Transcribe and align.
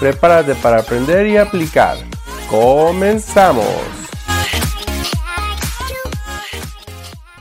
Prepárate 0.00 0.56
para 0.56 0.80
aprender 0.80 1.24
y 1.28 1.36
aplicar. 1.36 1.96
¡Comenzamos! 2.50 3.64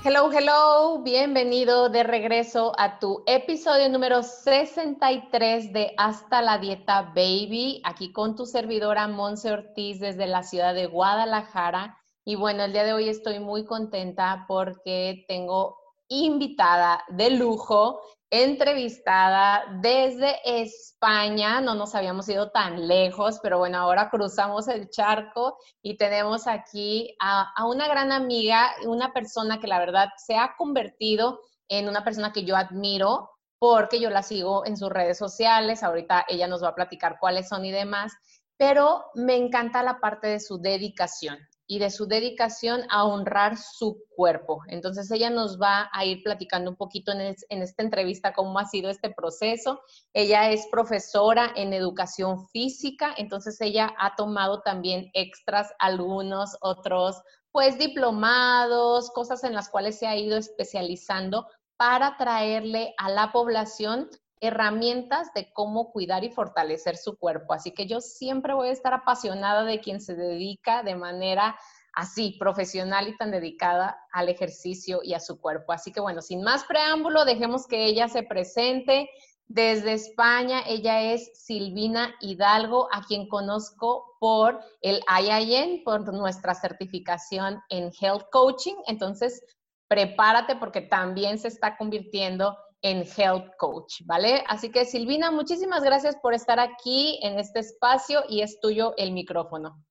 Hello, 0.06 0.32
hello, 0.32 1.02
bienvenido 1.02 1.90
de 1.90 2.04
regreso 2.04 2.74
a 2.78 3.00
tu 3.00 3.24
episodio 3.26 3.90
número 3.90 4.22
63 4.22 5.74
de 5.74 5.94
Hasta 5.98 6.44
la 6.44 6.60
Dieta 6.60 7.02
Baby, 7.16 7.82
aquí 7.84 8.12
con 8.12 8.36
tu 8.36 8.46
servidora 8.46 9.08
Monse 9.08 9.52
Ortiz 9.52 10.00
desde 10.00 10.28
la 10.28 10.44
ciudad 10.44 10.76
de 10.76 10.86
Guadalajara. 10.86 11.98
Y 12.24 12.36
bueno, 12.36 12.64
el 12.66 12.74
día 12.74 12.84
de 12.84 12.94
hoy 12.94 13.10
estoy 13.10 13.40
muy 13.40 13.66
contenta 13.66 14.46
porque 14.48 15.26
tengo 15.28 15.76
invitada 16.08 17.04
de 17.10 17.32
lujo 17.32 18.00
entrevistada 18.34 19.64
desde 19.80 20.40
España. 20.44 21.62
No 21.62 21.76
nos 21.76 21.94
habíamos 21.94 22.28
ido 22.28 22.50
tan 22.50 22.88
lejos, 22.88 23.40
pero 23.44 23.60
bueno, 23.60 23.78
ahora 23.78 24.10
cruzamos 24.10 24.68
el 24.68 24.90
charco 24.90 25.60
y 25.84 25.98
tenemos 25.98 26.48
aquí 26.48 27.16
a, 27.20 27.54
una 27.68 27.88
gran 27.88 28.12
amiga, 28.12 28.74
una 28.88 29.14
persona 29.14 29.60
que 29.60 29.68
la 29.68 29.78
verdad 29.78 30.10
se 30.18 30.36
ha 30.36 30.56
convertido 30.58 31.42
en 31.68 31.88
una 31.88 32.04
persona 32.04 32.34
que 32.34 32.44
yo 32.44 32.56
admiro 32.56 33.30
porque 33.60 34.00
yo 34.00 34.10
la 34.10 34.24
sigo 34.24 34.66
en 34.66 34.78
sus 34.78 34.90
redes 34.90 35.20
sociales. 35.20 35.84
Ahorita 35.84 36.26
ella 36.28 36.48
nos 36.48 36.64
va 36.64 36.70
a 36.70 36.76
platicar 36.76 37.18
cuáles 37.20 37.48
son 37.48 37.64
y 37.66 37.72
demás, 37.72 38.14
pero 38.58 39.06
me 39.14 39.36
encanta 39.36 39.84
la 39.84 40.00
parte 40.00 40.26
de 40.26 40.40
su 40.40 40.58
dedicación 40.58 41.38
y 41.68 41.80
de 41.80 41.90
su 41.90 42.06
dedicación 42.06 42.82
a 42.90 43.06
honrar 43.06 43.58
su 43.58 44.04
cuerpo. 44.16 44.62
Entonces 44.68 45.10
ella 45.12 45.30
nos 45.30 45.60
va 45.60 45.90
a 45.94 46.06
ir 46.06 46.22
platicando 46.24 46.72
un 46.72 46.78
poquito 46.78 47.12
en, 47.12 47.36
esta 47.50 47.84
entrevista 47.84 48.34
cómo 48.34 48.60
ha 48.60 48.66
sido 48.66 48.90
este 48.90 49.10
proceso. 49.10 49.82
Ella 50.14 50.52
es 50.52 50.68
profesora 50.72 51.52
en 51.56 51.74
educación 51.74 52.48
física, 52.50 53.14
entonces 53.18 53.60
ella 53.62 53.94
ha 53.98 54.16
tomado 54.16 54.62
también 54.62 55.10
extras 55.14 55.72
algunos 55.80 56.58
otros, 56.62 57.22
pues 57.52 57.78
diplomados, 57.78 59.12
cosas 59.12 59.44
en 59.44 59.54
las 59.54 59.70
cuales 59.70 59.98
se 59.98 60.08
ha 60.08 60.18
ido 60.18 60.38
especializando 60.38 61.48
para 61.78 62.18
traerle 62.18 62.94
a 62.98 63.10
la 63.10 63.32
población 63.32 64.10
herramientas 64.44 65.34
de 65.34 65.52
cómo 65.54 65.92
cuidar 65.92 66.26
y 66.26 66.30
fortalecer 66.30 66.98
su 66.98 67.18
cuerpo. 67.18 67.54
Así 67.54 67.72
que 67.72 67.88
yo 67.88 68.02
siempre 68.02 68.54
voy 68.54 68.68
a 68.68 68.74
estar 68.74 68.94
apasionada 68.94 69.64
de 69.64 69.80
quien 69.80 70.02
se 70.02 70.16
dedica 70.16 70.84
de 70.84 70.96
manera 70.96 71.58
así, 71.94 72.36
profesional 72.40 73.08
y 73.08 73.18
tan 73.18 73.32
dedicada 73.32 73.98
al 74.12 74.28
ejercicio 74.28 75.00
y 75.02 75.14
a 75.14 75.22
su 75.22 75.40
cuerpo. 75.40 75.72
Así 75.72 75.94
que 75.94 76.02
bueno, 76.02 76.22
sin 76.22 76.44
más 76.44 76.66
preámbulo, 76.66 77.24
dejemos 77.24 77.68
que 77.68 77.86
ella 77.86 78.10
se 78.10 78.24
presente. 78.24 79.10
Desde 79.48 79.94
España, 79.94 80.62
ella 80.68 81.02
es 81.14 81.32
Silvina 81.36 82.14
Hidalgo, 82.20 82.90
a 82.92 83.04
quien 83.04 83.30
conozco 83.30 84.18
por 84.20 84.60
el 84.82 85.02
IIN, 85.22 85.84
por 85.84 86.14
nuestra 86.14 86.54
certificación 86.54 87.62
en 87.70 87.92
Health 87.98 88.26
Coaching. 88.32 88.76
Entonces, 88.88 89.42
prepárate 89.88 90.56
porque 90.56 90.82
también 90.82 91.38
se 91.38 91.50
está 91.50 91.78
convirtiendo 91.78 92.58
en 92.84 93.06
Health 93.18 93.56
Coach, 93.58 94.02
¿vale? 94.06 94.44
Así 94.48 94.70
que 94.70 94.86
Silvina, 94.86 95.32
muchísimas 95.32 95.84
gracias 95.84 96.18
por 96.18 96.34
estar 96.34 96.60
aquí 96.60 97.18
en 97.24 97.40
este 97.40 97.60
espacio 97.60 98.24
y 98.28 98.42
es 98.42 98.60
tuyo 98.60 98.94
el 98.98 99.14
micrófono. 99.14 99.82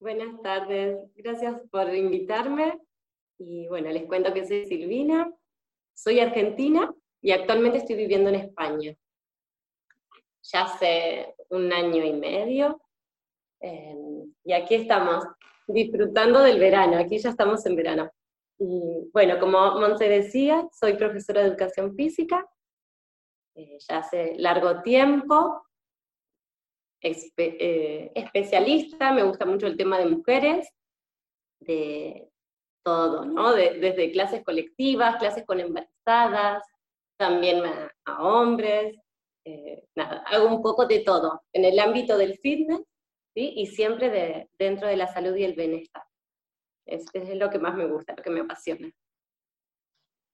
Buenas 0.00 0.42
tardes, 0.42 1.08
gracias 1.14 1.62
por 1.70 1.94
invitarme. 1.94 2.80
Y 3.38 3.68
bueno, 3.68 3.90
les 3.90 4.06
cuento 4.06 4.34
que 4.34 4.46
soy 4.46 4.66
Silvina, 4.66 5.32
soy 5.94 6.18
argentina 6.18 6.92
y 7.22 7.30
actualmente 7.30 7.78
estoy 7.78 7.96
viviendo 7.96 8.28
en 8.30 8.34
España. 8.34 8.94
Ya 10.42 10.62
hace 10.62 11.36
un 11.50 11.72
año 11.72 12.04
y 12.04 12.12
medio. 12.12 12.82
Em, 13.60 14.34
y 14.42 14.52
aquí 14.52 14.74
estamos, 14.74 15.24
disfrutando 15.68 16.40
del 16.40 16.58
verano, 16.58 16.98
aquí 16.98 17.18
ya 17.18 17.30
estamos 17.30 17.64
en 17.66 17.76
verano. 17.76 18.10
Y 18.62 19.10
bueno, 19.14 19.40
como 19.40 19.80
Monse 19.80 20.06
decía, 20.06 20.68
soy 20.70 20.92
profesora 20.94 21.40
de 21.40 21.48
educación 21.48 21.96
física, 21.96 22.46
eh, 23.54 23.78
ya 23.88 23.98
hace 23.98 24.34
largo 24.36 24.82
tiempo, 24.82 25.64
eh, 27.02 28.12
especialista, 28.14 29.12
me 29.12 29.22
gusta 29.22 29.46
mucho 29.46 29.66
el 29.66 29.78
tema 29.78 29.98
de 29.98 30.06
mujeres, 30.06 30.68
de 31.60 32.28
todo, 32.84 33.24
¿no? 33.24 33.54
desde 33.54 34.12
clases 34.12 34.44
colectivas, 34.44 35.16
clases 35.16 35.46
con 35.46 35.58
embarazadas, 35.58 36.62
también 37.18 37.62
a, 37.64 38.22
hombres, 38.22 38.94
eh, 39.46 39.86
nada, 39.96 40.22
hago 40.26 40.54
un 40.54 40.62
poco 40.62 40.84
de 40.84 41.00
todo, 41.00 41.42
en 41.54 41.64
el 41.64 41.78
ámbito 41.78 42.18
del 42.18 42.38
fitness, 42.38 42.82
¿sí? 43.34 43.54
y 43.56 43.66
siempre 43.68 44.10
de, 44.10 44.50
dentro 44.58 44.86
de 44.86 44.96
la 44.96 45.06
salud 45.06 45.34
y 45.34 45.44
el 45.44 45.54
bienestar. 45.54 46.09
Es, 46.90 47.06
lo 47.36 47.50
que 47.50 47.58
más 47.58 47.74
me 47.74 47.86
gusta, 47.86 48.14
lo 48.16 48.22
que 48.22 48.30
me 48.30 48.40
apasiona. 48.40 48.90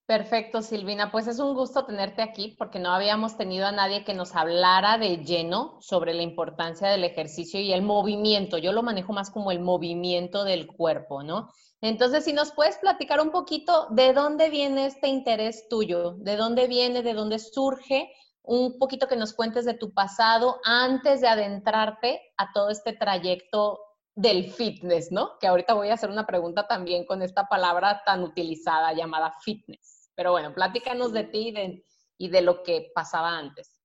Perfecto, 0.05 0.61
Silvina. 0.61 1.11
Pues 1.11 1.27
es 1.27 1.39
un 1.39 1.53
gusto 1.53 1.85
tenerte 1.85 2.21
aquí 2.21 2.55
porque 2.57 2.79
no 2.79 2.91
habíamos 2.91 3.37
tenido 3.37 3.67
a 3.67 3.73
nadie 3.73 4.05
que 4.05 4.13
nos 4.13 4.35
hablara 4.35 4.97
de 4.97 5.17
lleno 5.17 5.77
sobre 5.81 6.13
la 6.13 6.23
importancia 6.23 6.87
del 6.87 7.03
ejercicio 7.03 7.59
y 7.59 7.73
el 7.73 7.81
movimiento. 7.81 8.57
Yo 8.57 8.71
lo 8.71 8.83
manejo 8.83 9.11
más 9.11 9.29
como 9.29 9.51
el 9.51 9.59
movimiento 9.59 10.45
del 10.45 10.65
cuerpo, 10.65 11.23
¿no? 11.23 11.49
Entonces, 11.81 12.23
si 12.23 12.33
nos 12.33 12.53
puedes 12.53 12.77
platicar 12.77 13.19
un 13.21 13.31
poquito 13.31 13.87
de 13.91 14.13
dónde 14.13 14.49
viene 14.49 14.85
este 14.85 15.09
interés 15.09 15.67
tuyo, 15.69 16.13
de 16.19 16.37
dónde 16.37 16.67
viene, 16.67 17.03
de 17.03 17.13
dónde 17.13 17.37
surge, 17.37 18.09
un 18.43 18.79
poquito 18.79 19.07
que 19.07 19.17
nos 19.17 19.33
cuentes 19.33 19.65
de 19.65 19.73
tu 19.73 19.93
pasado 19.93 20.59
antes 20.63 21.19
de 21.19 21.27
adentrarte 21.27 22.21
a 22.37 22.53
todo 22.53 22.69
este 22.69 22.93
trayecto 22.93 23.79
del 24.17 24.51
fitness, 24.51 25.11
¿no? 25.11 25.37
Que 25.39 25.45
ahorita 25.45 25.75
voy 25.75 25.89
a 25.89 25.93
hacer 25.93 26.09
una 26.09 26.25
pregunta 26.25 26.67
también 26.67 27.05
con 27.05 27.21
esta 27.21 27.47
palabra 27.47 28.01
tan 28.03 28.23
utilizada 28.23 28.91
llamada 28.93 29.31
fitness. 29.43 30.11
Pero 30.15 30.31
bueno, 30.31 30.55
platícanos 30.55 31.13
de 31.13 31.25
ti 31.25 31.49
y 31.49 31.51
de, 31.51 31.85
y 32.17 32.29
de 32.29 32.41
lo 32.41 32.63
que 32.63 32.91
pasaba 32.95 33.37
antes. 33.37 33.79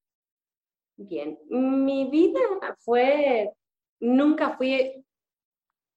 Bien, 0.97 1.39
mi 1.51 2.09
vida 2.09 2.41
fue, 2.79 3.53
nunca 4.01 4.57
fui 4.57 5.05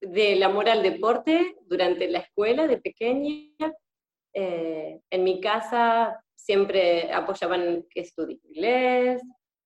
del 0.02 0.44
amor 0.44 0.68
al 0.68 0.84
deporte 0.84 1.56
durante 1.62 2.10
la 2.10 2.20
escuela 2.20 2.68
de 2.68 2.78
pequeña. 2.78 3.74
Eh, 4.34 5.00
en 5.12 5.24
mi 5.24 5.40
casa 5.40 6.22
siempre 6.36 7.10
apoyaban 7.14 7.86
que 7.90 8.02
estudie 8.02 8.42
inglés, 8.44 9.22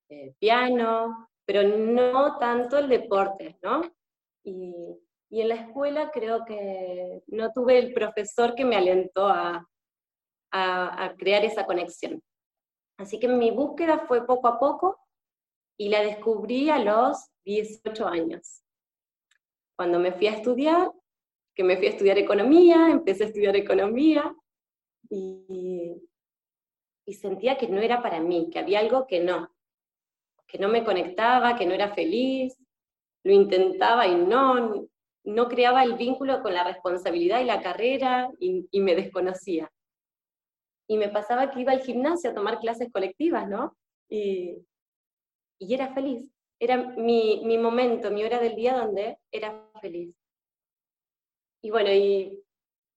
eh, 0.08 0.32
piano, 0.38 1.28
pero 1.44 1.64
no 1.64 2.38
tanto 2.38 2.78
el 2.78 2.88
deporte, 2.88 3.58
¿no? 3.62 3.82
Y, 4.44 4.96
en 5.30 5.48
la 5.48 5.54
escuela 5.54 6.10
creo 6.10 6.44
que 6.44 7.22
no 7.28 7.52
tuve 7.52 7.78
el 7.78 7.92
profesor 7.92 8.56
que 8.56 8.64
me 8.64 8.74
alentó 8.74 9.28
a, 9.28 9.64
a, 10.50 11.14
crear 11.16 11.44
esa 11.44 11.64
conexión. 11.66 12.20
Así 12.98 13.20
que 13.20 13.28
mi 13.28 13.52
búsqueda 13.52 14.06
fue 14.08 14.26
poco 14.26 14.48
a 14.48 14.58
poco 14.58 14.98
y 15.78 15.88
la 15.88 16.02
descubrí 16.02 16.68
a 16.68 16.80
los 16.80 17.30
18 17.44 18.08
años. 18.08 18.64
Cuando 19.76 20.00
me 20.00 20.12
fui 20.12 20.26
a 20.26 20.32
estudiar, 20.32 20.90
que 21.54 21.62
me 21.62 21.76
fui 21.76 21.86
a 21.86 21.90
estudiar 21.90 22.18
economía, 22.18 22.88
empecé 22.90 23.24
a 23.24 23.26
estudiar 23.28 23.54
economía 23.54 24.34
y, 25.08 26.02
y 27.06 27.14
sentía 27.14 27.56
que 27.56 27.68
no 27.68 27.80
era 27.80 28.02
para 28.02 28.20
mí, 28.20 28.50
que 28.50 28.58
había 28.58 28.80
algo 28.80 29.06
que 29.06 29.20
no, 29.20 29.48
que 30.46 30.58
no 30.58 30.68
me 30.68 30.84
conectaba, 30.84 31.56
que 31.56 31.64
no 31.64 31.72
era 31.72 31.94
feliz, 31.94 32.59
lo 33.24 33.32
intentaba 33.32 34.06
y 34.06 34.14
no, 34.14 34.88
no 35.24 35.48
creaba 35.48 35.82
el 35.84 35.94
vínculo 35.94 36.42
con 36.42 36.54
la 36.54 36.64
responsabilidad 36.64 37.40
y 37.40 37.44
la 37.44 37.62
carrera 37.62 38.30
y, 38.38 38.68
me 38.80 38.94
desconocía. 38.94 39.70
Y 40.88 40.96
me 40.96 41.08
pasaba 41.08 41.50
que 41.50 41.60
iba 41.60 41.72
al 41.72 41.82
gimnasio 41.82 42.30
a 42.30 42.34
tomar 42.34 42.58
clases 42.58 42.90
colectivas, 42.92 43.48
¿no? 43.48 43.76
Y, 44.08 44.66
y 45.58 45.74
era 45.74 45.94
feliz. 45.94 46.30
Era 46.58 46.76
mi, 46.76 47.42
mi, 47.44 47.58
momento, 47.58 48.10
mi 48.10 48.24
hora 48.24 48.38
del 48.38 48.56
día 48.56 48.76
donde 48.76 49.18
era 49.30 49.70
feliz. 49.80 50.14
Y 51.62 51.70
bueno, 51.70 51.90
y 51.92 52.42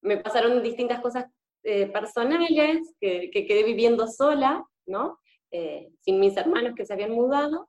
me 0.02 0.18
pasaron 0.18 0.62
distintas 0.62 1.00
cosas 1.00 1.26
eh, 1.62 1.86
personales, 1.86 2.94
que, 3.00 3.30
que, 3.30 3.46
quedé 3.46 3.62
viviendo 3.62 4.06
sola, 4.06 4.66
¿no? 4.86 5.18
Eh, 5.50 5.90
sin 6.00 6.18
mis 6.18 6.36
hermanos 6.36 6.74
que 6.74 6.84
se 6.84 6.92
habían 6.92 7.12
mudado, 7.12 7.68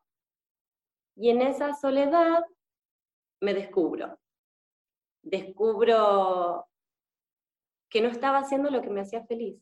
y 1.16 1.30
en 1.30 1.42
esa 1.42 1.74
soledad 1.74 2.44
me 3.42 3.54
descubro. 3.54 4.18
Descubro 5.22 6.68
que 7.90 8.02
no 8.02 8.10
estaba 8.10 8.40
haciendo 8.40 8.70
lo 8.70 8.82
que 8.82 8.90
me 8.90 9.02
hacía 9.02 9.26
feliz 9.26 9.62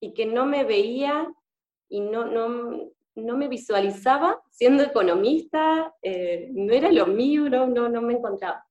y 0.00 0.12
que 0.14 0.26
no 0.26 0.46
me 0.46 0.64
veía 0.64 1.32
y 1.88 2.00
no, 2.00 2.26
no, 2.26 2.92
no 3.14 3.36
me 3.36 3.48
visualizaba 3.48 4.42
siendo 4.50 4.82
economista, 4.82 5.94
eh, 6.02 6.48
no 6.52 6.72
era 6.72 6.90
lo 6.90 7.06
mío, 7.06 7.48
no, 7.48 7.66
no, 7.66 7.88
no 7.88 8.02
me 8.02 8.14
encontraba. 8.14 8.66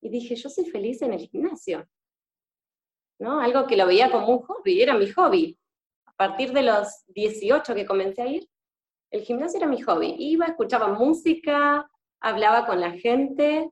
Y 0.00 0.08
dije, 0.08 0.34
yo 0.34 0.48
soy 0.48 0.66
feliz 0.66 1.02
en 1.02 1.12
el 1.12 1.28
gimnasio. 1.28 1.88
¿no? 3.18 3.40
Algo 3.40 3.66
que 3.66 3.76
lo 3.76 3.86
veía 3.86 4.10
como 4.10 4.28
un 4.28 4.42
hobby, 4.42 4.82
era 4.82 4.94
mi 4.94 5.08
hobby. 5.10 5.58
A 6.06 6.12
partir 6.12 6.52
de 6.52 6.62
los 6.62 7.04
18 7.08 7.74
que 7.74 7.86
comencé 7.86 8.22
a 8.22 8.26
ir, 8.26 8.48
el 9.14 9.22
gimnasio 9.22 9.58
era 9.58 9.68
mi 9.68 9.80
hobby. 9.80 10.16
Iba, 10.18 10.46
escuchaba 10.46 10.88
música, 10.88 11.88
hablaba 12.20 12.66
con 12.66 12.80
la 12.80 12.90
gente, 12.90 13.70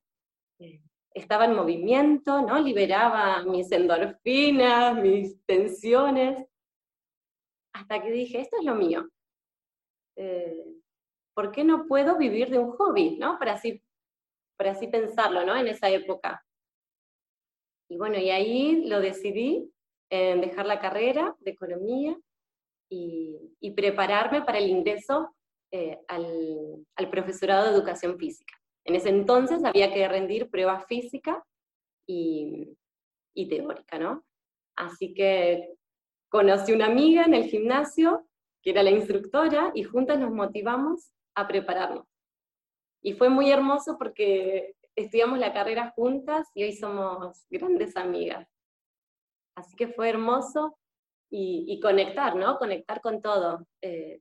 estaba 1.13 1.47
en 1.47 1.57
movimiento, 1.57 2.43
¿no? 2.43 2.61
Liberaba 2.61 3.43
mis 3.43 3.73
endorfinas, 3.73 4.97
mis 4.97 5.45
tensiones. 5.45 6.47
Hasta 7.75 8.01
que 8.01 8.13
dije, 8.13 8.41
esto 8.41 8.57
es 8.61 8.65
lo 8.65 8.77
mío. 8.77 9.09
Eh, 10.17 10.77
¿Por 11.35 11.51
qué 11.51 11.65
no 11.65 11.87
puedo 11.87 12.17
vivir 12.17 12.49
de 12.49 12.61
un 12.61 12.71
hobby, 12.77 13.19
¿no? 13.19 13.37
Para 13.41 13.55
así, 13.55 13.83
para 14.57 14.71
así 14.71 14.87
pensarlo, 14.87 15.45
¿no? 15.45 15.57
En 15.57 15.67
esa 15.67 15.91
época. 15.91 16.47
Y 17.91 17.97
bueno, 17.97 18.17
y 18.17 18.31
ahí 18.31 18.85
lo 18.87 19.01
decidí 19.01 19.73
en 20.09 20.41
dejar 20.41 20.67
la 20.67 20.79
carrera 20.79 21.35
de 21.41 21.51
economía 21.51 22.17
y, 22.93 23.71
prepararme 23.71 24.43
para 24.43 24.59
el 24.59 24.69
ingreso 24.69 25.35
eh, 25.71 25.99
al, 26.09 27.11
profesorado 27.11 27.65
de 27.65 27.77
educación 27.77 28.19
física. 28.19 28.55
En 28.85 28.95
ese 28.95 29.09
entonces 29.09 29.65
había 29.65 29.93
que 29.93 30.07
rendir 30.09 30.51
pruebas 30.51 30.85
física 30.87 31.43
y, 32.07 32.77
y 33.35 33.49
teórica, 33.49 33.99
¿no? 33.99 34.25
Así 34.77 35.15
que 35.15 35.75
conocí 36.29 36.73
una 36.73 36.87
amiga 36.87 37.25
en 37.25 37.35
el 37.35 37.45
gimnasio, 37.45 38.27
que 38.63 38.71
era 38.71 38.83
la 38.83 38.91
instructora, 38.91 39.73
y 39.75 39.85
juntas 39.85 40.19
nos 40.19 40.33
motivamos 40.33 41.13
a 41.35 41.49
prepararnos. 41.49 42.07
Y 43.03 43.15
fue 43.15 43.29
muy 43.29 43.51
hermoso 43.51 43.97
porque 43.99 44.75
estudiamos 44.97 45.39
la 45.39 45.53
carrera 45.53 45.93
juntas 45.97 46.49
y 46.55 46.65
hoy 46.65 46.73
somos 46.73 47.47
grandes 47.51 47.97
amigas. 47.97 48.49
Así 49.57 49.75
que 49.77 49.89
fue 49.89 50.09
hermoso 50.09 50.79
y, 51.35 51.81
conectar, 51.81 52.37
¿no? 52.37 52.59
Conectar 52.59 53.01
con 53.01 53.23
todo, 53.23 53.67
eh, 53.81 54.21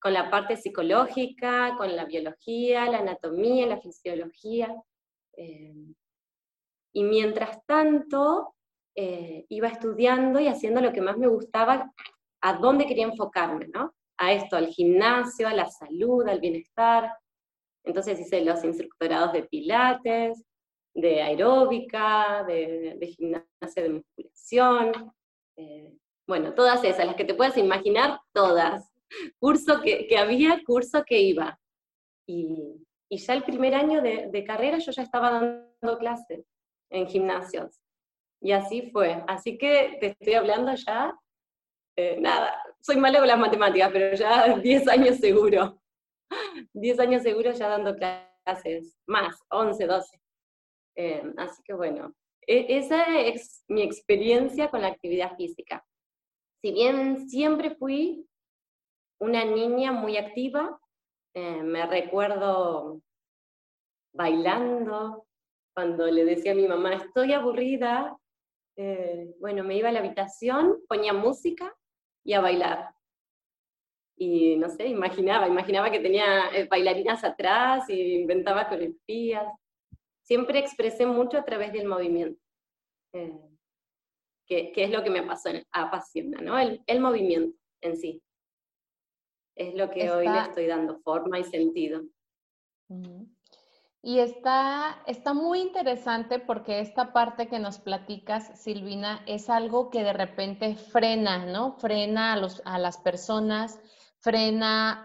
con 0.00 0.14
la 0.14 0.30
parte 0.30 0.56
psicológica, 0.56 1.74
con 1.76 1.94
la 1.94 2.06
biología, 2.06 2.90
la 2.90 2.98
anatomía, 2.98 3.66
la 3.66 3.80
fisiología. 3.80 4.74
Eh, 5.36 5.94
y 6.94 7.04
mientras 7.04 7.64
tanto, 7.66 8.54
eh, 8.94 9.44
iba 9.50 9.68
estudiando 9.68 10.40
y 10.40 10.48
haciendo 10.48 10.80
lo 10.80 10.92
que 10.92 11.02
más 11.02 11.18
me 11.18 11.28
gustaba, 11.28 11.92
a 12.40 12.52
dónde 12.54 12.86
quería 12.86 13.04
enfocarme, 13.04 13.68
¿no? 13.68 13.94
A 14.16 14.32
esto, 14.32 14.56
al 14.56 14.68
gimnasio, 14.68 15.48
a 15.48 15.54
la 15.54 15.70
salud, 15.70 16.26
al 16.26 16.40
bienestar, 16.40 17.12
entonces 17.84 18.18
hice 18.20 18.42
los 18.42 18.64
instructorados 18.64 19.32
de 19.32 19.42
pilates, 19.42 20.42
de 20.94 21.22
aeróbica, 21.22 22.44
de, 22.46 23.14
gimnasia 23.16 23.82
de 23.82 23.88
musculación, 23.90 25.12
eh, 25.56 25.92
bueno, 26.26 26.54
todas 26.54 26.84
esas, 26.84 27.06
las 27.06 27.16
que 27.16 27.24
te 27.24 27.34
puedas 27.34 27.56
imaginar, 27.56 28.20
todas. 28.32 28.90
Curso 29.38 29.80
que, 29.82 30.16
había, 30.16 30.62
curso 30.64 31.04
que 31.04 31.20
iba. 31.20 31.58
Y, 32.26 32.86
ya 33.10 33.34
el 33.34 33.42
primer 33.42 33.74
año 33.74 34.00
de, 34.00 34.44
carrera 34.44 34.78
yo 34.78 34.90
ya 34.90 35.02
estaba 35.02 35.30
dando 35.30 35.98
clases 35.98 36.46
en 36.90 37.06
gimnasios. 37.06 37.80
Y 38.40 38.52
así 38.52 38.90
fue. 38.90 39.22
Así 39.28 39.58
que 39.58 39.98
te 40.00 40.06
estoy 40.08 40.34
hablando 40.34 40.74
ya, 40.74 41.14
eh, 41.96 42.16
nada, 42.18 42.62
soy 42.80 42.96
mala 42.96 43.18
con 43.18 43.28
las 43.28 43.38
matemáticas, 43.38 43.90
pero 43.92 44.16
ya 44.16 44.56
10 44.62 44.88
años 44.88 45.16
seguro. 45.18 45.80
10 46.72 46.98
años 47.00 47.22
seguro 47.22 47.52
ya 47.52 47.68
dando 47.68 47.94
clases, 47.94 48.96
más, 49.06 49.38
11, 49.50 49.86
12. 49.86 50.20
Eh, 50.96 51.22
así 51.36 51.62
que 51.62 51.74
bueno, 51.74 52.14
e, 52.46 52.78
esa 52.78 53.18
es 53.20 53.64
mi 53.68 53.82
experiencia 53.82 54.70
con 54.70 54.82
la 54.82 54.88
actividad 54.88 55.36
física. 55.36 55.84
Si 56.62 56.72
bien 56.72 57.28
siempre 57.28 57.74
fui 57.74 58.26
una 59.20 59.44
niña 59.44 59.92
muy 59.92 60.16
activa, 60.16 60.80
eh, 61.34 61.62
me 61.62 61.84
recuerdo 61.86 63.02
bailando, 64.14 65.26
cuando 65.74 66.06
le 66.06 66.24
decía 66.24 66.52
a 66.52 66.54
mi 66.54 66.68
mamá, 66.68 66.94
estoy 66.94 67.32
aburrida, 67.32 68.16
eh, 68.76 69.34
bueno, 69.40 69.64
me 69.64 69.76
iba 69.76 69.88
a 69.88 69.92
la 69.92 69.98
habitación, 69.98 70.78
ponía 70.88 71.12
música 71.12 71.74
y 72.24 72.34
a 72.34 72.40
bailar 72.40 72.94
y 74.22 74.56
no 74.56 74.68
sé, 74.68 74.86
imaginaba, 74.86 75.48
imaginaba 75.48 75.90
que 75.90 75.98
tenía 75.98 76.48
eh, 76.54 76.68
bailarinas 76.70 77.24
atrás 77.24 77.88
y 77.88 78.20
inventaba 78.20 78.68
coreografías. 78.68 79.46
Siempre 80.22 80.60
expresé 80.60 81.06
mucho 81.06 81.38
a 81.38 81.44
través 81.44 81.72
del 81.72 81.88
movimiento, 81.88 82.40
que, 84.72 84.84
es 84.84 84.90
lo 84.90 85.02
que 85.02 85.10
me 85.10 85.20
apasiona, 85.20 85.62
apasiona 85.72 86.40
¿no? 86.40 86.58
El, 86.58 86.82
el, 86.86 87.00
movimiento 87.00 87.56
en 87.80 87.96
sí. 87.96 88.22
Es 89.54 89.74
lo 89.74 89.90
que 89.90 90.10
hoy 90.10 90.28
le 90.28 90.38
estoy 90.40 90.66
dando 90.66 90.98
forma 91.00 91.38
y 91.38 91.44
sentido. 91.44 92.02
Y 94.02 94.18
está, 94.18 95.02
está 95.06 95.32
muy 95.32 95.60
interesante 95.60 96.38
porque 96.38 96.80
esta 96.80 97.12
parte 97.12 97.48
que 97.48 97.58
nos 97.58 97.78
platicas, 97.78 98.60
Silvina, 98.60 99.22
es 99.26 99.48
algo 99.48 99.90
que 99.90 100.02
de 100.02 100.12
repente 100.12 100.74
frena, 100.74 101.46
¿no? 101.46 101.72
Frena 101.78 102.32
a, 102.32 102.36
los, 102.36 102.62
a 102.64 102.78
las 102.78 102.98
personas 102.98 103.80
frena 104.22 105.04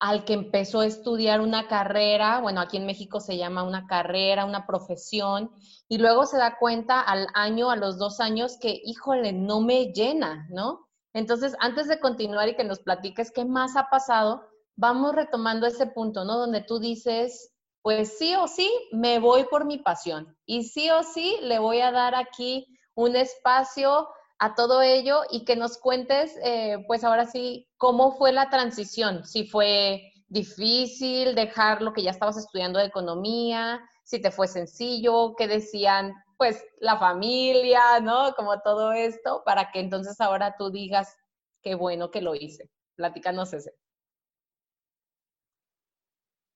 al 0.00 0.24
que 0.24 0.34
empezó 0.34 0.80
a 0.80 0.86
estudiar 0.86 1.40
una 1.40 1.68
carrera, 1.68 2.40
bueno, 2.40 2.60
aquí 2.60 2.76
en 2.76 2.86
México 2.86 3.20
se 3.20 3.36
llama 3.36 3.62
una 3.62 3.86
carrera, 3.86 4.44
una 4.44 4.66
profesión, 4.66 5.50
y 5.88 5.98
luego 5.98 6.26
se 6.26 6.38
da 6.38 6.58
cuenta 6.58 7.00
al 7.00 7.26
año, 7.34 7.70
a 7.70 7.76
los 7.76 7.98
dos 7.98 8.20
años, 8.20 8.58
que, 8.60 8.80
híjole, 8.84 9.32
no 9.32 9.60
me 9.60 9.92
llena, 9.92 10.46
¿no? 10.50 10.88
Entonces, 11.12 11.56
antes 11.60 11.88
de 11.88 12.00
continuar 12.00 12.48
y 12.48 12.56
que 12.56 12.64
nos 12.64 12.80
platiques 12.80 13.30
qué 13.30 13.44
más 13.44 13.76
ha 13.76 13.88
pasado, 13.88 14.42
vamos 14.74 15.14
retomando 15.14 15.66
ese 15.66 15.86
punto, 15.86 16.24
¿no? 16.24 16.38
Donde 16.38 16.60
tú 16.60 16.78
dices, 16.78 17.54
pues 17.82 18.18
sí 18.18 18.34
o 18.34 18.48
sí, 18.48 18.70
me 18.92 19.18
voy 19.18 19.44
por 19.44 19.64
mi 19.64 19.78
pasión, 19.78 20.36
y 20.44 20.64
sí 20.64 20.90
o 20.90 21.02
sí, 21.02 21.36
le 21.42 21.58
voy 21.58 21.80
a 21.80 21.92
dar 21.92 22.14
aquí 22.14 22.66
un 22.94 23.16
espacio 23.16 24.08
a 24.38 24.54
todo 24.54 24.82
ello 24.82 25.22
y 25.30 25.44
que 25.44 25.56
nos 25.56 25.78
cuentes, 25.78 26.36
eh, 26.42 26.84
pues 26.86 27.04
ahora 27.04 27.26
sí, 27.26 27.68
cómo 27.76 28.12
fue 28.16 28.32
la 28.32 28.50
transición, 28.50 29.24
si 29.24 29.46
fue 29.46 30.12
difícil 30.28 31.34
dejar 31.34 31.82
lo 31.82 31.92
que 31.92 32.02
ya 32.02 32.10
estabas 32.10 32.36
estudiando 32.36 32.78
de 32.78 32.86
economía, 32.86 33.80
si 34.04 34.20
te 34.20 34.30
fue 34.30 34.46
sencillo, 34.48 35.34
qué 35.36 35.48
decían, 35.48 36.14
pues 36.36 36.62
la 36.78 36.98
familia, 36.98 38.00
¿no? 38.00 38.34
Como 38.34 38.60
todo 38.60 38.92
esto, 38.92 39.42
para 39.44 39.70
que 39.70 39.80
entonces 39.80 40.20
ahora 40.20 40.54
tú 40.58 40.70
digas, 40.70 41.16
qué 41.62 41.74
bueno 41.74 42.10
que 42.10 42.20
lo 42.20 42.34
hice. 42.34 42.70
Platícanos 42.94 43.52
ese. 43.52 43.74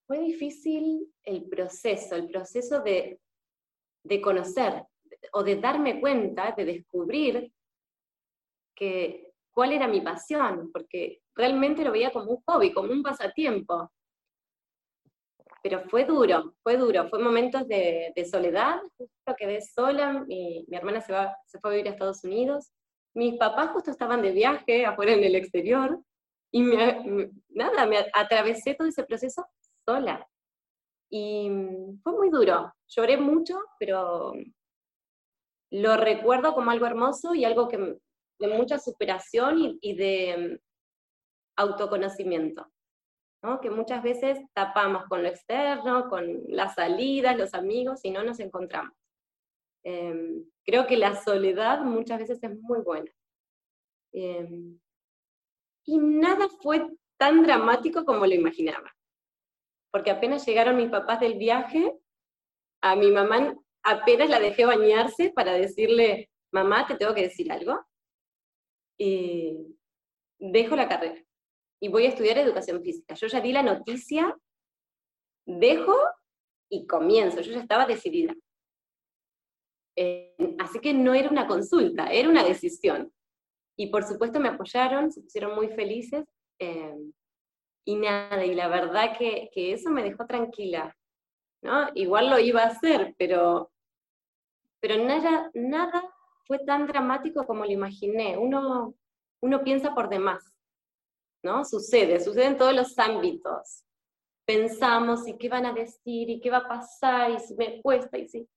Fue 0.07 0.19
difícil 0.19 1.13
el 1.23 1.49
proceso, 1.49 2.17
el 2.17 2.29
proceso 2.29 2.81
de, 2.81 3.21
de 4.05 4.21
conocer 4.21 4.85
o 5.33 5.43
de 5.43 5.57
darme 5.57 6.01
cuenta, 6.01 6.53
de 6.57 6.65
descubrir 6.65 7.53
cuál 9.51 9.73
era 9.73 9.89
mi 9.89 10.01
pasión, 10.01 10.71
porque 10.73 11.21
realmente 11.35 11.85
lo 11.85 11.93
veía 11.93 12.11
como 12.11 12.31
un 12.33 12.43
hobby, 12.47 12.73
como 12.73 12.93
un 12.93 13.03
pasatiempo. 13.03 13.91
Pero 15.63 15.83
fue 15.91 16.05
duro, 16.05 16.55
fue 16.63 16.77
duro, 16.77 17.09
fue 17.11 17.19
momentos 17.19 17.69
de, 17.69 18.13
soledad, 18.31 18.81
justo 18.97 19.35
quedé 19.37 19.61
sola, 19.61 20.25
mi, 20.27 20.65
hermana 20.71 21.03
se, 21.03 21.13
va, 21.13 21.37
se 21.47 21.59
fue 21.59 21.71
a 21.71 21.75
vivir 21.75 21.89
a 21.89 21.93
Estados 21.93 22.25
Unidos, 22.25 22.73
mis 23.15 23.37
papás 23.37 23.71
justo 23.73 23.91
estaban 23.91 24.23
de 24.23 24.33
viaje 24.33 24.87
afuera 24.87 25.13
en 25.13 25.25
el 25.25 25.35
exterior, 25.35 26.01
y 26.53 26.63
nada, 27.51 27.87
me 27.87 27.99
atravesé 28.13 28.75
todo 28.75 28.89
ese 28.89 29.05
proceso 29.05 29.47
sola. 29.85 30.27
Y 31.11 31.51
fue 32.03 32.13
muy 32.13 32.31
duro, 32.31 32.73
lloré 32.89 33.17
mucho, 33.17 33.59
pero 33.79 34.33
lo 35.71 35.97
recuerdo 35.97 36.55
como 36.55 36.71
algo 36.71 36.87
hermoso 36.87 37.35
y 37.35 37.45
algo 37.45 37.69
que 37.69 37.99
de 38.41 38.49
mucha 38.49 38.79
superación 38.79 39.79
y, 39.81 39.95
de 39.95 40.37
mm, 40.37 40.59
autoconocimiento, 41.57 42.67
¿no? 43.43 43.61
que 43.61 43.71
muchas 43.71 44.03
veces 44.03 44.39
tapamos 44.55 45.05
con 45.05 45.23
lo 45.23 45.29
externo, 45.29 46.09
con 46.09 46.43
las 46.49 46.75
salidas, 46.75 47.37
los 47.37 47.55
amigos, 47.55 48.01
y 48.03 48.11
no 48.11 48.23
nos 48.23 48.41
encontramos. 48.41 48.95
Em, 49.85 50.45
creo 50.65 50.87
que 50.87 50.97
la 50.97 51.23
soledad 51.23 51.81
muchas 51.83 52.19
veces 52.19 52.43
es 52.43 52.61
muy 52.61 52.81
buena. 52.81 53.11
Em, 54.13 54.79
y 55.87 55.99
nada 55.99 56.49
fue 56.63 56.87
tan 57.19 57.43
dramático 57.43 58.05
como 58.05 58.27
lo 58.27 58.35
imaginaba, 58.35 58.91
porque 59.91 60.11
apenas 60.11 60.47
llegaron 60.47 60.77
mis 60.77 60.91
papás 60.91 61.21
del 61.21 61.37
viaje, 61.39 61.95
a 62.83 62.97
mi 62.97 63.11
mamá 63.11 63.55
apenas 63.83 64.31
la 64.31 64.41
dejé 64.41 64.65
bañarse 64.65 65.31
para 65.35 65.53
decirle, 65.53 66.31
mamá, 66.53 66.87
te 66.87 66.97
tengo 66.97 67.15
que 67.15 67.23
decir 67.23 67.53
algo. 67.53 67.85
Y 69.03 69.79
dejo 70.39 70.77
la 70.77 70.87
carrera 70.87 71.25
y 71.81 71.89
voy 71.89 72.05
a 72.05 72.09
estudiar 72.11 72.37
educación 72.37 72.83
física. 72.83 73.15
Yo 73.15 73.27
ya 73.27 73.41
di 73.41 73.53
la 73.53 73.63
noticia, 73.63 74.37
dejo 75.47 75.97
y 76.69 76.87
comienzo. 76.87 77.41
Yo 77.41 77.53
ya 77.53 77.61
estaba 77.61 77.87
decidida. 77.87 78.35
Eh, 79.97 80.37
así 80.59 80.79
que 80.81 80.93
no 80.93 81.15
era 81.15 81.31
una 81.31 81.47
consulta, 81.47 82.13
era 82.13 82.29
una 82.29 82.45
decisión. 82.45 83.11
Y 83.77 83.87
por 83.87 84.05
supuesto 84.05 84.39
me 84.39 84.51
apoyaron, 84.51 85.11
se 85.11 85.23
pusieron 85.23 85.55
muy 85.55 85.69
felices. 85.69 86.27
Eh, 86.59 86.95
y 87.87 87.97
nada, 87.97 88.45
y 88.45 88.55
la 88.55 88.69
verdad 88.69 89.17
que, 89.17 89.49
que, 89.55 89.73
eso 89.73 89.91
me 89.91 90.03
dejó 90.03 90.27
tranquila. 90.27 90.95
¿no? 91.63 91.89
Igual 91.95 92.29
lo 92.29 92.39
iba 92.39 92.63
a 92.63 92.67
hacer, 92.67 93.15
pero, 93.17 93.73
pero 94.81 95.03
nada, 95.03 95.51
nada 95.55 96.03
fue 96.51 96.59
tan 96.59 96.85
dramático 96.89 97.47
como 97.47 97.65
lo 97.65 97.71
imaginé. 97.71 98.37
Uno, 98.37 98.93
uno 99.41 99.63
piensa 99.63 99.95
por 99.95 100.09
demás, 100.09 100.53
¿no? 101.45 101.65
Sucede, 101.65 102.19
sucede 102.19 102.47
en 102.47 102.57
todos 102.57 102.75
los 102.75 102.99
ámbitos. 102.99 103.85
Pensamos, 104.45 105.29
¿y 105.29 105.39
qué 105.39 105.49
van 105.49 105.67
a 105.67 105.73
decir? 105.73 106.29
¿Y 106.29 106.41
qué 106.41 106.51
va 106.51 106.57
a 106.57 106.69
pasar? 106.69 107.31
¿Y 107.31 107.39
si 107.39 107.55
me 107.55 107.81
cuesta? 107.81 108.19
¿Y 108.19 108.27
si...? 108.27 108.49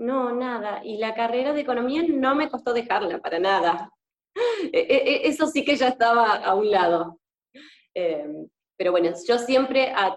No, 0.00 0.34
nada. 0.34 0.84
Y 0.84 0.96
la 0.96 1.14
carrera 1.14 1.52
de 1.52 1.60
economía 1.60 2.02
no 2.02 2.34
me 2.34 2.50
costó 2.50 2.72
dejarla, 2.72 3.20
para 3.20 3.38
nada. 3.38 3.92
E, 4.72 4.78
e, 4.78 4.96
e, 4.96 5.28
eso 5.28 5.46
sí 5.46 5.64
que 5.64 5.76
ya 5.76 5.88
estaba 5.88 6.34
a 6.34 6.54
un 6.56 6.68
lado. 6.68 7.20
Em, 7.94 8.48
pero 8.76 8.90
bueno, 8.90 9.10
yo 9.26 9.38
siempre, 9.38 9.92
a, 9.94 10.16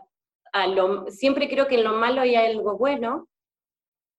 lo, 0.68 1.12
siempre 1.12 1.48
creo 1.48 1.68
que 1.68 1.76
en 1.76 1.84
lo 1.84 1.94
malo 1.94 2.22
hay 2.22 2.34
algo 2.34 2.76
bueno. 2.76 3.28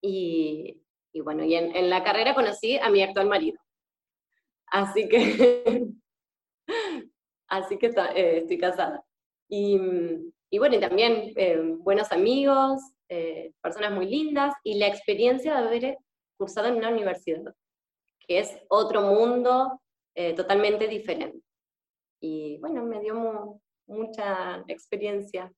Y, 0.00 0.83
y 1.14 1.21
bueno, 1.21 1.44
y 1.44 1.54
en, 1.54 1.88
la 1.88 2.02
carrera 2.02 2.35
conocí 2.35 2.76
a 2.76 2.90
mi 2.90 3.00
actual 3.00 3.28
marido. 3.28 3.59
Así 4.66 5.09
que, 5.09 5.87
así 7.49 7.78
que 7.78 7.87
eh, 7.87 8.38
estoy 8.38 8.59
casada. 8.59 9.04
Y, 9.49 9.78
y, 10.50 10.59
bueno, 10.59 10.75
y 10.75 10.80
también 10.80 11.33
eh, 11.37 11.61
buenos 11.78 12.11
amigos, 12.11 12.83
eh, 13.09 13.52
personas 13.62 13.92
muy 13.92 14.06
lindas, 14.06 14.54
y 14.64 14.78
la 14.78 14.88
experiencia 14.88 15.52
de 15.52 15.66
haber 15.66 15.99
cursado 16.37 16.66
en 16.66 16.76
una 16.76 16.90
universidad, 16.90 17.54
que 18.26 18.40
es 18.40 18.59
otro 18.68 19.02
mundo 19.02 19.80
totalmente 20.37 20.87
diferente. 20.87 21.40
Y 22.21 22.59
bueno, 22.59 22.85
me 22.85 23.00
dio 23.00 23.61
mucha 23.87 24.64
experiencia 24.68 25.52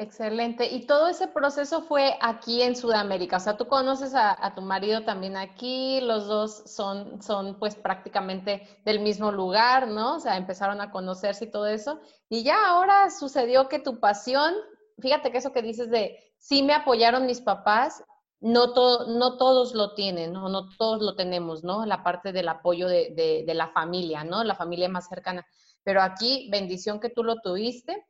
Excelente. 0.00 0.66
Y 0.72 0.86
todo 0.86 1.08
ese 1.08 1.26
proceso 1.26 1.82
fue 1.82 2.16
aquí 2.20 2.62
en 2.62 2.76
Sudamérica. 2.76 3.38
O 3.38 3.40
sea, 3.40 3.56
tú 3.56 3.66
conoces 3.66 4.14
a, 4.14 4.54
tu 4.54 4.62
marido 4.62 5.02
también 5.02 5.36
aquí, 5.36 6.00
los 6.02 6.28
dos 6.28 6.62
son, 6.66 7.20
son 7.20 7.58
pues 7.58 7.74
prácticamente 7.74 8.62
del 8.84 9.00
mismo 9.00 9.32
lugar, 9.32 9.88
¿no? 9.88 10.14
O 10.14 10.20
sea, 10.20 10.36
empezaron 10.36 10.80
a 10.80 10.92
conocerse 10.92 11.46
y 11.46 11.50
todo 11.50 11.66
eso. 11.66 11.98
Y 12.28 12.44
ya 12.44 12.68
ahora 12.68 13.10
sucedió 13.10 13.68
que 13.68 13.80
tu 13.80 13.98
pasión, 13.98 14.54
fíjate 15.00 15.32
que 15.32 15.38
eso 15.38 15.52
que 15.52 15.62
dices 15.62 15.90
de, 15.90 16.16
sí 16.38 16.62
me 16.62 16.74
apoyaron 16.74 17.26
mis 17.26 17.40
papás, 17.40 18.04
no, 18.38 18.66
no 19.08 19.36
todos 19.36 19.74
lo 19.74 19.94
tienen, 19.94 20.32
¿no? 20.32 20.48
no 20.48 20.68
todos 20.78 21.02
lo 21.02 21.16
tenemos, 21.16 21.64
¿no? 21.64 21.84
La 21.86 22.04
parte 22.04 22.30
del 22.30 22.48
apoyo 22.48 22.86
de, 22.86 23.42
de 23.44 23.54
la 23.54 23.66
familia, 23.72 24.22
¿no? 24.22 24.44
La 24.44 24.54
familia 24.54 24.88
más 24.88 25.08
cercana. 25.08 25.44
Pero 25.82 26.02
aquí, 26.02 26.48
bendición 26.52 27.00
que 27.00 27.10
tú 27.10 27.24
lo 27.24 27.40
tuviste 27.40 28.06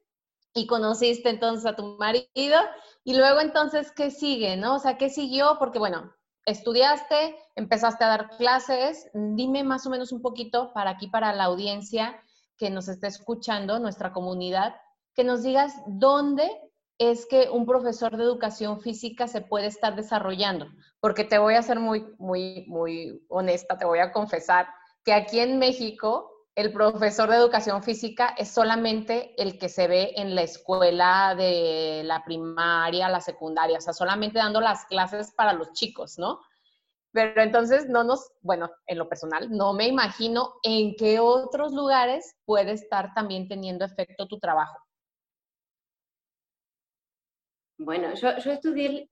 y 0.55 0.67
conociste 0.67 1.28
entonces 1.28 1.67
a 1.67 1.76
tu 1.76 1.97
marido 1.99 2.59
y 3.05 3.17
luego 3.17 3.40
entonces, 3.40 3.93
¿qué 3.93 4.11
sigue? 4.11 4.57
¿No? 4.57 4.76
O 4.76 4.78
sea, 4.78 4.97
¿qué 4.97 5.11
siguió? 5.11 5.57
Porque 5.59 5.78
bueno, 5.78 6.12
estudiaste, 6.47 7.37
empezaste 7.57 8.05
a 8.05 8.09
dar 8.09 8.31
clases, 8.37 9.11
dime 9.12 9.64
más 9.64 9.87
o 9.87 9.90
menos 9.90 10.12
un 10.12 10.23
poquito 10.23 10.73
para 10.73 10.90
aquí, 10.90 11.09
para 11.09 11.33
la 11.33 11.45
audiencia 11.45 12.21
que 12.57 12.71
nos 12.71 12.88
está 12.88 13.07
escuchando, 13.07 13.78
nuestra 13.78 14.12
comunidad, 14.12 14.75
que 15.14 15.25
nos 15.25 15.43
digas 15.43 15.73
dónde 15.87 16.50
es 16.99 17.26
que 17.26 17.49
un 17.49 17.64
profesor 17.64 18.17
de 18.17 18.25
educación 18.25 18.81
física 18.81 19.28
se 19.28 19.40
puede 19.40 19.67
estar 19.67 19.95
desarrollando, 19.95 20.67
porque 21.00 21.25
te 21.25 21.38
voy 21.38 21.55
a 21.55 21.62
ser 21.62 21.78
muy, 21.78 22.05
muy, 22.19 22.64
muy 22.67 23.25
honesta, 23.28 23.78
te 23.78 23.85
voy 23.85 24.00
a 24.00 24.12
confesar 24.12 24.67
que 25.05 25.12
aquí 25.12 25.38
en 25.38 25.59
México 25.59 26.31
el 26.59 26.73
profesor 26.73 27.31
de 27.31 27.37
educación 27.37 27.85
física 27.85 28.35
es 28.37 28.49
solamente 28.49 29.33
el 29.41 29.61
que 29.61 29.69
se 29.69 29.87
ve 29.87 30.15
en 30.17 30.35
la 30.35 30.43
escuela 30.43 31.37
de 31.37 32.03
la 32.05 32.25
primaria, 32.25 33.09
la 33.09 33.21
secundaria, 33.21 33.79
o 33.79 33.81
sea, 33.81 33.93
solamente 33.93 34.41
dando 34.41 34.61
las 34.61 34.85
clases 34.87 35.31
para 35.31 35.53
los 35.53 35.73
chicos, 35.73 36.19
¿no? 36.19 36.41
Pero 37.12 37.43
entonces 37.43 37.88
no 37.88 38.03
nos, 38.03 38.33
bueno, 38.41 38.69
en 38.88 38.99
lo 38.99 39.09
personal, 39.09 39.49
no 39.53 39.73
me 39.73 39.87
imagino 39.87 40.55
en 40.65 40.97
qué 40.97 41.21
otros 41.21 41.73
lugares 41.73 42.35
puede 42.45 42.73
estar 42.73 43.15
también 43.15 43.47
teniendo 43.47 43.85
efecto 43.85 44.27
tu 44.27 44.41
trabajo. 44.41 44.85
Bueno, 47.79 48.15
yo, 48.15 48.31
estudié 48.31 49.09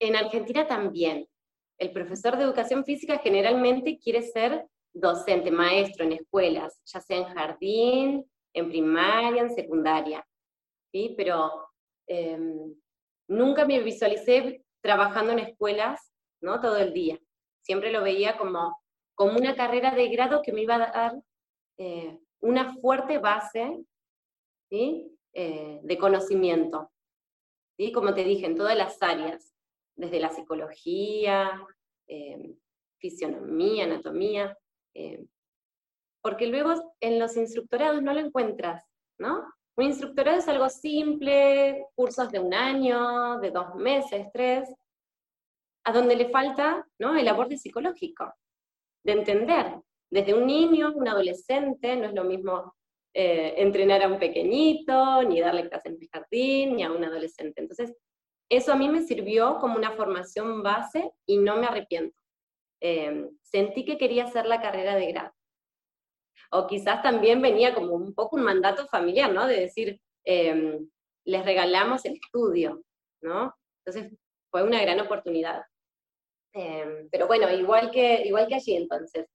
en 0.00 0.16
Argentina 0.16 0.66
también. 0.66 1.28
El 1.78 1.92
profesor 1.92 2.36
de 2.36 2.42
educación 2.42 2.84
física 2.84 3.18
generalmente 3.18 3.96
quiere 4.00 4.22
ser 4.22 4.66
docente, 4.94 5.50
maestro 5.50 6.04
en 6.04 6.12
escuelas, 6.12 6.80
ya 6.86 7.00
sea 7.00 7.18
en 7.18 7.34
jardín, 7.34 8.30
en 8.54 8.68
primaria, 8.68 9.42
en 9.42 9.54
secundaria, 9.54 10.26
¿sí? 10.92 11.14
Pero 11.16 11.68
em, 12.06 12.74
nunca 13.28 13.66
me 13.66 13.80
visualicé 13.80 14.64
trabajando 14.80 15.32
en 15.32 15.40
escuelas, 15.40 16.12
¿no? 16.40 16.60
Todo 16.60 16.78
el 16.78 16.92
día. 16.92 17.18
Siempre 17.62 17.90
lo 17.90 18.02
veía 18.02 18.38
como, 18.38 18.80
como 19.14 19.36
una 19.36 19.56
carrera 19.56 19.94
de 19.94 20.08
grado 20.08 20.42
que 20.42 20.52
me 20.52 20.62
iba 20.62 20.76
a 20.76 20.78
dar 20.78 21.22
eh, 21.78 22.18
una 22.40 22.74
fuerte 22.76 23.18
base, 23.18 23.84
¿sí? 24.70 25.10
Eh, 25.32 25.80
de 25.82 25.98
conocimiento, 25.98 26.92
¿sí? 27.76 27.90
Como 27.90 28.14
te 28.14 28.22
dije, 28.22 28.46
en 28.46 28.56
todas 28.56 28.76
las 28.76 29.02
áreas, 29.02 29.52
desde 29.96 30.20
la 30.20 30.30
psicología, 30.30 31.60
em, 32.06 32.56
fisionomía, 32.98 33.84
anatomía, 33.84 34.56
eh, 34.94 35.24
porque 36.22 36.46
luego 36.46 36.94
en 37.00 37.18
los 37.18 37.36
instructorados 37.36 38.02
no 38.02 38.14
lo 38.14 38.20
encuentras, 38.20 38.84
¿no? 39.18 39.44
Un 39.76 39.84
instructorado 39.86 40.38
es 40.38 40.48
algo 40.48 40.68
simple, 40.68 41.86
cursos 41.94 42.30
de 42.30 42.38
un 42.38 42.54
año, 42.54 43.40
de 43.40 43.50
dos 43.50 43.74
meses, 43.74 44.28
tres, 44.32 44.72
a 45.84 45.92
donde 45.92 46.16
le 46.16 46.30
falta 46.30 46.86
¿no? 46.98 47.16
el 47.16 47.26
aborde 47.28 47.58
psicológico, 47.58 48.32
de 49.04 49.12
entender. 49.12 49.80
Desde 50.10 50.32
un 50.32 50.46
niño, 50.46 50.92
un 50.94 51.08
adolescente, 51.08 51.96
no 51.96 52.06
es 52.06 52.14
lo 52.14 52.24
mismo 52.24 52.74
eh, 53.12 53.54
entrenar 53.56 54.02
a 54.02 54.08
un 54.08 54.18
pequeñito, 54.18 55.22
ni 55.24 55.40
darle 55.40 55.68
clases 55.68 55.92
en 55.92 55.98
el 56.00 56.08
jardín, 56.08 56.76
ni 56.76 56.84
a 56.84 56.92
un 56.92 57.04
adolescente. 57.04 57.60
Entonces, 57.60 57.94
eso 58.48 58.72
a 58.72 58.76
mí 58.76 58.88
me 58.88 59.02
sirvió 59.02 59.58
como 59.58 59.76
una 59.76 59.92
formación 59.92 60.62
base 60.62 61.10
y 61.26 61.38
no 61.38 61.56
me 61.56 61.66
arrepiento. 61.66 62.16
Em, 62.86 63.30
sentí 63.40 63.86
que 63.86 63.96
quería 63.96 64.24
hacer 64.24 64.44
la 64.44 64.60
carrera 64.60 64.94
de 64.94 65.06
grado. 65.10 65.32
O 66.50 66.66
quizás 66.66 67.02
también 67.02 67.40
venía 67.40 67.74
como 67.74 67.94
un 67.94 68.14
poco 68.14 68.36
un 68.36 68.42
mandato 68.44 68.86
familiar, 68.88 69.32
¿no? 69.32 69.46
De 69.46 69.58
decir, 69.58 69.98
em, 70.24 70.86
les 71.24 71.44
regalamos 71.46 72.04
el 72.04 72.16
estudio, 72.22 72.82
¿no? 73.22 73.54
Entonces 73.78 74.12
fue 74.50 74.62
una 74.64 74.82
gran 74.82 75.00
oportunidad. 75.00 75.62
Em, 76.52 77.08
pero 77.10 77.26
bueno, 77.26 77.50
igual 77.50 77.90
que, 77.90 78.22
igual 78.26 78.48
que 78.48 78.56
allí 78.56 78.76
entonces. 78.76 79.26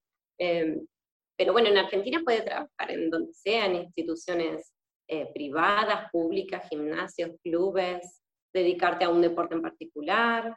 pero 1.38 1.54
bueno, 1.54 1.70
en 1.70 1.78
Argentina 1.78 2.22
puede 2.24 2.42
trabajar 2.42 2.92
en 2.92 3.10
donde 3.10 3.34
sea, 3.34 3.66
en 3.66 3.76
instituciones 3.76 4.74
eh, 5.08 5.32
privadas, 5.34 6.12
públicas, 6.12 6.68
gimnasios, 6.70 7.32
clubes, 7.44 8.22
dedicarte 8.54 9.06
a 9.06 9.10
un 9.10 9.22
deporte 9.22 9.56
en 9.56 9.62
particular, 9.62 10.56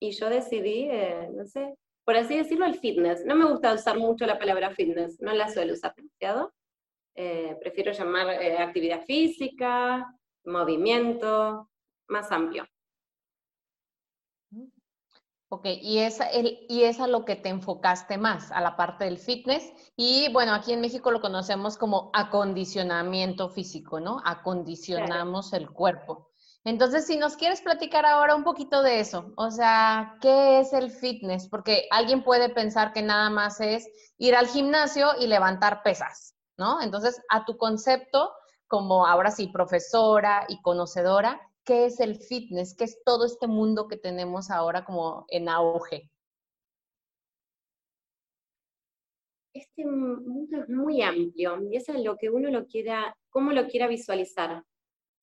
y 0.00 0.12
yo 0.12 0.28
decidí, 0.30 0.88
eh, 0.90 1.28
no 1.32 1.44
sé, 1.44 1.74
por 2.04 2.16
así 2.16 2.36
decirlo, 2.36 2.66
el 2.66 2.74
fitness. 2.74 3.24
No 3.24 3.36
me 3.36 3.44
gusta 3.44 3.74
usar 3.74 3.98
mucho 3.98 4.26
la 4.26 4.38
palabra 4.38 4.74
fitness, 4.74 5.20
no 5.20 5.32
la 5.32 5.48
suelo 5.48 5.74
usar 5.74 5.94
demasiado. 5.94 6.52
Eh, 7.14 7.56
prefiero 7.60 7.92
llamar 7.92 8.42
eh, 8.42 8.58
actividad 8.58 9.04
física, 9.04 10.12
movimiento, 10.44 11.68
más 12.08 12.32
amplio. 12.32 12.66
Ok, 15.52 15.66
y 15.82 15.98
es, 15.98 16.20
el, 16.32 16.64
y 16.68 16.84
es 16.84 17.00
a 17.00 17.08
lo 17.08 17.24
que 17.24 17.34
te 17.34 17.48
enfocaste 17.48 18.18
más, 18.18 18.52
a 18.52 18.60
la 18.60 18.76
parte 18.76 19.04
del 19.04 19.18
fitness. 19.18 19.72
Y 19.96 20.32
bueno, 20.32 20.54
aquí 20.54 20.72
en 20.72 20.80
México 20.80 21.10
lo 21.10 21.20
conocemos 21.20 21.76
como 21.76 22.10
acondicionamiento 22.12 23.48
físico, 23.48 23.98
¿no? 23.98 24.20
Acondicionamos 24.24 25.52
el 25.52 25.68
cuerpo. 25.68 26.29
Entonces, 26.64 27.06
si 27.06 27.16
nos 27.16 27.36
quieres 27.36 27.62
platicar 27.62 28.04
ahora 28.04 28.34
un 28.34 28.44
poquito 28.44 28.82
de 28.82 29.00
eso, 29.00 29.32
o 29.36 29.50
sea, 29.50 30.18
¿qué 30.20 30.60
es 30.60 30.74
el 30.74 30.90
fitness? 30.90 31.48
Porque 31.48 31.86
alguien 31.90 32.22
puede 32.22 32.50
pensar 32.50 32.92
que 32.92 33.02
nada 33.02 33.30
más 33.30 33.60
es 33.60 33.88
ir 34.18 34.34
al 34.34 34.46
gimnasio 34.46 35.08
y 35.18 35.26
levantar 35.26 35.82
pesas, 35.82 36.36
¿no? 36.58 36.82
Entonces, 36.82 37.22
a 37.30 37.46
tu 37.46 37.56
concepto, 37.56 38.30
como 38.66 39.06
ahora 39.06 39.30
sí, 39.30 39.48
profesora 39.48 40.44
y 40.48 40.60
conocedora, 40.60 41.40
qué 41.64 41.86
es 41.86 41.98
el 41.98 42.16
fitness, 42.16 42.76
qué 42.76 42.84
es 42.84 43.02
todo 43.04 43.24
este 43.24 43.46
mundo 43.46 43.88
que 43.88 43.96
tenemos 43.96 44.50
ahora 44.50 44.84
como 44.84 45.24
en 45.28 45.48
auge. 45.48 46.10
Este 49.54 49.86
mundo 49.86 50.58
es 50.58 50.68
muy 50.68 51.00
amplio 51.00 51.58
y 51.62 51.76
es 51.76 51.88
lo 51.88 52.16
que 52.18 52.28
uno 52.28 52.50
lo 52.50 52.66
quiera, 52.66 53.16
cómo 53.30 53.50
lo 53.52 53.66
quiera 53.66 53.86
visualizar. 53.86 54.62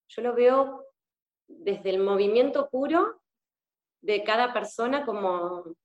Yo 0.09 0.21
lo 0.21 0.33
veo 0.33 0.86
desde 1.47 1.89
el 1.89 1.99
movimiento 1.99 2.69
puro 2.69 3.21
de 4.01 4.23
cada 4.23 4.53
persona 4.53 5.05
como, 5.05 5.75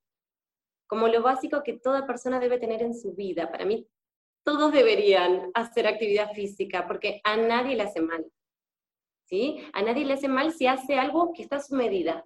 como 0.87 1.07
lo 1.07 1.21
básico 1.21 1.63
que 1.63 1.73
toda 1.73 2.05
persona 2.05 2.39
debe 2.39 2.59
tener 2.59 2.81
en 2.81 2.93
su 2.93 3.13
vida. 3.13 3.51
Para 3.51 3.65
mí, 3.65 3.87
todos 4.43 4.71
deberían 4.71 5.51
hacer 5.53 5.87
actividad 5.87 6.31
física 6.33 6.85
porque 6.87 7.21
a 7.23 7.37
nadie 7.37 7.75
le 7.75 7.83
hace 7.83 8.01
mal. 8.01 8.25
¿sí? 9.25 9.65
A 9.73 9.81
nadie 9.81 10.05
le 10.05 10.13
hace 10.13 10.27
mal 10.27 10.51
si 10.51 10.67
hace 10.67 10.97
algo 10.99 11.33
que 11.33 11.43
está 11.43 11.57
a 11.57 11.63
su 11.63 11.75
medida. 11.75 12.25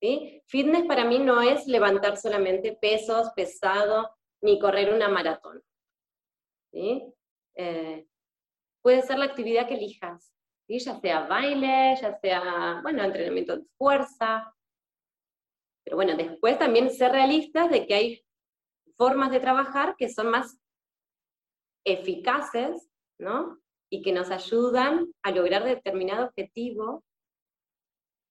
¿sí? 0.00 0.42
Fitness 0.46 0.86
para 0.86 1.04
mí 1.04 1.18
no 1.18 1.42
es 1.42 1.66
levantar 1.66 2.16
solamente 2.16 2.78
pesos 2.80 3.30
pesados 3.34 4.06
ni 4.40 4.58
correr 4.58 4.92
una 4.92 5.08
maratón. 5.08 5.62
¿sí? 6.72 7.12
Eh, 7.56 8.06
puede 8.82 9.02
ser 9.02 9.18
la 9.18 9.24
actividad 9.26 9.66
que 9.66 9.74
elijas, 9.74 10.35
¿sí? 10.66 10.78
ya 10.78 11.00
sea 11.00 11.26
baile, 11.26 11.96
ya 12.00 12.18
sea, 12.18 12.80
bueno, 12.82 13.04
entrenamiento 13.04 13.56
de 13.56 13.64
fuerza. 13.78 14.54
Pero 15.84 15.96
bueno, 15.96 16.16
después 16.16 16.58
también 16.58 16.90
ser 16.90 17.12
realistas 17.12 17.70
de 17.70 17.86
que 17.86 17.94
hay 17.94 18.24
formas 18.96 19.30
de 19.30 19.40
trabajar 19.40 19.94
que 19.96 20.08
son 20.08 20.30
más 20.30 20.58
eficaces, 21.84 22.90
¿no? 23.18 23.60
Y 23.90 24.02
que 24.02 24.12
nos 24.12 24.30
ayudan 24.30 25.12
a 25.22 25.30
lograr 25.30 25.64
determinado 25.64 26.26
objetivo 26.26 27.04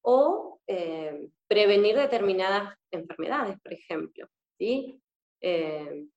o 0.04 0.60
eh, 0.68 1.30
prevenir 1.48 1.96
determinadas 1.96 2.78
enfermedades, 2.92 3.60
por 3.62 3.74
ejemplo, 3.74 4.28
¿sí? 4.58 5.02
Eh, 5.42 6.08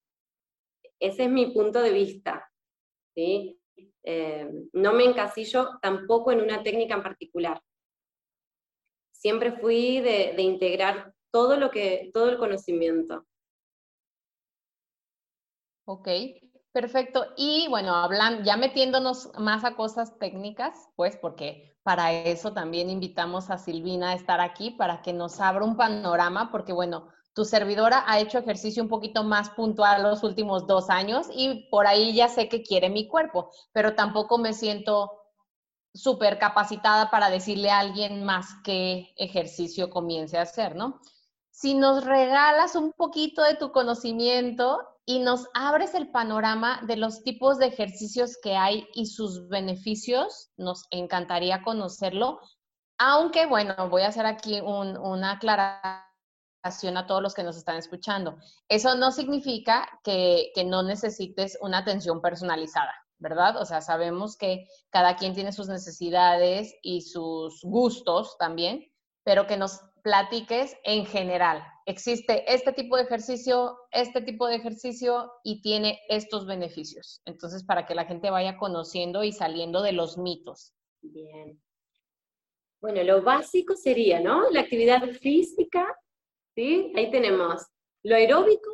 ese 1.00 1.24
es 1.24 1.30
mi 1.30 1.52
punto 1.52 1.80
de 1.80 1.92
vista, 1.92 2.50
¿sí? 3.14 3.57
Eh, 4.10 4.48
no 4.72 4.94
me 4.94 5.04
encasillo 5.04 5.78
tampoco 5.82 6.32
en 6.32 6.40
una 6.40 6.62
técnica 6.62 6.94
en 6.94 7.02
particular. 7.02 7.62
Siempre 9.12 9.52
fui 9.52 10.00
de, 10.00 10.34
integrar 10.40 11.12
todo 11.30 11.58
lo 11.58 11.70
que, 11.70 12.10
todo 12.14 12.30
el 12.30 12.38
conocimiento. 12.38 13.26
Ok, 15.84 16.08
Perfecto. 16.72 17.26
Y 17.36 17.66
bueno, 17.68 17.94
hablan, 17.94 18.44
ya 18.44 18.56
metiéndonos 18.56 19.30
más 19.38 19.64
a 19.64 19.74
cosas 19.74 20.18
técnicas, 20.18 20.88
pues 20.96 21.16
porque 21.16 21.76
para 21.82 22.12
eso 22.12 22.52
también 22.52 22.88
invitamos 22.88 23.50
a 23.50 23.58
Silvina 23.58 24.10
a 24.10 24.14
estar 24.14 24.40
aquí, 24.40 24.70
para 24.70 25.02
que 25.02 25.12
nos 25.12 25.40
abra 25.40 25.64
un 25.64 25.76
panorama, 25.76 26.50
porque 26.52 26.72
bueno, 26.72 27.08
tu 27.38 27.44
servidora 27.44 28.02
ha 28.08 28.18
hecho 28.18 28.38
ejercicio 28.38 28.82
un 28.82 28.88
poquito 28.88 29.22
más 29.22 29.50
puntual 29.50 30.02
los 30.02 30.24
últimos 30.24 30.66
dos 30.66 30.90
años 30.90 31.28
y 31.32 31.68
por 31.70 31.86
ahí 31.86 32.12
ya 32.12 32.28
sé 32.28 32.48
que 32.48 32.64
quiere 32.64 32.90
mi 32.90 33.06
cuerpo, 33.06 33.52
pero 33.72 33.94
tampoco 33.94 34.38
me 34.38 34.52
siento 34.52 35.12
súper 35.94 36.40
capacitada 36.40 37.12
para 37.12 37.30
decirle 37.30 37.70
a 37.70 37.78
alguien 37.78 38.24
más 38.24 38.48
qué 38.64 39.14
ejercicio 39.16 39.88
comience 39.88 40.36
a 40.36 40.42
hacer, 40.42 40.74
¿no? 40.74 41.00
Si 41.52 41.74
nos 41.74 42.04
regalas 42.04 42.74
un 42.74 42.92
poquito 42.92 43.44
de 43.44 43.54
tu 43.54 43.70
conocimiento 43.70 44.80
y 45.06 45.20
nos 45.20 45.46
abres 45.54 45.94
el 45.94 46.10
panorama 46.10 46.80
de 46.88 46.96
los 46.96 47.22
tipos 47.22 47.58
de 47.58 47.66
ejercicios 47.66 48.36
que 48.42 48.56
hay 48.56 48.88
y 48.94 49.06
sus 49.06 49.48
beneficios. 49.48 50.50
Nos 50.56 50.86
encantaría 50.90 51.62
conocerlo, 51.62 52.40
aunque 52.98 53.46
bueno, 53.46 53.88
voy 53.90 54.02
a 54.02 54.08
hacer 54.08 54.26
aquí 54.26 54.60
una 54.60 55.30
aclaración 55.30 56.07
a 56.62 57.06
todos 57.06 57.22
los 57.22 57.34
que 57.34 57.42
nos 57.42 57.56
están 57.56 57.76
escuchando. 57.76 58.38
Eso 58.68 58.94
no 58.96 59.10
significa 59.10 59.88
que, 60.04 60.50
que 60.54 60.64
no 60.64 60.82
necesites 60.82 61.58
una 61.60 61.78
atención 61.78 62.20
personalizada, 62.20 62.94
¿verdad? 63.18 63.56
O 63.56 63.64
sea, 63.64 63.80
sabemos 63.80 64.36
que 64.36 64.66
cada 64.90 65.16
quien 65.16 65.34
tiene 65.34 65.52
sus 65.52 65.68
necesidades 65.68 66.74
y 66.82 67.02
sus 67.02 67.62
gustos 67.62 68.36
también, 68.38 68.86
pero 69.24 69.46
que 69.46 69.56
nos 69.56 69.80
platiques 70.02 70.76
en 70.84 71.04
general, 71.06 71.62
existe 71.86 72.50
este 72.52 72.72
tipo 72.72 72.96
de 72.96 73.02
ejercicio, 73.02 73.76
este 73.90 74.22
tipo 74.22 74.46
de 74.46 74.56
ejercicio 74.56 75.32
y 75.44 75.60
tiene 75.60 76.00
estos 76.08 76.46
beneficios. 76.46 77.20
Entonces, 77.24 77.64
para 77.64 77.86
que 77.86 77.94
la 77.94 78.06
gente 78.06 78.30
vaya 78.30 78.56
conociendo 78.56 79.24
y 79.24 79.32
saliendo 79.32 79.82
de 79.82 79.92
los 79.92 80.16
mitos. 80.18 80.72
Bien. 81.02 81.60
Bueno, 82.80 83.02
lo 83.02 83.22
básico 83.22 83.74
sería, 83.74 84.20
¿no? 84.20 84.50
La 84.50 84.60
actividad 84.60 85.02
física, 85.20 85.86
¿sí? 86.58 86.92
Ahí 86.96 87.08
tenemos 87.12 87.68
lo 88.02 88.16
aeróbico, 88.16 88.68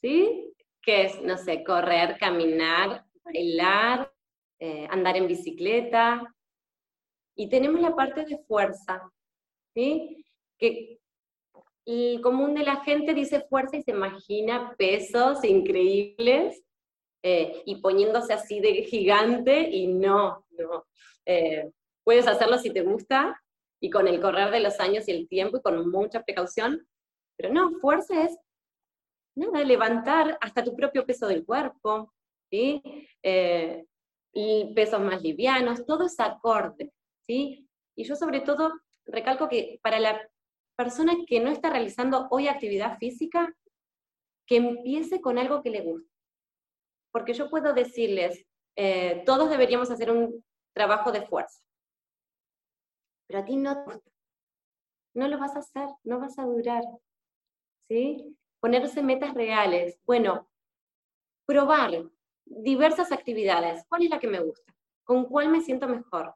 ¿sí? 0.00 0.54
Que 0.80 1.02
es, 1.02 1.20
no 1.20 1.36
sé, 1.36 1.62
correr, 1.62 2.16
caminar, 2.18 3.04
bailar, 3.22 4.10
eh, 4.58 4.86
andar 4.88 5.18
en 5.18 5.28
bicicleta. 5.28 6.34
Y 7.36 7.50
tenemos 7.50 7.82
la 7.82 7.94
parte 7.94 8.24
de 8.24 8.38
fuerza, 8.48 9.12
¿sí? 9.74 10.24
Que 10.56 11.00
el 11.84 12.22
común 12.22 12.54
de 12.54 12.62
la 12.62 12.76
gente 12.76 13.12
dice 13.12 13.42
fuerza 13.42 13.76
y 13.76 13.82
se 13.82 13.90
imagina 13.90 14.74
pesos 14.78 15.44
increíbles 15.44 16.64
eh, 17.22 17.62
y 17.66 17.76
poniéndose 17.82 18.32
así 18.32 18.58
de 18.60 18.84
gigante 18.84 19.68
y 19.68 19.86
no, 19.86 20.46
no. 20.52 20.86
Eh, 21.26 21.70
puedes 22.04 22.26
hacerlo 22.26 22.56
si 22.56 22.70
te 22.70 22.80
gusta 22.80 23.38
y 23.82 23.90
con 23.90 24.08
el 24.08 24.18
correr 24.18 24.50
de 24.50 24.60
los 24.60 24.80
años 24.80 25.06
y 25.08 25.10
el 25.10 25.28
tiempo 25.28 25.58
y 25.58 25.60
con 25.60 25.90
mucha 25.90 26.22
precaución, 26.22 26.86
pero 27.42 27.52
no, 27.52 27.72
fuerza 27.80 28.22
es 28.22 28.38
nada, 29.34 29.64
levantar 29.64 30.38
hasta 30.40 30.62
tu 30.62 30.76
propio 30.76 31.04
peso 31.04 31.26
del 31.26 31.44
cuerpo, 31.44 32.14
¿sí? 32.48 32.80
Eh, 33.20 33.84
y 34.32 34.72
pesos 34.74 35.00
más 35.00 35.20
livianos, 35.22 35.84
todo 35.84 36.06
es 36.06 36.18
acorde, 36.20 36.92
¿sí? 37.26 37.68
Y 37.96 38.04
yo 38.04 38.14
sobre 38.14 38.40
todo 38.40 38.72
recalco 39.06 39.48
que 39.48 39.80
para 39.82 39.98
la 39.98 40.22
persona 40.76 41.14
que 41.26 41.40
no 41.40 41.50
está 41.50 41.70
realizando 41.70 42.28
hoy 42.30 42.46
actividad 42.46 42.96
física, 42.98 43.52
que 44.46 44.58
empiece 44.58 45.20
con 45.20 45.36
algo 45.36 45.62
que 45.64 45.70
le 45.70 45.80
guste. 45.80 46.10
Porque 47.10 47.34
yo 47.34 47.50
puedo 47.50 47.72
decirles, 47.72 48.46
eh, 48.76 49.24
todos 49.26 49.50
deberíamos 49.50 49.90
hacer 49.90 50.12
un 50.12 50.44
trabajo 50.72 51.10
de 51.10 51.26
fuerza, 51.26 51.60
pero 53.26 53.40
a 53.40 53.44
ti 53.44 53.56
no 53.56 53.84
te 53.84 53.94
gusta. 53.94 54.10
No 55.14 55.26
lo 55.26 55.38
vas 55.38 55.56
a 55.56 55.58
hacer, 55.58 55.88
no 56.04 56.20
vas 56.20 56.38
a 56.38 56.44
durar. 56.44 56.84
¿Sí? 57.92 58.38
Ponerse 58.58 59.02
metas 59.02 59.34
reales. 59.34 60.00
Bueno, 60.06 60.48
probar 61.46 61.90
diversas 62.46 63.12
actividades. 63.12 63.84
¿Cuál 63.88 64.04
es 64.04 64.10
la 64.10 64.18
que 64.18 64.28
me 64.28 64.40
gusta? 64.40 64.74
¿Con 65.04 65.26
cuál 65.26 65.50
me 65.50 65.60
siento 65.60 65.88
mejor? 65.88 66.34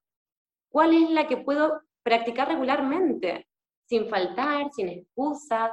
¿Cuál 0.68 0.94
es 0.94 1.10
la 1.10 1.26
que 1.26 1.38
puedo 1.38 1.80
practicar 2.02 2.48
regularmente? 2.48 3.46
sin 3.86 4.08
faltar, 4.08 4.70
sin 4.72 4.88
excusas. 4.88 5.70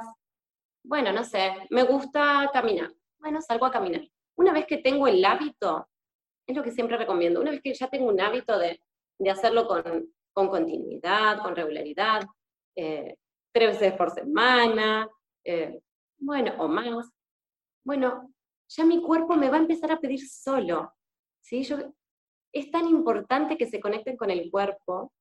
Bueno, 0.82 1.12
no 1.12 1.24
sé, 1.24 1.52
me 1.70 1.82
gusta 1.82 2.48
caminar. 2.52 2.90
Bueno, 3.18 3.40
salgo 3.40 3.66
a 3.66 3.70
caminar. 3.70 4.02
Una 4.36 4.52
vez 4.52 4.66
que 4.66 4.78
tengo 4.78 5.06
el 5.08 5.24
hábito, 5.24 5.88
es 6.46 6.56
lo 6.56 6.62
que 6.62 6.72
siempre 6.72 6.96
recomiendo, 6.96 7.40
una 7.40 7.50
vez 7.50 7.62
que 7.62 7.74
ya 7.74 7.88
tengo 7.88 8.08
un 8.08 8.20
hábito 8.20 8.58
de, 8.58 8.80
hacerlo 9.30 9.66
con, 9.66 10.12
continuidad, 10.32 11.42
con 11.42 11.56
regularidad, 11.56 12.22
eh, 12.76 13.16
tres 13.52 13.80
veces 13.80 13.94
por 13.94 14.10
semana, 14.10 15.08
eh, 15.44 15.80
bueno, 16.18 16.54
o 16.58 16.68
más, 16.68 17.10
bueno, 17.84 18.32
ya 18.68 18.84
mi 18.84 19.02
cuerpo 19.02 19.36
me 19.36 19.50
va 19.50 19.56
a 19.56 19.60
empezar 19.60 19.92
a 19.92 20.00
pedir 20.00 20.26
solo. 20.28 20.92
¿sí? 21.40 21.62
Yo, 21.62 21.78
es 22.52 22.70
tan 22.70 22.88
importante 22.88 23.56
que 23.56 23.66
se 23.66 23.80
conecten 23.80 24.16
con 24.16 24.30
el 24.30 24.50
cuerpo, 24.50 25.12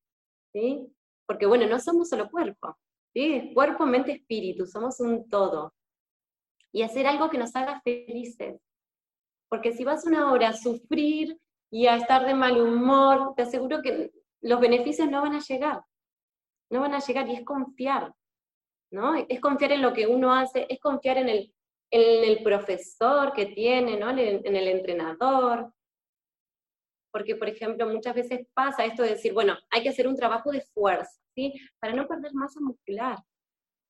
¿sí? 0.52 0.88
porque 1.26 1.46
bueno, 1.46 1.68
no 1.68 1.80
somos 1.80 2.10
solo 2.10 2.30
cuerpo, 2.30 2.78
¿sí? 3.14 3.52
cuerpo, 3.54 3.86
mente, 3.86 4.14
espíritu, 4.14 4.66
somos 4.66 5.00
un 5.00 5.28
todo. 5.30 5.74
Y 6.72 6.82
hacer 6.82 7.06
algo 7.06 7.30
que 7.30 7.38
nos 7.38 7.56
haga 7.56 7.82
felices. 7.82 8.60
Porque 9.50 9.74
si 9.74 9.84
vas 9.84 10.06
una 10.06 10.32
hora 10.32 10.50
a 10.50 10.54
sufrir 10.54 11.40
y 11.70 11.86
a 11.86 11.98
estar 11.98 12.26
de 12.26 12.34
mal 12.34 12.60
humor, 12.60 13.34
te 13.36 13.44
aseguro 13.44 13.82
que 13.84 14.12
los 14.42 14.60
beneficios 14.60 15.10
no 15.10 15.22
van 15.22 15.36
a 15.36 15.40
llegar. 15.40 15.84
No 16.72 16.82
van 16.82 16.96
a 16.96 17.00
llegar 17.00 17.28
y 17.30 17.36
es 17.36 17.46
confiar. 17.46 18.14
¿No? 18.94 19.16
Es 19.28 19.42
confiar 19.42 19.72
en 19.72 19.82
lo 19.82 19.92
que 19.92 20.06
uno 20.06 20.34
hace, 20.34 20.68
es 20.70 20.80
confiar 20.80 21.18
en 21.18 21.28
el, 21.28 21.54
en 21.92 22.24
el 22.24 22.44
profesor 22.44 23.34
que 23.34 23.48
tiene, 23.48 23.98
¿no? 23.98 24.12
en, 24.12 24.56
el, 24.56 24.68
entrenador, 24.68 25.74
porque, 27.12 27.36
por 27.36 27.50
ejemplo, 27.50 27.88
muchas 27.88 28.14
veces 28.14 28.48
pasa 28.54 28.86
esto 28.86 29.02
de 29.02 29.10
decir, 29.10 29.34
bueno, 29.34 29.58
hay 29.72 29.82
que 29.82 29.90
hacer 29.90 30.08
un 30.08 30.16
trabajo 30.16 30.52
de 30.52 30.62
fuerza, 30.62 31.20
¿sí? 31.36 31.54
Para 31.80 31.94
no 31.94 32.08
perder 32.08 32.34
masa 32.34 32.60
muscular, 32.60 33.18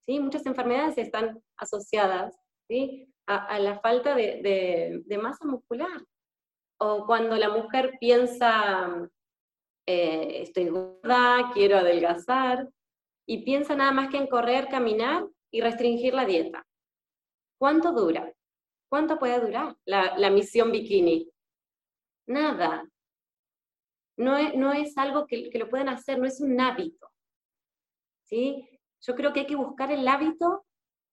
¿sí? 0.05 0.19
Muchas 0.19 0.45
enfermedades 0.45 0.97
están 0.97 1.41
asociadas, 1.57 2.35
¿sí? 2.69 3.09
A, 3.27 3.59
la 3.59 3.79
falta 3.79 4.15
de, 4.15 5.03
masa 5.21 5.45
muscular. 5.45 6.05
O 6.79 7.05
cuando 7.05 7.37
la 7.37 7.49
mujer 7.49 7.93
piensa, 7.99 9.09
eh, 9.87 10.41
estoy 10.41 10.67
gorda, 10.67 11.51
quiero 11.53 11.77
adelgazar, 11.77 12.67
y 13.25 13.43
piensa 13.43 13.75
nada 13.75 13.91
más 13.91 14.09
que 14.09 14.17
en 14.17 14.27
correr, 14.27 14.67
caminar 14.69 15.25
y 15.51 15.61
restringir 15.61 16.13
la 16.13 16.25
dieta. 16.25 16.65
¿Cuánto 17.57 17.91
dura? 17.91 18.33
¿Cuánto 18.89 19.17
puede 19.17 19.39
durar 19.39 19.75
la, 19.85 20.29
misión 20.29 20.71
bikini? 20.71 21.29
Nada. 22.27 22.87
No 24.17 24.37
es, 24.37 24.53
no 24.55 24.73
es 24.73 24.97
algo 24.97 25.25
que, 25.25 25.49
lo 25.53 25.69
pueden 25.69 25.89
hacer, 25.89 26.19
no 26.19 26.25
es 26.25 26.39
un 26.41 26.59
hábito. 26.59 27.09
¿sí? 28.25 28.79
Yo 29.01 29.15
creo 29.15 29.33
que 29.33 29.41
hay 29.41 29.47
que 29.47 29.55
buscar 29.55 29.91
el 29.91 30.07
hábito 30.07 30.65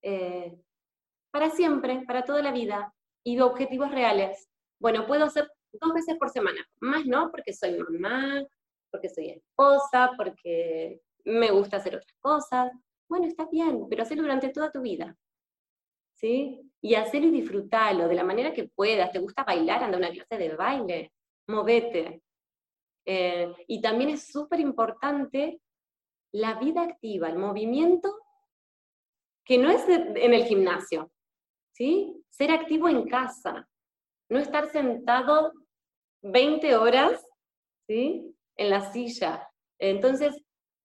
eh, 0.02 0.54
para 1.30 1.50
siempre, 1.50 2.02
para 2.06 2.24
toda 2.24 2.42
la 2.42 2.52
vida, 2.52 2.92
y 3.24 3.36
de 3.36 3.42
objetivos 3.42 3.90
reales. 3.90 4.48
Bueno, 4.80 5.06
puedo 5.06 5.24
hacer 5.24 5.50
dos 5.72 5.92
veces 5.94 6.16
por 6.18 6.30
semana, 6.30 6.66
más 6.80 7.06
no, 7.06 7.30
porque 7.30 7.52
soy 7.52 7.78
mamá, 7.78 8.42
porque 8.90 9.08
soy 9.08 9.30
esposa, 9.30 10.12
porque 10.16 11.00
me 11.24 11.50
gusta 11.50 11.78
hacer 11.78 11.96
otras 11.96 12.16
cosas. 12.20 12.72
Bueno, 13.08 13.26
está 13.26 13.46
bien, 13.50 13.86
pero 13.88 14.02
hacerlo 14.02 14.22
durante 14.22 14.50
toda 14.50 14.70
tu 14.70 14.80
vida. 14.80 15.16
¿Sí? 16.14 16.60
Y 16.82 16.94
hacerlo 16.94 17.28
y 17.28 17.32
disfrutarlo 17.32 18.08
de 18.08 18.14
la 18.14 18.24
manera 18.24 18.52
que 18.52 18.68
puedas. 18.68 19.10
¿Te 19.10 19.18
gusta 19.18 19.44
bailar? 19.44 19.82
Anda 19.82 19.96
a 19.96 20.00
una 20.00 20.10
clase 20.10 20.36
de 20.36 20.54
baile, 20.54 21.12
movete. 21.48 22.22
Eh, 23.06 23.52
y 23.66 23.80
también 23.80 24.10
es 24.10 24.28
súper 24.30 24.60
importante 24.60 25.60
la 26.32 26.54
vida 26.54 26.82
activa, 26.82 27.28
el 27.28 27.38
movimiento, 27.38 28.14
que 29.44 29.58
no 29.58 29.70
es 29.70 29.88
en 29.88 30.34
el 30.34 30.44
gimnasio, 30.44 31.10
¿sí? 31.72 32.24
Ser 32.28 32.52
activo 32.52 32.88
en 32.88 33.08
casa, 33.08 33.68
no 34.28 34.38
estar 34.38 34.70
sentado 34.70 35.52
20 36.22 36.76
horas, 36.76 37.24
¿sí? 37.88 38.32
En 38.56 38.70
la 38.70 38.92
silla. 38.92 39.48
Entonces, 39.78 40.40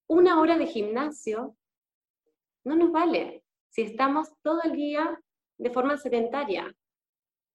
una 0.07 0.39
hora 0.39 0.57
de 0.57 0.67
gimnasio 0.67 1.55
no 2.63 2.75
nos 2.75 2.91
vale 2.91 3.43
si 3.69 3.83
estamos 3.83 4.29
todo 4.41 4.61
el 4.63 4.73
día 4.73 5.19
de 5.57 5.69
forma 5.69 5.97
sedentaria. 5.97 6.73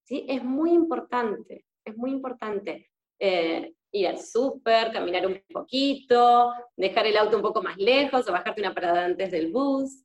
¿sí? 0.04 0.26
Es 0.28 0.44
muy 0.44 0.70
importante, 0.72 1.64
es 1.84 1.96
muy 1.96 2.10
importante 2.10 2.90
eh, 3.18 3.74
ir 3.92 4.08
al 4.08 4.18
súper, 4.18 4.92
caminar 4.92 5.26
un 5.26 5.40
poquito, 5.52 6.52
dejar 6.76 7.06
el 7.06 7.16
auto 7.16 7.36
un 7.36 7.42
poco 7.42 7.62
más 7.62 7.76
lejos 7.76 8.28
o 8.28 8.32
bajarte 8.32 8.60
una 8.60 8.74
parada 8.74 9.04
antes 9.04 9.30
del 9.30 9.50
bus. 9.50 10.04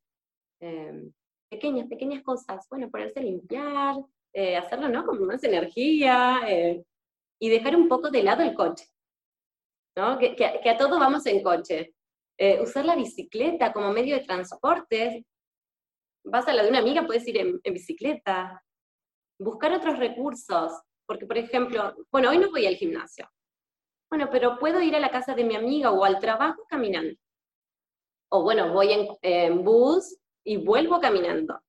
Em, 0.59 1.11
pequeñas, 1.49 1.87
pequeñas 1.87 2.23
cosas. 2.23 2.67
Bueno, 2.69 2.89
ponerse 2.89 3.19
a 3.19 3.23
limpiar, 3.23 3.95
eh, 4.33 4.57
hacerlo, 4.57 4.89
¿no? 4.89 5.05
Con 5.05 5.23
más 5.25 5.43
energía 5.43 6.41
eh, 6.47 6.83
y 7.39 7.49
dejar 7.49 7.75
un 7.75 7.87
poco 7.87 8.09
de 8.09 8.23
lado 8.23 8.43
el 8.43 8.53
coche. 8.53 8.85
¿no? 9.95 10.17
Que, 10.17 10.35
que, 10.35 10.69
a 10.69 10.77
todos 10.77 10.99
vamos 10.99 11.25
en 11.25 11.41
coche. 11.41 11.94
Eh, 12.37 12.61
usar 12.61 12.85
la 12.85 12.95
bicicleta 12.95 13.71
como 13.71 13.91
medio 13.91 14.15
de 14.15 14.25
transporte. 14.25 15.25
Vas 16.25 16.47
a 16.47 16.53
la 16.53 16.63
de 16.63 16.69
una 16.69 16.79
amiga, 16.79 17.05
puedes 17.05 17.27
ir 17.27 17.37
en, 17.37 17.61
bicicleta. 17.63 18.63
Buscar 19.39 19.73
otros 19.73 19.97
recursos. 19.99 20.73
Porque, 21.07 21.25
por 21.25 21.37
ejemplo, 21.37 21.95
bueno, 22.11 22.31
hoy 22.31 22.39
no 22.39 22.49
voy 22.49 22.65
al 22.65 22.75
gimnasio. 22.75 23.29
Bueno, 24.09 24.29
pero 24.31 24.57
puedo 24.59 24.81
ir 24.81 24.95
a 24.95 24.99
la 24.99 25.11
casa 25.11 25.33
de 25.35 25.43
mi 25.43 25.55
amiga 25.55 25.91
o 25.91 26.03
al 26.03 26.19
trabajo 26.19 26.63
caminando. 26.67 27.15
O 28.31 28.43
bueno, 28.43 28.73
voy 28.73 29.17
en, 29.21 29.63
bus 29.63 30.17
y 30.43 30.57
vuelvo 30.57 30.99
caminando. 30.99 31.59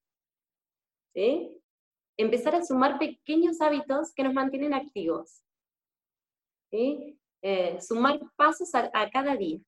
¿Sí? 1.14 1.60
Empezar 2.18 2.54
a 2.54 2.64
sumar 2.64 2.98
pequeños 2.98 3.60
hábitos 3.60 4.12
que 4.14 4.22
nos 4.24 4.32
mantienen 4.32 4.74
activos. 4.74 5.42
¿Sí? 6.70 7.18
Eh, 7.42 7.80
sumar 7.80 8.18
pasos 8.36 8.74
a, 8.74 9.10
cada 9.10 9.36
día. 9.36 9.60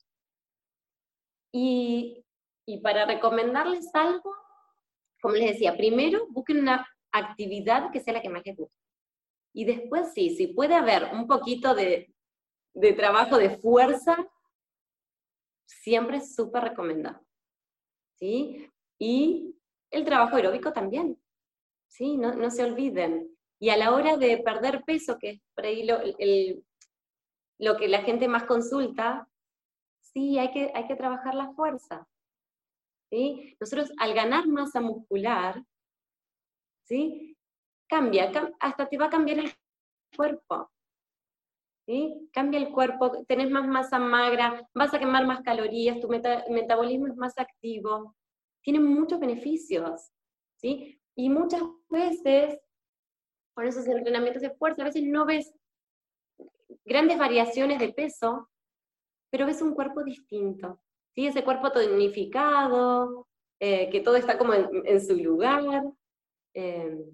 Y, 1.61 2.25
y 2.67 2.79
para 2.79 3.05
recomendarles 3.05 3.93
algo, 3.93 4.33
como 5.21 5.35
les 5.35 5.55
decía, 5.55 5.77
primero 5.77 6.29
busquen 6.29 6.61
una 6.61 6.87
actividad 7.11 7.91
que 7.91 7.99
sea 7.99 8.15
la 8.15 8.23
que 8.23 8.29
más 8.29 8.47
les 8.47 8.57
guste. 8.57 8.77
Y 9.53 9.65
después 9.65 10.13
sí, 10.15 10.37
si 10.37 10.47
puede 10.47 10.77
haber 10.77 11.07
un 11.13 11.27
poquito 11.27 11.75
de, 11.75 12.15
de 12.75 12.93
trabajo 12.93 13.39
de 13.39 13.59
fuerza, 13.59 14.17
siempre 15.67 16.19
es 16.19 16.37
súper 16.37 16.63
recomendado. 16.63 17.27
¿Sí? 18.21 18.71
Y 18.97 19.57
el 19.91 20.05
trabajo 20.05 20.37
aeróbico 20.37 20.73
también. 20.73 21.21
¿Sí? 21.89 22.17
No, 22.17 22.35
no, 22.35 22.53
se 22.53 22.63
olviden. 22.63 23.37
Y 23.59 23.71
a 23.71 23.77
la 23.77 23.93
hora 23.93 24.17
de 24.17 24.39
perder 24.39 24.85
peso, 24.85 25.19
que 25.19 25.31
es 25.31 25.41
por 25.57 25.67
ahí 25.67 25.85
lo, 25.85 25.99
el, 26.19 26.65
lo 27.59 27.77
que 27.77 27.89
la 27.89 28.03
gente 28.03 28.29
más 28.29 28.45
consulta, 28.45 29.29
sí, 30.19 30.39
hay 30.39 30.51
que, 30.51 30.73
hay 30.75 30.87
que 30.89 30.97
trabajar 30.97 31.35
la 31.35 31.53
fuerza. 31.53 32.07
¿sí? 33.11 33.57
Nosotros 33.61 33.93
al 33.99 34.15
ganar 34.15 34.49
masa 34.49 34.81
muscular, 34.81 35.63
¿sí? 36.85 37.37
cambia, 37.89 38.31
hasta 38.59 38.89
te 38.89 38.99
va 38.99 39.07
a 39.07 39.11
cambiar 39.11 39.39
el 39.39 39.53
cuerpo. 40.17 40.71
¿sí? 41.87 42.29
Cambia 42.33 42.59
el 42.59 42.71
cuerpo, 42.71 43.25
tenés 43.27 43.51
más 43.51 43.67
masa 43.67 43.99
magra, 43.99 44.69
vas 44.75 44.93
a 44.93 44.99
quemar 44.99 45.25
más 45.27 45.43
calorías, 45.43 46.01
tu 46.01 46.09
metabolismo 46.09 47.07
es 47.07 47.17
más 47.17 47.39
activo. 47.39 48.17
Tiene 48.63 48.81
muchos 48.81 49.21
beneficios. 49.21 50.11
¿sí? 50.57 51.01
Y 51.15 51.31
muchas 51.31 51.63
veces, 51.89 52.59
con 53.55 53.67
esos 53.67 53.87
entrenamientos 53.87 54.43
de 54.43 54.51
fuerza, 54.51 54.83
a 54.83 54.87
veces 54.87 55.05
no 55.05 55.25
ves 55.25 55.55
grandes 56.85 57.19
variaciones 57.19 57.79
de 57.79 57.93
peso, 57.93 58.49
pero 59.31 59.47
ves 59.47 59.63
un 59.63 59.75
cuerpo 59.75 60.03
distinto, 60.05 60.81
¿sí? 61.15 61.27
Ese 61.27 61.45
cuerpo 61.45 61.71
tonificado, 61.73 63.27
eh, 63.61 63.91
que 63.91 64.01
todo 64.01 64.17
está 64.17 64.39
como 64.39 64.55
en, 64.55 65.01
su 65.01 65.15
lugar. 65.17 65.83
Eh, 66.55 67.05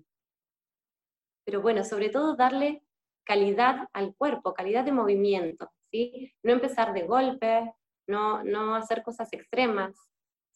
pero 1.44 1.61
bueno, 1.61 1.85
sobre 1.85 2.09
todo 2.09 2.37
darle 2.37 2.83
calidad 3.24 3.88
al 3.92 4.14
cuerpo, 4.14 4.55
calidad 4.55 4.85
de 4.85 4.92
movimiento, 4.92 5.70
¿sí? 5.90 6.33
No 6.42 6.53
empezar 6.53 6.92
de 6.92 7.03
golpe, 7.03 7.72
no, 8.07 8.42
no 8.44 8.74
hacer 8.74 9.03
cosas 9.03 9.33
extremas, 9.33 9.94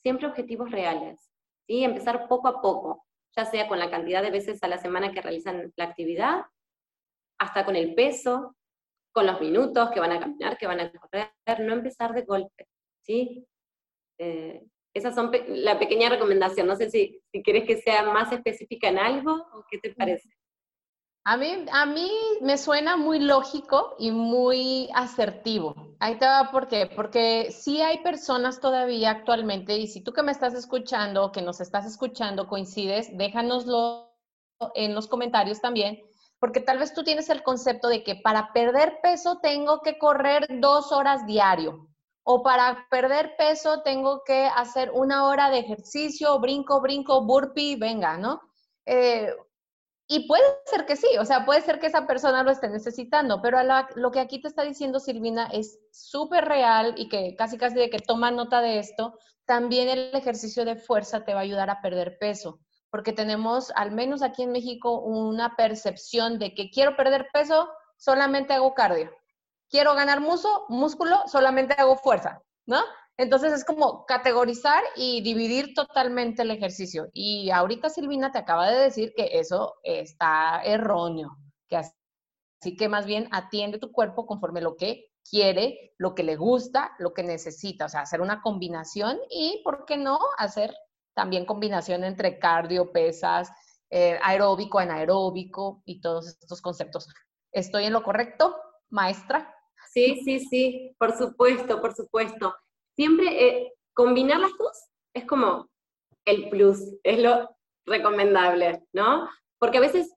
siempre 0.03 0.27
objetivos 0.27 0.71
reales, 0.71 1.31
¿sí? 1.67 1.85
Empezar 1.85 2.29
poco 2.29 2.49
a 2.49 2.61
poco, 2.61 3.07
ya 3.37 3.45
sea 3.45 3.69
con 3.69 3.79
la 3.79 3.91
cantidad 3.91 4.23
de 4.23 4.31
veces 4.31 4.63
a 4.63 4.69
la 4.69 4.79
semana 4.79 5.13
que 5.13 5.23
realizan 5.23 5.73
la 5.77 5.85
actividad, 5.85 6.45
hasta 7.39 7.65
con 7.65 7.77
el 7.77 7.95
peso, 7.95 8.57
con 9.19 9.27
los 9.27 9.41
minutos 9.41 9.91
que 9.91 9.99
van 9.99 10.13
a 10.13 10.21
caminar, 10.21 10.57
que 10.57 10.69
van 10.69 10.79
a 10.79 10.93
correr, 10.93 11.33
no 11.59 11.73
empezar 11.73 12.15
de 12.15 12.23
golpe, 12.23 12.69
¿sí? 13.03 13.45
Eh, 14.17 14.65
esas 14.95 15.13
son 15.13 15.33
la 15.49 15.77
pequeña 15.77 16.09
recomendación. 16.09 16.69
No 16.69 16.77
sé 16.77 16.89
si, 16.89 17.21
si 17.33 17.43
quieres 17.43 17.67
que 17.67 17.79
sea 17.79 18.05
más 18.05 18.31
específica 18.31 18.89
en 18.89 18.99
algo 19.01 19.33
o 19.33 19.65
qué 19.69 19.79
te 19.79 19.93
parece. 19.93 20.29
A 21.25 21.37
mí, 21.37 21.67
a 21.73 21.85
mí 21.85 22.09
me 22.43 22.57
suena 22.59 22.97
muy 22.97 23.19
lógico 23.19 23.97
y 23.99 24.13
muy 24.13 24.89
asertivo. 24.95 25.75
Ahí 25.99 26.17
te 26.17 26.27
va, 26.27 26.53
¿por 26.53 26.69
qué? 26.69 26.87
Porque 26.87 27.51
sí 27.51 27.83
hay 27.83 27.99
personas 28.05 28.61
todavía 28.61 29.11
actualmente, 29.11 29.79
y 29.79 29.89
si 29.89 30.01
tú 30.01 30.13
que 30.13 30.23
me 30.23 30.31
estás 30.31 30.55
escuchando, 30.55 31.33
que 31.33 31.43
nos 31.43 31.61
estás 31.61 31.87
escuchando, 31.87 32.47
coincides, 32.47 33.19
déjanoslo 33.19 34.15
en 34.77 34.95
los 34.95 35.09
comentarios 35.09 35.61
también, 35.61 36.08
porque 36.39 36.61
tal 36.61 36.79
vez 36.79 36.95
tú 36.95 37.03
tienes 37.03 37.29
el 37.31 37.43
concepto 37.43 37.89
de 37.89 38.03
que 38.03 38.17
para 38.17 38.53
perder 38.53 39.01
peso 39.03 39.39
tengo 39.41 39.81
que 39.81 39.99
correr 39.99 40.47
dos 40.61 40.93
horas 40.93 41.27
diario, 41.27 41.89
o 42.23 42.43
para 42.43 42.87
perder 42.91 43.37
peso 43.37 43.83
tengo 43.83 44.23
que 44.25 44.47
hacer 44.55 44.91
una 44.93 45.27
hora 45.27 45.51
de 45.51 45.61
ejercicio, 45.61 46.39
brinco, 46.39 46.81
brinco, 46.81 47.25
burpee, 47.25 47.77
venga, 47.77 48.19
¿no? 48.19 48.43
Eh, 48.85 49.35
y 50.07 50.27
puede 50.27 50.43
ser 50.67 50.87
que 50.87 50.97
sí, 50.97 51.07
o 51.19 51.25
sea, 51.25 51.45
puede 51.45 51.61
ser 51.61 51.79
que 51.79 51.87
esa 51.87 52.07
persona 52.07 52.43
lo 52.43 52.51
esté 52.51 52.69
necesitando, 52.69 53.43
pero 53.43 53.59
lo 53.97 54.11
que 54.11 54.21
aquí 54.21 54.41
te 54.41 54.49
está 54.49 54.63
diciendo 54.63 55.01
Silvina 55.01 55.49
es 55.53 55.79
súper 55.91 56.47
real 56.47 56.95
y 56.97 57.09
que 57.09 57.37
casi 57.37 57.59
casi 57.59 57.77
de 57.77 57.91
que 57.91 57.99
toma 57.99 58.31
nota 58.31 58.63
de 58.63 58.79
esto, 58.79 59.19
también 59.45 59.89
el 59.89 60.15
ejercicio 60.15 60.65
de 60.65 60.77
fuerza 60.77 61.25
te 61.25 61.35
va 61.35 61.41
a 61.41 61.43
ayudar 61.43 61.69
a 61.69 61.83
perder 61.83 62.19
peso 62.19 62.61
porque 62.91 63.13
tenemos, 63.13 63.71
al 63.77 63.93
menos 63.93 64.23
aquí 64.23 64.43
en 64.43 64.53
México, 64.53 65.01
una 65.01 65.57
percepción 65.57 66.39
de 66.39 66.55
que 66.55 66.71
quiero 66.71 66.97
perder 66.97 67.29
peso, 67.33 67.69
solamente 67.97 68.55
hago 68.55 68.75
cardio. 68.75 69.11
Quiero 69.69 69.95
ganar 69.95 70.21
muso, 70.21 70.65
músculo, 70.69 71.23
solamente 71.27 71.75
hago 71.77 71.97
fuerza, 71.97 72.43
¿no? 72.67 72.81
Entonces 73.19 73.53
es 73.53 73.65
como 73.65 74.07
categorizar 74.07 74.83
y 74.97 75.21
dividir 75.23 75.75
totalmente 75.75 76.43
el 76.43 76.53
ejercicio. 76.53 77.09
Y 77.13 77.51
ahorita 77.51 77.91
Silvina 77.91 78.31
te 78.31 78.39
acaba 78.39 78.71
de 78.71 78.79
decir 78.79 79.13
que 79.17 79.39
eso 79.39 79.75
está 79.83 80.63
erróneo, 80.65 81.37
que 81.69 81.77
así 81.77 82.77
que 82.79 82.89
más 82.89 83.07
bien 83.07 83.29
atiende 83.33 83.79
tu 83.79 83.91
cuerpo 83.91 84.25
conforme 84.25 84.61
lo 84.61 84.77
que 84.77 85.11
quiere, 85.29 85.93
lo 85.99 86.15
que 86.15 86.23
le 86.23 86.37
gusta, 86.37 86.93
lo 86.99 87.13
que 87.13 87.25
necesita, 87.25 87.87
o 87.87 87.89
sea, 87.89 88.03
hacer 88.03 88.21
una 88.21 88.41
combinación 88.41 89.19
y, 89.29 89.61
¿por 89.65 89.85
qué 89.85 89.97
no?, 89.97 90.19
hacer 90.39 90.73
también 91.19 91.47
combinación 91.47 92.05
entre 92.05 92.39
cardio, 92.39 92.93
pesas, 92.93 93.51
eh, 93.91 94.21
aeróbico, 94.23 94.79
anaeróbico 94.79 95.83
y 95.85 96.01
todos 96.01 96.29
estos 96.29 96.63
conceptos. 96.63 97.09
¿Estoy 97.51 97.87
en 97.87 97.93
lo 97.93 98.05
correcto, 98.05 98.55
maestra? 98.89 99.53
Sí, 99.93 100.21
sí, 100.25 100.39
sí, 100.39 100.95
por 100.97 101.19
supuesto, 101.19 101.81
por 101.81 101.93
supuesto. 101.93 102.55
Siempre 102.95 103.49
eh, 103.49 103.73
combinar 103.95 104.39
las 104.39 104.53
dos 104.57 104.91
es 105.13 105.25
como 105.25 105.69
el 106.25 106.49
plus, 106.51 106.79
es 107.03 107.19
lo 107.19 107.51
recomendable, 107.85 108.85
¿no? 108.93 109.29
Porque 109.59 109.79
a 109.79 109.81
veces 109.81 110.15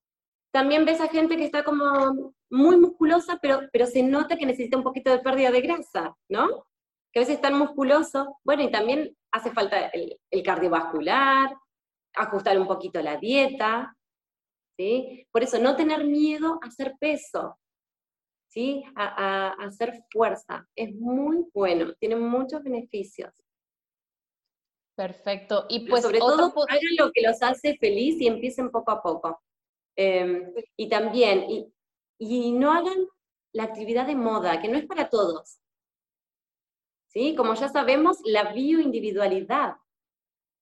también 0.54 0.86
ves 0.86 1.02
a 1.02 1.08
gente 1.08 1.36
que 1.36 1.46
está 1.46 1.64
como 1.64 2.32
muy 2.52 2.78
musculosa, 2.78 3.40
pero, 3.42 3.62
pero 3.74 3.88
se 3.88 4.04
nota 4.04 4.38
que 4.38 4.46
necesita 4.46 4.78
un 4.78 4.84
poquito 4.84 5.10
de 5.10 5.18
pérdida 5.18 5.50
de 5.50 5.62
grasa, 5.62 6.16
¿no? 6.30 6.68
Que 7.12 7.20
a 7.20 7.24
veces 7.24 7.36
están 7.36 7.58
musculosos, 7.58 8.28
bueno, 8.44 8.64
y 8.64 8.72
también 8.72 9.16
hace 9.32 9.52
falta 9.52 9.88
el, 9.88 10.20
el 10.30 10.44
cardiovascular, 10.44 11.54
ajustar 12.14 12.60
un 12.60 12.68
poquito 12.68 13.02
la 13.02 13.18
dieta, 13.18 13.96
¿sí? 14.78 15.28
Por 15.32 15.44
eso, 15.44 15.60
no 15.60 15.76
tener 15.76 16.06
miedo 16.06 16.60
a 16.62 16.68
hacer 16.68 16.96
peso, 17.00 17.58
¿sí? 18.50 18.84
A, 18.96 19.06
a, 19.06 19.66
hacer 19.66 20.06
fuerza. 20.12 20.68
Es 20.76 20.94
muy 20.96 21.46
bueno, 21.54 21.94
tiene 22.00 22.16
muchos 22.16 22.64
beneficios. 22.64 23.34
Perfecto. 24.96 25.66
Y 25.70 25.88
pues 25.88 26.04
sobre 26.04 26.20
todo 26.20 26.54
hagan 26.68 26.96
lo 27.00 27.12
que 27.12 27.22
los 27.22 27.42
hace 27.42 27.78
feliz 27.78 28.20
y 28.20 28.28
empiecen 28.28 28.70
poco 28.70 28.92
a 28.92 29.02
poco. 29.02 29.42
Em, 29.96 30.54
y 30.78 30.90
también, 30.90 31.50
y, 31.50 31.74
y, 32.20 32.52
no 32.52 32.72
hagan 32.72 33.08
la 33.54 33.64
actividad 33.64 34.06
de 34.08 34.16
moda, 34.16 34.62
que 34.62 34.68
no 34.68 34.78
es 34.78 34.86
para 34.86 35.10
todos. 35.10 35.61
¿Sí? 37.12 37.36
Como 37.36 37.56
ya 37.56 37.68
sabemos, 37.68 38.20
la 38.24 38.54
bioindividualidad, 38.54 39.76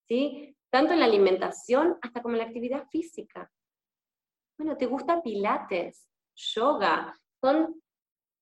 ¿sí? 0.08 0.56
Tanto 0.72 0.94
en 0.94 1.00
la 1.00 1.06
alimentación 1.06 1.98
hasta 2.02 2.24
como 2.24 2.34
en 2.36 2.40
la 2.40 2.46
actividad 2.46 2.88
física. 2.90 3.52
Bueno, 4.58 4.76
¿te 4.76 4.88
gusta 4.88 5.22
pilates, 5.22 6.10
yoga? 6.36 7.16
Son 7.40 7.80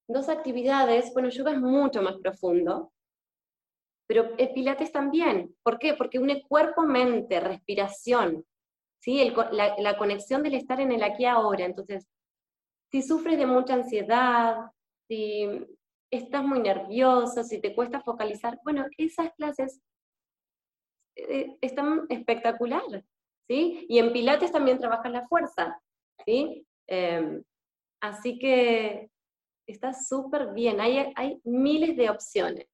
dos 0.08 0.30
actividades, 0.30 1.14
bueno, 1.14 1.30
yoga 1.30 1.52
es 1.52 1.60
mucho 1.60 2.02
más 2.02 2.16
profundo, 2.18 2.94
pero 4.08 4.36
el 4.38 4.54
pilates 4.54 4.92
también. 4.94 5.54
¿Por 5.62 5.78
qué? 5.78 5.94
Porque 5.94 6.18
une 6.18 6.42
cuerpo, 6.44 6.84
mente, 6.84 7.42
respiración, 7.42 8.46
¿sí? 9.00 9.34
la, 9.52 9.98
conexión 9.98 10.44
del 10.44 10.56
estar 10.56 10.80
en 10.80 10.94
el 10.94 11.04
aquí 11.04 11.26
ahora. 11.26 11.66
Entonces, 11.66 12.08
si 12.90 13.02
sufres 13.02 13.38
de 13.38 13.46
mucha 13.46 13.74
ansiedad, 13.74 14.72
si 15.10 15.46
estás 16.12 16.44
muy 16.44 16.60
nervioso, 16.60 17.44
si 17.44 17.60
te 17.60 17.76
cuesta 17.76 18.02
focalizar, 18.02 18.60
bueno, 18.64 18.86
esas 18.98 19.32
clases 19.34 19.82
eh, 21.16 21.58
están 21.62 22.06
espectacular, 22.10 22.84
¿sí? 23.48 23.86
Y 23.90 24.00
en 24.00 24.14
Pilates 24.14 24.52
también 24.52 24.80
trabajas 24.80 25.12
la 25.12 25.28
fuerza, 25.28 25.82
¿sí? 26.26 26.66
Em, 26.88 27.44
así 28.02 28.40
que 28.40 29.10
está 29.68 29.94
súper 29.94 30.54
bien, 30.54 30.80
hay, 30.80 31.12
hay 31.16 31.42
miles 31.44 31.98
de 31.98 32.10
opciones. 32.10 32.68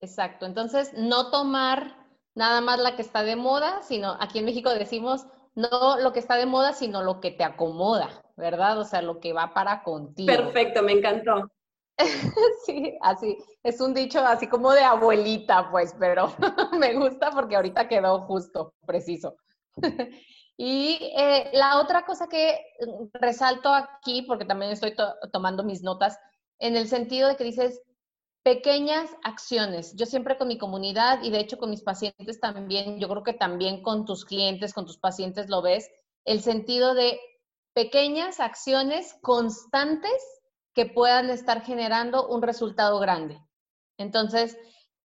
Exacto, 0.00 0.46
entonces 0.46 0.92
no 0.94 1.30
tomar 1.30 2.06
nada 2.34 2.60
más 2.60 2.78
la 2.78 2.94
que 2.94 3.02
está 3.02 3.24
de 3.24 3.34
moda, 3.34 3.82
sino 3.82 4.16
aquí 4.20 4.38
en 4.38 4.44
México 4.44 4.70
decimos 4.70 5.26
no 5.58 5.98
lo 5.98 6.12
que 6.12 6.20
está 6.20 6.36
de 6.36 6.46
moda, 6.46 6.72
sino 6.72 7.02
lo 7.02 7.20
que 7.20 7.32
te 7.32 7.42
acomoda, 7.42 8.22
¿verdad? 8.36 8.78
O 8.78 8.84
sea, 8.84 9.02
lo 9.02 9.18
que 9.18 9.32
va 9.32 9.52
para 9.54 9.82
contigo. 9.82 10.28
Perfecto, 10.28 10.84
me 10.84 10.92
encantó. 10.92 11.50
sí, 12.64 12.96
así, 13.00 13.36
es 13.64 13.80
un 13.80 13.92
dicho 13.92 14.20
así 14.20 14.46
como 14.46 14.70
de 14.72 14.82
abuelita, 14.82 15.68
pues, 15.72 15.96
pero 15.98 16.32
me 16.78 16.94
gusta 16.94 17.32
porque 17.32 17.56
ahorita 17.56 17.88
quedó 17.88 18.20
justo, 18.20 18.74
preciso. 18.86 19.36
y 20.56 21.12
eh, 21.18 21.50
la 21.52 21.80
otra 21.80 22.06
cosa 22.06 22.28
que 22.28 22.60
resalto 23.14 23.74
aquí, 23.74 24.22
porque 24.22 24.44
también 24.44 24.70
estoy 24.70 24.94
tomando 25.32 25.64
mis 25.64 25.82
notas, 25.82 26.20
en 26.60 26.76
el 26.76 26.86
sentido 26.86 27.28
de 27.28 27.36
que 27.36 27.42
dices, 27.42 27.82
pequeñas 28.42 29.10
acciones. 29.22 29.94
Yo 29.96 30.06
siempre 30.06 30.38
con 30.38 30.48
mi 30.48 30.58
comunidad 30.58 31.22
y 31.22 31.30
de 31.30 31.40
hecho 31.40 31.58
con 31.58 31.70
mis 31.70 31.82
pacientes 31.82 32.40
también, 32.40 32.98
yo 32.98 33.08
creo 33.08 33.22
que 33.22 33.34
también 33.34 33.82
con 33.82 34.04
tus 34.04 34.24
clientes, 34.24 34.72
con 34.72 34.86
tus 34.86 34.98
pacientes 34.98 35.48
lo 35.48 35.62
ves, 35.62 35.90
el 36.24 36.40
sentido 36.40 36.94
de 36.94 37.20
pequeñas 37.74 38.40
acciones 38.40 39.14
constantes 39.22 40.22
que 40.74 40.86
puedan 40.86 41.30
estar 41.30 41.62
generando 41.62 42.28
un 42.28 42.42
resultado 42.42 42.98
grande. 42.98 43.40
Entonces, 43.98 44.56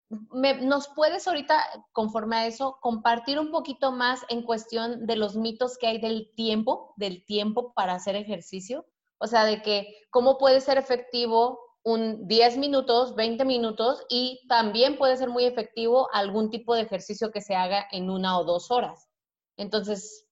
¿nos 0.09 0.87
puedes 0.89 1.27
ahorita, 1.27 1.59
conforme 1.91 2.35
a 2.35 2.47
eso, 2.47 2.77
compartir 2.81 3.39
un 3.39 3.51
poquito 3.51 3.91
más 3.91 4.21
en 4.29 4.43
cuestión 4.43 5.05
de 5.05 5.15
los 5.15 5.35
mitos 5.35 5.77
que 5.77 5.87
hay 5.87 5.99
del 5.99 6.31
tiempo, 6.35 6.93
del 6.97 7.25
tiempo 7.25 7.73
para 7.73 7.93
hacer 7.93 8.15
ejercicio? 8.15 8.85
O 9.17 9.27
sea, 9.27 9.45
de 9.45 9.61
que 9.61 9.95
cómo 10.09 10.37
puede 10.37 10.61
ser 10.61 10.77
efectivo 10.77 11.59
un 11.83 12.27
10 12.27 12.57
minutos, 12.57 13.15
20 13.15 13.43
minutos 13.45 14.05
y 14.09 14.45
también 14.47 14.97
puede 14.97 15.17
ser 15.17 15.29
muy 15.29 15.45
efectivo 15.45 16.09
algún 16.13 16.49
tipo 16.49 16.73
de 16.73 16.81
ejercicio 16.81 17.31
que 17.31 17.41
se 17.41 17.55
haga 17.55 17.87
en 17.91 18.09
una 18.09 18.39
o 18.39 18.45
dos 18.45 18.71
horas. 18.71 19.09
Entonces, 19.57 20.25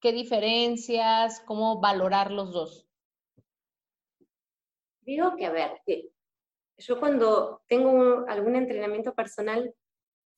¿qué 0.00 0.12
diferencias? 0.12 1.40
¿Cómo 1.46 1.80
valorar 1.80 2.30
los 2.30 2.52
dos? 2.52 2.86
Digo 5.02 5.36
que, 5.36 5.46
a 5.46 5.50
ver, 5.50 5.80
yo 6.78 6.98
cuando 6.98 7.62
tengo 7.68 8.24
algún 8.28 8.56
entrenamiento 8.56 9.14
personal, 9.14 9.74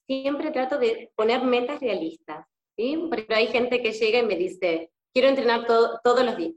siempre 0.06 0.50
trato 0.50 0.78
de 0.78 1.12
poner 1.16 1.42
metas 1.44 1.80
realistas, 1.80 2.46
¿sí? 2.76 3.08
Pero 3.10 3.34
hay 3.34 3.46
gente 3.48 3.82
que 3.82 3.92
llega 3.92 4.18
y 4.18 4.26
me 4.26 4.36
dice, 4.36 4.92
quiero 5.12 5.28
entrenar 5.28 5.66
todos 5.66 6.24
los 6.24 6.36
días. 6.36 6.54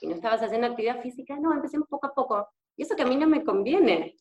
¿Y 0.00 0.06
no 0.06 0.14
estabas 0.14 0.42
haciendo 0.42 0.68
actividad 0.68 1.02
física? 1.02 1.38
No, 1.40 1.52
empecemos 1.52 1.88
poco 1.88 2.06
a 2.06 2.14
poco. 2.14 2.48
Y 2.78 2.84
eso 2.84 2.94
que 2.94 3.02
a 3.02 3.06
mí 3.06 3.16
no 3.16 3.26
me 3.26 3.44
conviene, 3.44 4.16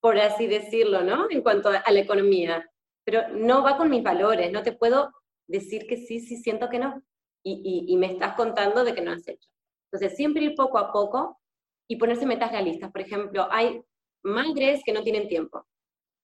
por 0.00 0.18
así 0.18 0.48
decirlo, 0.48 1.02
¿no? 1.02 1.28
En 1.30 1.40
cuanto 1.40 1.68
a, 1.68 1.90
la 1.90 2.00
economía. 2.00 2.68
Pero 3.04 3.28
no 3.28 3.62
va 3.62 3.76
con 3.76 3.88
mis 3.88 4.02
valores, 4.02 4.50
no 4.50 4.64
te 4.64 4.72
puedo 4.72 5.12
decir 5.46 5.86
que 5.86 5.96
sí, 5.96 6.18
sí 6.18 6.36
siento 6.36 6.68
que 6.68 6.80
no. 6.80 7.02
Y, 7.44 7.96
me 7.96 8.06
estás 8.12 8.34
contando 8.34 8.84
de 8.84 8.94
que 8.94 9.00
no 9.00 9.12
has 9.12 9.26
hecho. 9.26 9.48
Entonces, 9.90 10.16
siempre 10.16 10.42
ir 10.42 10.54
poco 10.56 10.78
a 10.78 10.92
poco 10.92 11.40
y 11.88 11.96
ponerse 11.96 12.26
metas 12.26 12.50
realistas. 12.50 12.90
Por 12.90 13.00
ejemplo, 13.00 13.46
hay 13.50 13.80
madres 14.24 14.82
que 14.84 14.92
no 14.92 15.02
tienen 15.02 15.28
tiempo. 15.28 15.64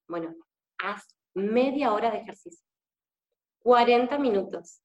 Bueno, 0.09 0.35
haz 0.79 1.07
media 1.35 1.93
hora 1.93 2.11
de 2.11 2.19
ejercicio, 2.19 2.67
40 3.63 4.19
minutos, 4.19 4.81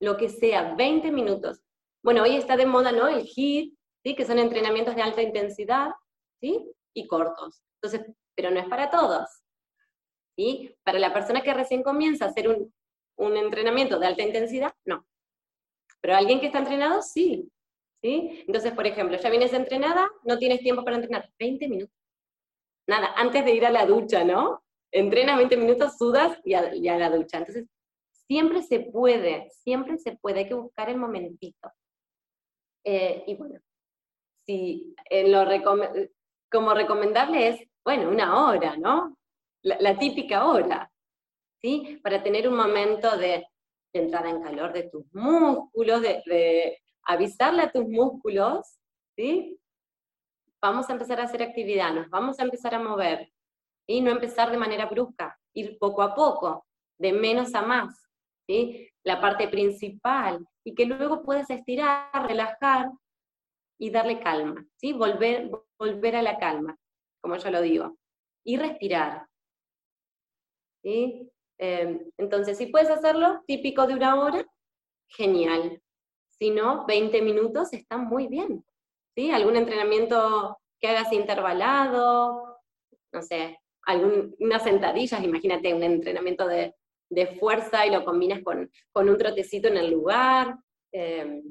lo 0.00 0.16
que 0.16 0.28
sea, 0.28 0.74
20 0.74 1.12
minutos. 1.12 1.60
Bueno, 2.02 2.22
hoy 2.22 2.36
está 2.36 2.56
de 2.56 2.66
moda, 2.66 2.90
¿no? 2.90 3.08
El 3.08 3.24
HIIT, 3.24 3.75
que 4.14 4.24
son 4.24 4.38
entrenamientos 4.38 4.94
de 4.94 5.02
alta 5.02 5.22
intensidad 5.22 5.90
¿sí? 6.40 6.70
y 6.94 7.06
cortos. 7.06 7.62
Entonces, 7.80 8.14
pero 8.34 8.50
no 8.50 8.60
es 8.60 8.68
para 8.68 8.90
todos. 8.90 9.28
¿sí? 10.36 10.76
Para 10.84 10.98
la 10.98 11.12
persona 11.12 11.42
que 11.42 11.54
recién 11.54 11.82
comienza 11.82 12.26
a 12.26 12.28
hacer 12.28 12.48
un, 12.48 12.72
un 13.16 13.36
entrenamiento 13.36 13.98
de 13.98 14.06
alta 14.06 14.22
intensidad, 14.22 14.74
no. 14.84 15.06
Pero 16.00 16.16
alguien 16.16 16.40
que 16.40 16.46
está 16.46 16.58
entrenado, 16.58 17.02
sí. 17.02 17.50
¿sí? 18.02 18.44
Entonces, 18.46 18.72
por 18.72 18.86
ejemplo, 18.86 19.16
ya 19.16 19.30
vienes 19.30 19.52
entrenada, 19.52 20.08
no 20.24 20.38
tienes 20.38 20.60
tiempo 20.60 20.84
para 20.84 20.96
entrenar, 20.96 21.30
20 21.38 21.68
minutos. 21.68 21.96
Nada, 22.86 23.12
antes 23.16 23.44
de 23.44 23.54
ir 23.54 23.66
a 23.66 23.70
la 23.70 23.86
ducha, 23.86 24.24
¿no? 24.24 24.62
Entrenas 24.92 25.36
20 25.36 25.56
minutos, 25.56 25.96
sudas 25.98 26.38
y 26.44 26.54
a, 26.54 26.74
y 26.74 26.86
a 26.88 26.96
la 26.96 27.10
ducha. 27.10 27.38
Entonces, 27.38 27.66
siempre 28.28 28.62
se 28.62 28.80
puede, 28.80 29.50
siempre 29.50 29.98
se 29.98 30.16
puede, 30.16 30.40
hay 30.40 30.48
que 30.48 30.54
buscar 30.54 30.88
el 30.88 30.96
momentito. 30.96 31.72
Eh, 32.84 33.24
y 33.26 33.34
bueno, 33.34 33.58
si 34.46 34.94
en 35.10 35.32
lo 35.32 35.44
como 36.50 36.74
recomendable 36.74 37.48
es, 37.48 37.68
bueno, 37.84 38.08
una 38.08 38.46
hora, 38.46 38.76
¿no? 38.76 39.16
La, 39.62 39.98
típica 39.98 40.46
hora, 40.46 40.90
¿sí? 41.60 42.00
Para 42.02 42.22
tener 42.22 42.48
un 42.48 42.56
momento 42.56 43.16
de, 43.18 43.44
entrada 43.92 44.30
en 44.30 44.42
calor 44.42 44.72
de 44.72 44.84
tus 44.84 45.04
músculos, 45.12 46.02
de, 46.02 46.80
avisarle 47.02 47.62
a 47.62 47.72
tus 47.72 47.86
músculos, 47.88 48.78
¿sí? 49.16 49.58
Vamos 50.62 50.88
a 50.88 50.92
empezar 50.92 51.20
a 51.20 51.24
hacer 51.24 51.42
actividad, 51.42 51.92
nos 51.92 52.08
vamos 52.08 52.38
a 52.38 52.44
empezar 52.44 52.74
a 52.74 52.78
mover, 52.78 53.32
y 53.88 54.00
no 54.00 54.10
empezar 54.10 54.50
de 54.50 54.56
manera 54.56 54.86
brusca, 54.86 55.38
ir 55.52 55.78
poco 55.78 56.02
a 56.02 56.14
poco, 56.14 56.66
de 56.98 57.12
menos 57.12 57.54
a 57.54 57.62
más, 57.62 58.08
¿sí? 58.46 58.88
La 59.04 59.20
parte 59.20 59.48
principal, 59.48 60.46
y 60.64 60.74
que 60.74 60.86
luego 60.86 61.22
puedes 61.22 61.50
estirar, 61.50 62.10
relajar, 62.26 62.88
y 63.78 63.90
darle 63.90 64.20
calma, 64.20 64.66
¿sí? 64.76 64.92
Volver, 64.92 65.50
volver 65.78 66.16
a 66.16 66.22
la 66.22 66.38
calma, 66.38 66.76
como 67.20 67.36
yo 67.36 67.50
lo 67.50 67.60
digo, 67.60 67.96
y 68.44 68.56
respirar. 68.56 69.26
¿sí? 70.82 71.30
Em, 71.58 72.10
entonces, 72.16 72.56
si 72.58 72.66
puedes 72.66 72.90
hacerlo, 72.90 73.42
típico 73.46 73.86
de 73.86 73.94
una 73.94 74.20
hora, 74.20 74.46
genial. 75.08 75.82
Si 76.38 76.50
no, 76.50 76.86
20 76.86 77.22
minutos 77.22 77.72
está 77.72 77.96
muy 77.96 78.28
bien. 78.28 78.64
¿sí? 79.14 79.30
Algún 79.30 79.56
entrenamiento 79.56 80.58
que 80.80 80.88
hagas 80.88 81.12
intervalado, 81.12 82.60
no 83.12 83.22
sé, 83.22 83.58
algunas 83.82 84.62
sentadillas, 84.62 85.22
imagínate 85.22 85.72
un 85.72 85.82
entrenamiento 85.82 86.46
de, 86.46 86.74
de 87.08 87.26
fuerza 87.38 87.86
y 87.86 87.90
lo 87.90 88.04
combinas 88.04 88.42
con, 88.42 88.70
con 88.92 89.08
un 89.08 89.16
trotecito 89.16 89.68
en 89.68 89.76
el 89.76 89.90
lugar. 89.90 90.56
Eh, 90.92 91.42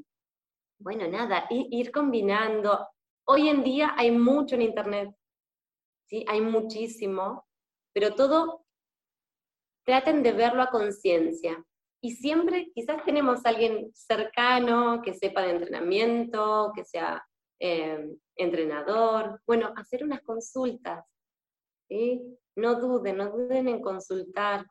bueno, 0.78 1.08
nada, 1.08 1.46
ir 1.50 1.90
combinando. 1.90 2.86
Hoy 3.26 3.48
en 3.48 3.64
día 3.64 3.94
hay 3.96 4.10
mucho 4.10 4.54
en 4.54 4.62
Internet, 4.62 5.10
¿sí? 6.06 6.24
Hay 6.28 6.40
muchísimo, 6.40 7.46
pero 7.92 8.14
todo 8.14 8.64
traten 9.84 10.22
de 10.22 10.32
verlo 10.32 10.62
a 10.62 10.70
conciencia. 10.70 11.64
Y 12.02 12.12
siempre 12.12 12.70
quizás 12.74 13.04
tenemos 13.04 13.44
a 13.44 13.48
alguien 13.48 13.90
cercano 13.94 15.00
que 15.02 15.14
sepa 15.14 15.42
de 15.42 15.50
entrenamiento, 15.52 16.72
que 16.74 16.84
sea 16.84 17.24
eh, 17.58 18.14
entrenador. 18.36 19.40
Bueno, 19.46 19.72
hacer 19.76 20.04
unas 20.04 20.22
consultas. 20.22 21.04
No 22.54 22.80
duden, 22.80 23.16
no 23.16 23.30
duden 23.30 23.68
en 23.68 23.80
consultar. 23.80 24.66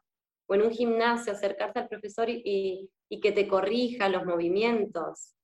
O 0.48 0.54
en 0.54 0.62
un 0.62 0.72
gimnasio, 0.72 1.34
acercarse 1.34 1.80
al 1.80 1.88
profesor 1.88 2.28
y 2.30 2.90
que 3.22 3.32
te 3.32 3.48
corrija 3.48 4.08
los 4.08 4.26
movimientos. 4.26 5.35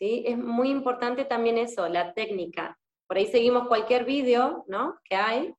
¿Sí? 0.00 0.24
Es 0.26 0.38
muy 0.38 0.70
importante 0.70 1.24
también 1.24 1.58
eso, 1.58 1.86
la 1.88 2.14
técnica. 2.14 2.78
Por 3.06 3.18
ahí 3.18 3.26
seguimos 3.26 3.68
cualquier 3.68 4.04
vídeo 4.04 4.64
¿no? 4.66 4.98
que 5.04 5.14
hay, 5.14 5.54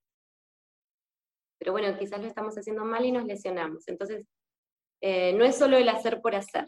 pero 1.62 1.74
bueno, 1.74 1.96
quizás 1.96 2.20
lo 2.20 2.26
estamos 2.26 2.56
haciendo 2.56 2.84
mal 2.84 3.06
y 3.06 3.12
nos 3.12 3.26
lesionamos. 3.26 3.88
Entonces, 3.88 4.26
eh, 5.00 5.32
no 5.34 5.46
es 5.46 5.60
solo 5.60 5.78
el 5.78 5.90
hacer 5.90 6.20
por 6.20 6.34
hacer. 6.34 6.68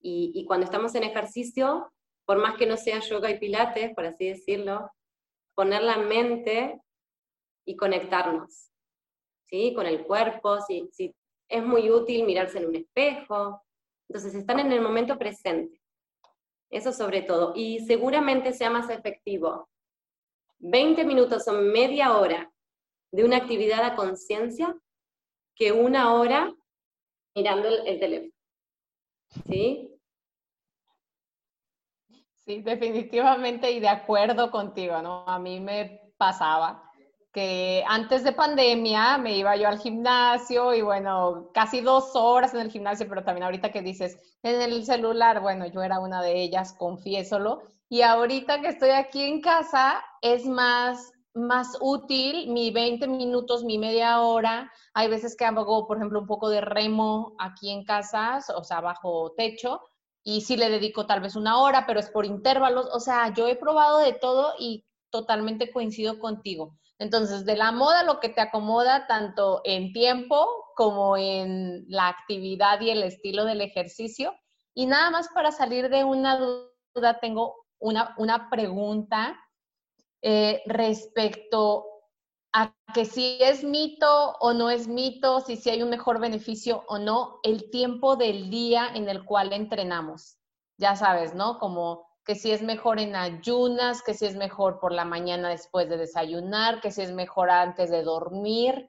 Y, 0.00 0.46
cuando 0.46 0.64
estamos 0.64 0.94
en 0.94 1.04
ejercicio, 1.04 1.92
por 2.24 2.38
más 2.38 2.56
que 2.56 2.66
no 2.66 2.78
sea 2.78 2.98
yoga 3.00 3.30
y 3.30 3.38
pilates, 3.38 3.94
por 3.94 4.06
así 4.06 4.26
decirlo, 4.26 4.90
poner 5.54 5.82
la 5.82 5.98
mente 5.98 6.80
y 7.66 7.76
conectarnos, 7.76 8.72
¿sí? 9.44 9.74
Con 9.74 9.86
el 9.86 10.04
cuerpo, 10.04 10.58
si, 10.62 10.88
si 10.92 11.14
es 11.48 11.62
muy 11.62 11.90
útil 11.90 12.24
mirarse 12.24 12.56
en 12.56 12.68
un 12.68 12.76
espejo. 12.76 13.62
Entonces, 14.08 14.34
están 14.34 14.60
en 14.60 14.72
el 14.72 14.80
momento 14.80 15.18
presente. 15.18 15.80
Eso 16.70 16.92
sobre 16.92 17.22
todo. 17.22 17.52
Y 17.54 17.80
seguramente 17.80 18.52
sea 18.52 18.70
más 18.70 18.88
efectivo 18.90 19.68
20 20.58 21.04
minutos 21.04 21.46
o 21.48 21.52
media 21.52 22.16
hora 22.16 22.50
de 23.10 23.24
una 23.24 23.36
actividad 23.36 23.84
a 23.84 23.96
conciencia 23.96 24.74
que 25.54 25.72
una 25.72 26.14
hora 26.14 26.54
mirando 27.34 27.68
el, 27.68 27.98
teléfono. 27.98 28.32
¿Sí? 29.46 29.88
Sí, 32.44 32.62
definitivamente 32.62 33.70
y 33.70 33.80
de 33.80 33.88
acuerdo 33.88 34.50
contigo, 34.50 35.00
¿no? 35.02 35.24
A 35.26 35.38
mí 35.38 35.60
me 35.60 36.12
pasaba 36.16 36.91
que 37.32 37.82
antes 37.88 38.24
de 38.24 38.32
pandemia 38.32 39.16
me 39.18 39.36
iba 39.36 39.56
yo 39.56 39.68
al 39.68 39.78
gimnasio 39.78 40.74
y 40.74 40.82
bueno, 40.82 41.50
casi 41.54 41.80
dos 41.80 42.14
horas 42.14 42.52
en 42.54 42.60
el 42.60 42.70
gimnasio, 42.70 43.08
pero 43.08 43.24
también 43.24 43.44
ahorita 43.44 43.72
que 43.72 43.82
dices 43.82 44.18
en 44.42 44.60
el 44.60 44.84
celular, 44.84 45.40
bueno, 45.40 45.66
yo 45.66 45.82
era 45.82 45.98
una 45.98 46.22
de 46.22 46.42
ellas, 46.42 46.74
confiésolo. 46.74 47.62
Y 47.88 48.02
ahorita 48.02 48.60
que 48.60 48.68
estoy 48.68 48.90
aquí 48.90 49.22
en 49.22 49.40
casa, 49.40 50.02
es 50.20 50.46
más 50.46 51.12
más 51.34 51.78
útil 51.80 52.48
mi 52.48 52.70
20 52.70 53.06
minutos, 53.08 53.64
mi 53.64 53.78
media 53.78 54.20
hora. 54.20 54.70
Hay 54.94 55.08
veces 55.08 55.36
que 55.36 55.44
hago, 55.44 55.86
por 55.86 55.96
ejemplo, 55.96 56.20
un 56.20 56.26
poco 56.26 56.48
de 56.50 56.60
remo 56.60 57.34
aquí 57.38 57.70
en 57.70 57.84
casa, 57.84 58.40
o 58.54 58.64
sea, 58.64 58.80
bajo 58.80 59.32
techo, 59.36 59.80
y 60.22 60.42
sí 60.42 60.56
le 60.56 60.68
dedico 60.68 61.06
tal 61.06 61.20
vez 61.20 61.36
una 61.36 61.58
hora, 61.58 61.86
pero 61.86 62.00
es 62.00 62.10
por 62.10 62.26
intervalos. 62.26 62.86
O 62.92 63.00
sea, 63.00 63.32
yo 63.34 63.48
he 63.48 63.56
probado 63.56 63.98
de 63.98 64.12
todo 64.12 64.54
y 64.58 64.84
totalmente 65.10 65.70
coincido 65.70 66.18
contigo. 66.18 66.78
Entonces, 67.02 67.44
de 67.44 67.56
la 67.56 67.72
moda 67.72 68.04
lo 68.04 68.20
que 68.20 68.28
te 68.28 68.40
acomoda 68.40 69.08
tanto 69.08 69.60
en 69.64 69.92
tiempo 69.92 70.46
como 70.76 71.16
en 71.16 71.84
la 71.88 72.06
actividad 72.06 72.80
y 72.80 72.90
el 72.90 73.02
estilo 73.02 73.44
del 73.44 73.60
ejercicio. 73.60 74.32
Y 74.72 74.86
nada 74.86 75.10
más 75.10 75.28
para 75.34 75.50
salir 75.50 75.88
de 75.88 76.04
una 76.04 76.38
duda, 76.38 77.18
tengo 77.20 77.56
una, 77.80 78.14
una 78.18 78.48
pregunta 78.48 79.36
eh, 80.22 80.62
respecto 80.66 81.86
a 82.52 82.72
que 82.94 83.04
si 83.04 83.36
es 83.40 83.64
mito 83.64 84.36
o 84.38 84.52
no 84.52 84.70
es 84.70 84.86
mito, 84.86 85.40
si, 85.40 85.56
si 85.56 85.70
hay 85.70 85.82
un 85.82 85.90
mejor 85.90 86.20
beneficio 86.20 86.84
o 86.86 86.98
no, 86.98 87.40
el 87.42 87.68
tiempo 87.72 88.14
del 88.14 88.48
día 88.48 88.92
en 88.94 89.08
el 89.08 89.24
cual 89.24 89.52
entrenamos. 89.52 90.38
Ya 90.78 90.94
sabes, 90.94 91.34
¿no? 91.34 91.58
Como 91.58 92.11
que 92.24 92.34
si 92.34 92.52
es 92.52 92.62
mejor 92.62 93.00
en 93.00 93.16
ayunas, 93.16 94.02
que 94.02 94.14
si 94.14 94.26
es 94.26 94.36
mejor 94.36 94.78
por 94.78 94.92
la 94.92 95.04
mañana 95.04 95.50
después 95.50 95.88
de 95.88 95.96
desayunar, 95.96 96.80
que 96.80 96.90
si 96.90 97.02
es 97.02 97.12
mejor 97.12 97.50
antes 97.50 97.90
de 97.90 98.02
dormir. 98.02 98.88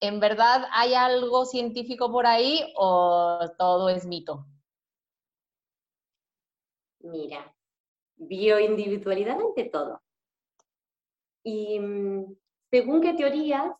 ¿En 0.00 0.18
verdad 0.18 0.66
hay 0.72 0.94
algo 0.94 1.44
científico 1.44 2.10
por 2.10 2.26
ahí 2.26 2.72
o 2.76 3.50
todo 3.58 3.90
es 3.90 4.06
mito? 4.06 4.46
Mira, 7.00 7.54
bioindividualidad 8.16 9.38
ante 9.40 9.64
todo. 9.64 10.02
Y 11.42 11.78
mm, 11.78 12.36
según 12.70 13.02
qué 13.02 13.12
teorías, 13.14 13.72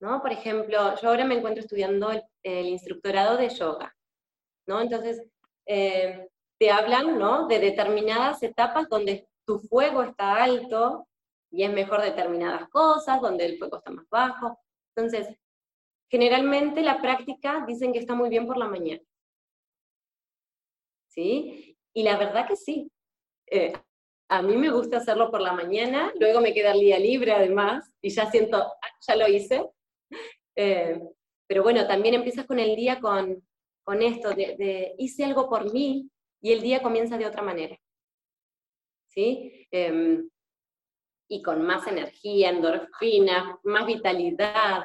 ¿no? 0.00 0.20
Por 0.22 0.32
ejemplo, 0.32 0.94
yo 1.00 1.08
ahora 1.08 1.24
me 1.24 1.36
encuentro 1.36 1.62
estudiando 1.62 2.10
el, 2.42 2.66
instructorado 2.66 3.36
de 3.36 3.48
yoga, 3.48 3.94
¿no? 4.66 4.80
Entonces, 4.80 5.22
eh, 5.66 6.28
te 6.58 6.70
hablan, 6.70 7.18
¿no? 7.18 7.46
De 7.46 7.58
determinadas 7.58 8.42
etapas 8.42 8.88
donde 8.88 9.28
tu 9.46 9.58
fuego 9.58 10.02
está 10.02 10.42
alto 10.42 11.06
y 11.50 11.62
es 11.62 11.72
mejor 11.72 12.02
determinadas 12.02 12.68
cosas, 12.68 13.20
donde 13.20 13.46
el 13.46 13.58
fuego 13.58 13.78
está 13.78 13.90
más 13.90 14.08
bajo. 14.10 14.58
Entonces, 14.94 15.36
generalmente 16.10 16.82
la 16.82 17.00
práctica 17.00 17.64
dicen 17.66 17.92
que 17.92 17.98
está 17.98 18.14
muy 18.14 18.28
bien 18.28 18.46
por 18.46 18.56
la 18.56 18.68
mañana. 18.68 19.02
¿Sí? 21.08 21.76
Y 21.94 22.02
la 22.02 22.16
verdad 22.16 22.46
que 22.46 22.56
sí. 22.56 22.90
Eh, 23.50 23.72
a 24.28 24.42
mí 24.42 24.56
me 24.56 24.70
gusta 24.70 24.98
hacerlo 24.98 25.30
por 25.30 25.40
la 25.40 25.52
mañana, 25.52 26.12
luego 26.18 26.40
me 26.40 26.52
queda 26.52 26.72
el 26.72 26.80
día 26.80 26.98
libre 26.98 27.32
además, 27.32 27.90
y 28.02 28.10
ya 28.10 28.28
siento, 28.30 28.56
ah, 28.56 28.88
ya 29.06 29.16
lo 29.16 29.28
hice. 29.28 29.68
Eh, 30.58 30.98
pero 31.46 31.62
bueno, 31.62 31.86
también 31.86 32.14
empiezas 32.14 32.46
con 32.46 32.58
el 32.58 32.74
día 32.76 32.98
con, 32.98 33.46
con 33.84 34.00
esto 34.00 34.30
de, 34.30 34.94
hice 34.96 35.22
algo 35.22 35.50
por 35.50 35.70
mí 35.70 36.08
y 36.40 36.52
el 36.52 36.60
día 36.60 36.82
comienza 36.82 37.18
de 37.18 37.26
otra 37.26 37.42
manera. 37.42 37.76
¿Sí? 39.08 39.66
Em, 39.70 40.28
y 41.28 41.42
con 41.42 41.62
más 41.62 41.86
energía, 41.86 42.50
endorfina, 42.50 43.58
más 43.64 43.86
vitalidad. 43.86 44.84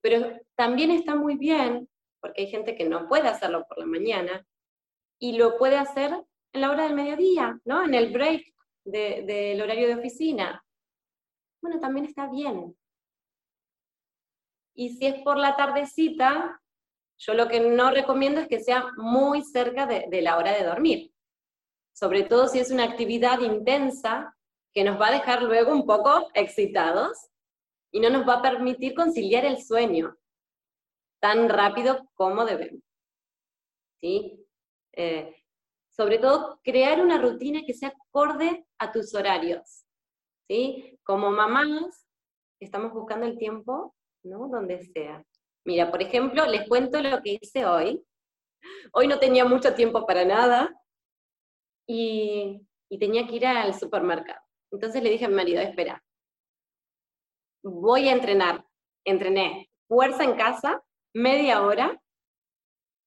Pero 0.00 0.40
también 0.54 0.90
está 0.90 1.14
muy 1.14 1.36
bien, 1.36 1.88
porque 2.20 2.42
hay 2.42 2.48
gente 2.48 2.74
que 2.76 2.88
no 2.88 3.08
puede 3.08 3.28
hacerlo 3.28 3.66
por 3.68 3.78
la 3.78 3.86
mañana 3.86 4.46
y 5.18 5.36
lo 5.36 5.58
puede 5.58 5.76
hacer 5.76 6.12
en 6.52 6.60
la 6.60 6.70
hora 6.70 6.84
del 6.84 6.94
mediodía, 6.94 7.60
¿no? 7.64 7.84
En 7.84 7.94
el 7.94 8.12
break 8.12 8.52
del 8.84 9.60
horario 9.60 9.88
de 9.88 9.94
oficina. 9.96 10.64
Bueno, 11.60 11.80
también 11.80 12.06
está 12.06 12.28
bien. 12.28 12.76
Y 14.74 14.90
si 14.90 15.06
es 15.06 15.22
por 15.22 15.36
la 15.36 15.54
tardecita, 15.54 16.61
yo 17.24 17.34
lo 17.34 17.46
que 17.46 17.60
no 17.60 17.92
recomiendo 17.92 18.40
es 18.40 18.48
que 18.48 18.58
sea 18.58 18.84
muy 18.96 19.42
cerca 19.42 19.86
de, 19.86 20.22
la 20.22 20.36
hora 20.36 20.52
de 20.52 20.64
dormir. 20.64 21.12
Sobre 21.92 22.24
todo 22.24 22.48
si 22.48 22.58
es 22.58 22.72
una 22.72 22.82
actividad 22.82 23.38
intensa 23.40 24.36
que 24.74 24.82
nos 24.82 25.00
va 25.00 25.08
a 25.08 25.12
dejar 25.12 25.42
luego 25.42 25.70
un 25.70 25.86
poco 25.86 26.28
excitados 26.34 27.30
y 27.92 28.00
no 28.00 28.10
nos 28.10 28.26
va 28.26 28.34
a 28.34 28.42
permitir 28.42 28.94
conciliar 28.94 29.44
el 29.44 29.62
sueño 29.62 30.16
tan 31.20 31.48
rápido 31.48 32.08
como 32.14 32.44
debemos. 32.44 32.82
¿Sí? 34.00 34.44
Eh, 34.94 35.36
sobre 35.90 36.18
todo 36.18 36.58
crear 36.64 37.00
una 37.00 37.18
rutina 37.18 37.62
que 37.64 37.74
sea 37.74 37.94
acorde 38.08 38.66
a 38.78 38.90
tus 38.90 39.14
horarios. 39.14 39.84
¿sí? 40.48 40.98
Como 41.04 41.30
mamás, 41.30 42.04
estamos 42.58 42.92
buscando 42.92 43.26
el 43.26 43.38
tiempo, 43.38 43.94
¿no? 44.24 44.48
Donde 44.48 44.82
sea. 44.86 45.24
Mira, 45.64 45.90
por 45.90 46.02
ejemplo, 46.02 46.44
les 46.46 46.68
cuento 46.68 47.00
lo 47.00 47.22
que 47.22 47.38
hice 47.40 47.64
hoy. 47.64 48.04
Hoy 48.92 49.06
no 49.06 49.18
tenía 49.18 49.44
mucho 49.44 49.74
tiempo 49.74 50.06
para 50.06 50.24
nada 50.24 50.74
y, 51.86 52.66
tenía 52.98 53.26
que 53.26 53.36
ir 53.36 53.46
al 53.46 53.74
supermercado. 53.74 54.40
Entonces 54.70 55.02
le 55.02 55.10
dije 55.10 55.24
a 55.24 55.28
mi 55.28 55.34
marido, 55.34 55.60
espera, 55.60 56.04
voy 57.62 58.08
a 58.08 58.12
entrenar. 58.12 58.66
Entrené 59.04 59.70
fuerza 59.88 60.24
en 60.24 60.36
casa, 60.36 60.82
media 61.14 61.62
hora, 61.62 62.00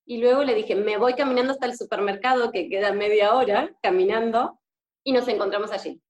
y 0.07 0.17
luego 0.17 0.43
le 0.43 0.53
dije, 0.53 0.75
me 0.75 0.97
voy 0.97 1.13
caminando 1.15 1.53
hasta 1.53 1.65
el 1.65 1.75
supermercado, 1.75 2.51
que 2.51 2.69
queda 2.69 2.93
media 2.93 3.33
hora 3.33 3.75
caminando, 3.81 4.59
y 5.03 5.13
nos 5.13 5.27
encontramos 5.27 5.71
allí. 5.71 6.01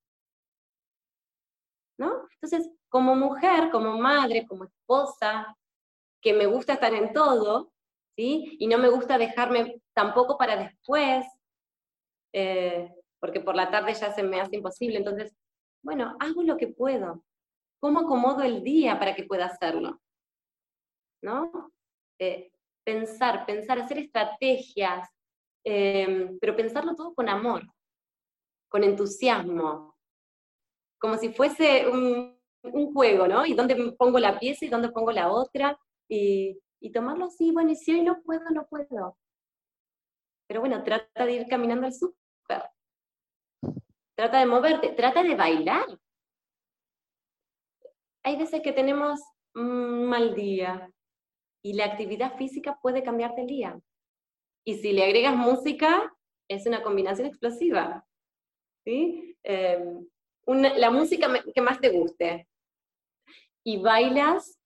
¿No? 1.97 2.27
Entonces, 2.33 2.69
como 2.89 3.15
mujer, 3.15 3.71
como 3.71 3.97
madre, 3.97 4.45
como 4.47 4.65
esposa, 4.65 5.55
que 6.21 6.33
me 6.33 6.45
gusta 6.45 6.73
estar 6.73 6.93
en 6.93 7.13
todo, 7.13 7.71
¿sí? 8.15 8.57
Y 8.59 8.67
no 8.67 8.77
me 8.77 8.89
gusta 8.89 9.17
dejarme 9.17 9.81
tampoco 9.93 10.37
para 10.37 10.55
después, 10.55 11.25
eh, 12.33 12.93
porque 13.19 13.39
por 13.39 13.55
la 13.55 13.71
tarde 13.71 13.93
ya 13.93 14.13
se 14.13 14.23
me 14.23 14.41
hace 14.41 14.57
imposible. 14.57 14.97
Entonces, 14.97 15.35
bueno, 15.83 16.15
hago 16.19 16.43
lo 16.43 16.57
que 16.57 16.67
puedo. 16.67 17.23
¿Cómo 17.79 18.01
acomodo 18.01 18.43
el 18.43 18.63
día 18.63 18.97
para 18.99 19.15
que 19.15 19.23
pueda 19.23 19.45
hacerlo? 19.45 20.01
¿No? 21.21 21.71
Eh, 22.19 22.51
pensar, 22.83 23.45
pensar, 23.45 23.79
hacer 23.79 23.97
estrategias, 23.97 25.09
em, 25.63 26.37
pero 26.39 26.55
pensarlo 26.55 26.95
todo 26.95 27.13
con 27.13 27.27
amor, 27.27 27.63
con 28.69 28.83
entusiasmo, 28.83 29.95
como 30.99 31.17
si 31.17 31.29
fuese 31.33 31.87
un, 31.87 32.35
juego, 32.93 33.27
¿no? 33.27 33.45
Y 33.45 33.53
dónde 33.53 33.75
pongo 33.91 34.17
la 34.17 34.39
pieza 34.39 34.65
y 34.65 34.69
dónde 34.69 34.89
pongo 34.89 35.11
la 35.11 35.31
otra, 35.31 35.77
y, 36.07 36.59
y 36.79 36.91
tomarlo 36.91 37.25
así, 37.25 37.51
bueno, 37.51 37.71
y 37.71 37.75
si 37.75 37.93
hoy 37.93 38.03
no 38.03 38.21
puedo, 38.21 38.49
no 38.51 38.67
puedo. 38.67 39.17
Pero 40.47 40.59
bueno, 40.61 40.83
trata 40.83 41.25
de 41.25 41.33
ir 41.33 41.47
caminando 41.47 41.87
al 41.87 41.93
súper. 41.93 42.63
Trata 44.15 44.39
de 44.39 44.45
moverte, 44.45 44.89
trata 44.89 45.23
de 45.23 45.35
bailar. 45.35 45.99
Hay 48.23 48.37
veces 48.37 48.61
que 48.61 48.71
tenemos 48.71 49.19
un 49.53 50.05
mal 50.05 50.35
día 50.35 50.91
y 51.63 51.73
la 51.73 51.85
actividad 51.85 52.37
física 52.37 52.79
puede 52.81 53.03
cambiarte 53.03 53.41
el 53.41 53.47
día. 53.47 53.79
Y 54.65 54.75
si 54.77 54.93
le 54.93 55.03
agregas 55.03 55.35
música, 55.35 56.15
es 56.47 56.65
una 56.65 56.81
combinación 56.81 57.27
explosiva. 57.27 58.05
¿sí? 58.83 59.37
Em, 59.43 60.07
la 60.47 60.91
música 60.91 61.27
que 61.53 61.61
más 61.61 61.79
te 61.79 61.89
guste. 61.89 62.47
Y 63.63 63.81
bailas 63.81 64.59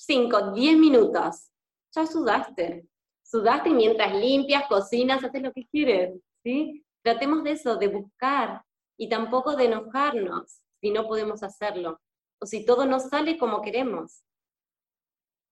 5, 0.00 0.52
10 0.52 0.78
minutos. 0.78 1.50
Ya 1.94 2.06
sudaste. 2.06 2.86
Sudaste 3.22 3.70
mientras 3.70 4.14
limpias, 4.14 4.66
cocinas, 4.66 5.22
haces 5.22 5.42
lo 5.42 5.52
que 5.52 5.66
quieres. 5.66 6.18
¿sí? 6.42 6.84
Tratemos 7.02 7.44
de 7.44 7.52
eso, 7.52 7.76
de 7.76 7.88
buscar 7.88 8.64
y 8.98 9.08
tampoco 9.08 9.56
de 9.56 9.66
enojarnos 9.66 10.62
si 10.80 10.90
no 10.90 11.06
podemos 11.06 11.42
hacerlo 11.42 12.00
o 12.40 12.46
si 12.46 12.64
todo 12.64 12.86
no 12.86 12.98
sale 12.98 13.36
como 13.36 13.60
queremos. 13.60 14.24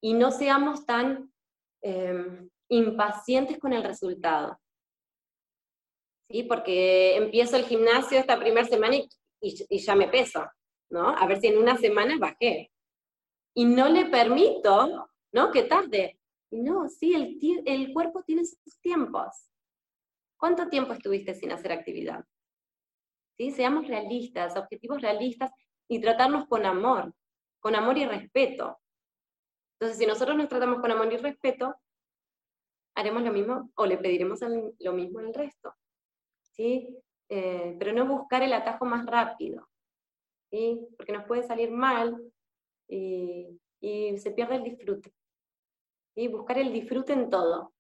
Y 0.01 0.15
no 0.15 0.31
seamos 0.31 0.87
tan 0.87 1.31
em, 1.83 2.49
impacientes 2.69 3.59
con 3.59 3.75
el 3.75 3.85
resultado. 3.85 4.59
¿Sí? 6.31 6.45
Porque 6.45 7.17
empiezo 7.17 7.57
el 7.57 7.65
gimnasio 7.65 8.19
esta 8.19 8.39
primera 8.39 8.67
semana 8.67 8.97
y, 8.97 9.79
ya 9.79 9.95
me 9.95 10.09
peso, 10.09 10.47
¿no? 10.91 11.11
A 11.11 11.27
ver 11.27 11.41
si 11.41 11.49
en 11.49 11.59
una 11.59 11.77
semana 11.77 12.17
bajé. 12.19 12.71
Y 13.55 13.65
no 13.65 13.89
le 13.89 14.07
permito, 14.07 15.11
¿no? 15.33 15.51
Que 15.51 15.65
tarde. 15.65 16.19
no, 16.51 16.89
sí, 16.89 17.15
el, 17.15 17.63
el 17.67 17.93
cuerpo 17.93 18.23
tiene 18.23 18.45
sus 18.45 18.81
tiempos. 18.81 19.51
¿Cuánto 20.39 20.69
tiempo 20.69 20.93
estuviste 20.93 21.35
sin 21.35 21.53
hacer 21.53 21.73
actividad? 21.73 22.25
¿Sí? 23.37 23.51
Seamos 23.51 23.87
realistas, 23.87 24.57
objetivos 24.57 25.03
realistas 25.03 25.51
y 25.89 26.01
tratarnos 26.01 26.47
con 26.47 26.65
amor, 26.65 27.13
con 27.61 27.75
amor 27.75 27.99
y 27.99 28.07
respeto. 28.07 28.79
Entonces, 29.75 29.99
si 29.99 30.07
nosotros 30.07 30.37
nos 30.37 30.49
tratamos 30.49 30.81
con 30.81 30.91
amor 30.91 31.13
y 31.13 31.17
respeto, 31.17 31.75
haremos 32.95 33.23
lo 33.23 33.33
mismo 33.33 33.71
o 33.75 33.87
le 33.87 33.99
pediremos 33.99 34.41
lo 34.81 34.93
mismo 34.93 35.19
al 35.21 35.35
resto. 35.35 35.75
¿sí? 36.59 36.89
Eh, 37.29 37.77
pero 37.79 37.93
no 37.93 38.07
buscar 38.07 38.43
el 38.43 38.53
atajo 38.53 38.85
más 38.85 39.07
rápido, 39.07 39.69
¿sí? 40.51 40.81
porque 40.97 41.13
nos 41.13 41.25
puede 41.27 41.43
salir 41.45 41.71
mal 41.71 42.21
y, 42.89 43.61
se 44.19 44.31
pierde 44.33 44.57
el 44.57 44.65
disfrute. 44.65 45.13
¿sí? 46.15 46.29
Buscar 46.29 46.59
el 46.59 46.73
disfrute 46.73 47.13
en 47.13 47.31
todo. 47.31 47.73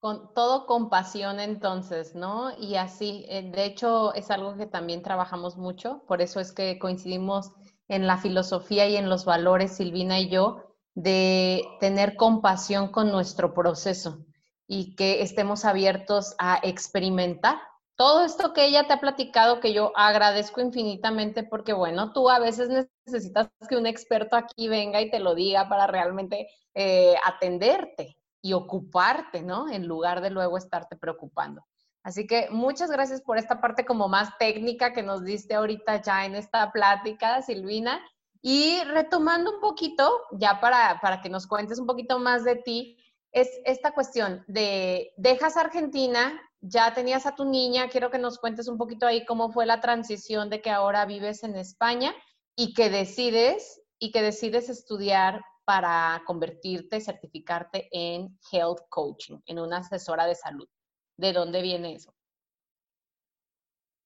Con 0.00 0.32
todo 0.34 0.66
con 0.66 0.88
pasión 0.88 1.38
entonces, 1.38 2.14
¿no? 2.14 2.50
Y 2.58 2.76
así, 2.76 3.24
eh, 3.28 3.50
de 3.50 3.64
hecho 3.64 4.14
es 4.14 4.30
algo 4.30 4.56
que 4.56 4.66
también 4.66 5.02
trabajamos 5.02 5.56
mucho, 5.56 6.02
por 6.08 6.22
eso 6.22 6.40
es 6.40 6.52
que 6.52 6.78
coincidimos 6.78 7.52
en 7.88 8.06
la 8.06 8.16
filosofía 8.16 8.88
y 8.88 8.96
en 8.96 9.08
los 9.08 9.24
valores, 9.24 9.76
Silvina 9.76 10.18
y 10.18 10.28
yo, 10.28 10.72
de 10.94 11.64
tener 11.78 12.16
compasión 12.16 12.88
con 12.88 13.10
nuestro 13.12 13.54
proceso 13.54 14.24
y 14.66 14.94
que 14.96 15.22
estemos 15.22 15.64
abiertos 15.64 16.34
a 16.38 16.58
experimentar. 16.62 17.58
Todo 18.02 18.24
esto 18.24 18.52
que 18.52 18.64
ella 18.64 18.88
te 18.88 18.94
ha 18.94 18.98
platicado, 18.98 19.60
que 19.60 19.72
yo 19.72 19.92
agradezco 19.94 20.60
infinitamente 20.60 21.44
porque, 21.44 21.72
bueno, 21.72 22.12
tú 22.12 22.28
a 22.28 22.40
veces 22.40 22.68
necesitas 22.68 23.48
que 23.68 23.76
un 23.76 23.86
experto 23.86 24.34
aquí 24.34 24.66
venga 24.66 25.00
y 25.00 25.08
te 25.08 25.20
lo 25.20 25.36
diga 25.36 25.68
para 25.68 25.86
realmente 25.86 26.48
eh, 26.74 27.14
atenderte 27.24 28.18
y 28.42 28.54
ocuparte, 28.54 29.42
¿no? 29.42 29.70
En 29.70 29.86
lugar 29.86 30.20
de 30.20 30.30
luego 30.30 30.58
estarte 30.58 30.96
preocupando. 30.96 31.64
Así 32.02 32.26
que 32.26 32.48
muchas 32.50 32.90
gracias 32.90 33.20
por 33.20 33.38
esta 33.38 33.60
parte 33.60 33.86
como 33.86 34.08
más 34.08 34.36
técnica 34.36 34.92
que 34.92 35.04
nos 35.04 35.22
diste 35.22 35.54
ahorita 35.54 36.02
ya 36.02 36.26
en 36.26 36.34
esta 36.34 36.72
plática, 36.72 37.40
Silvina. 37.40 38.04
Y 38.40 38.82
retomando 38.82 39.52
un 39.54 39.60
poquito, 39.60 40.22
ya 40.32 40.60
para, 40.60 40.98
para 41.00 41.20
que 41.20 41.28
nos 41.28 41.46
cuentes 41.46 41.78
un 41.78 41.86
poquito 41.86 42.18
más 42.18 42.42
de 42.42 42.56
ti, 42.56 42.96
es 43.30 43.48
esta 43.64 43.92
cuestión 43.92 44.42
de, 44.48 45.12
dejas 45.16 45.56
Argentina, 45.56 46.42
ya 46.62 46.94
tenías 46.94 47.26
a 47.26 47.34
tu 47.34 47.44
niña, 47.44 47.88
quiero 47.88 48.10
que 48.10 48.18
nos 48.18 48.38
cuentes 48.38 48.68
un 48.68 48.78
poquito 48.78 49.06
ahí 49.06 49.24
cómo 49.26 49.50
fue 49.50 49.66
la 49.66 49.80
transición 49.80 50.48
de 50.48 50.62
que 50.62 50.70
ahora 50.70 51.04
vives 51.04 51.42
en 51.42 51.56
España 51.56 52.14
y 52.56 52.72
que 52.72 52.88
decides 52.88 53.82
y 53.98 54.12
que 54.12 54.22
decides 54.22 54.68
estudiar 54.68 55.42
para 55.64 56.22
convertirte, 56.24 57.00
certificarte 57.00 57.88
en 57.90 58.38
health 58.50 58.80
coaching, 58.88 59.38
en 59.46 59.58
una 59.58 59.78
asesora 59.78 60.26
de 60.26 60.34
salud. 60.34 60.68
¿De 61.16 61.32
dónde 61.32 61.62
viene 61.62 61.94
eso? 61.94 62.14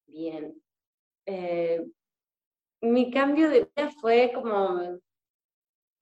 Bien. 0.06 0.62
Eh, 1.26 1.82
mi 2.80 3.10
cambio 3.10 3.50
de 3.50 3.70
vida 3.74 3.90
fue 4.00 4.32
como 4.34 4.98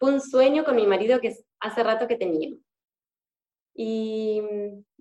un 0.00 0.20
sueño 0.20 0.64
con 0.64 0.76
mi 0.76 0.86
marido 0.86 1.20
que 1.20 1.34
hace 1.60 1.82
rato 1.82 2.06
que 2.06 2.16
tenía. 2.16 2.56
Y, 3.76 4.40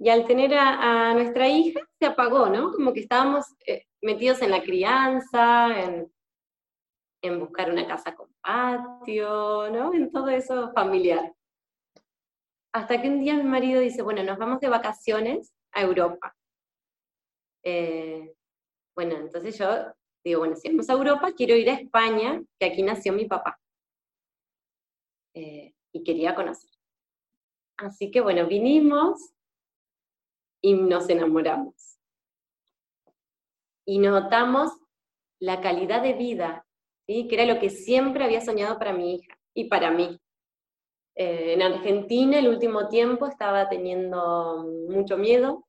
al 0.09 0.25
tener 0.25 0.53
a, 0.55 1.13
nuestra 1.13 1.47
hija 1.47 1.79
se 1.99 2.07
apagó, 2.07 2.49
¿no? 2.49 2.71
Como 2.71 2.91
que 2.91 3.01
estábamos 3.01 3.45
eh, 3.67 3.85
metidos 4.01 4.41
en 4.41 4.51
la 4.51 4.63
crianza, 4.63 5.69
en, 5.79 6.11
buscar 7.39 7.71
una 7.71 7.87
casa 7.87 8.13
con 8.15 8.27
patio, 8.41 9.69
¿no? 9.69 9.93
En 9.93 10.11
todo 10.11 10.29
eso 10.29 10.71
familiar. 10.73 11.33
Hasta 12.73 13.01
que 13.01 13.07
un 13.07 13.19
día 13.19 13.35
mi 13.35 13.43
marido 13.43 13.79
dice, 13.79 14.01
bueno, 14.01 14.23
nos 14.23 14.37
vamos 14.37 14.59
de 14.59 14.67
vacaciones 14.67 15.53
a 15.71 15.81
Europa. 15.81 16.35
Eh, 17.63 18.33
bueno, 18.95 19.15
entonces 19.15 19.57
yo 19.57 19.93
digo, 20.23 20.39
bueno, 20.39 20.55
si 20.55 20.69
vamos 20.69 20.89
a 20.89 20.93
Europa, 20.93 21.31
quiero 21.31 21.55
ir 21.55 21.69
a 21.69 21.75
España, 21.75 22.43
que 22.59 22.65
aquí 22.65 22.83
nació 22.83 23.13
mi 23.13 23.25
papá. 23.25 23.59
Eh, 25.33 25.73
y 25.93 26.03
quería 26.03 26.35
conocer. 26.35 26.72
Así 27.83 28.11
que 28.11 28.21
bueno, 28.21 28.47
vinimos 28.47 29.33
y 30.61 30.73
nos 30.73 31.09
enamoramos. 31.09 31.99
Y 33.85 33.99
notamos 33.99 34.71
la 35.39 35.61
calidad 35.61 36.01
de 36.01 36.13
vida 36.13 36.65
que 37.05 37.27
era 37.31 37.45
lo 37.45 37.59
que 37.59 37.69
siempre 37.69 38.23
había 38.23 38.41
soñado 38.41 38.77
para 38.79 38.93
mi 38.93 39.15
hija 39.15 39.37
y 39.53 39.65
para 39.65 39.91
mí. 39.91 40.19
Eh, 41.15 41.53
en 41.53 41.61
Argentina 41.61 42.39
el 42.39 42.47
último 42.47 42.87
tiempo 42.87 43.27
estaba 43.27 43.69
teniendo 43.69 44.65
mucho 44.89 45.17
miedo, 45.17 45.67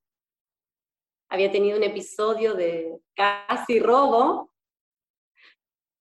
había 1.29 1.51
tenido 1.51 1.77
un 1.77 1.83
episodio 1.83 2.55
de 2.55 2.99
casi 3.15 3.79
robo, 3.79 4.53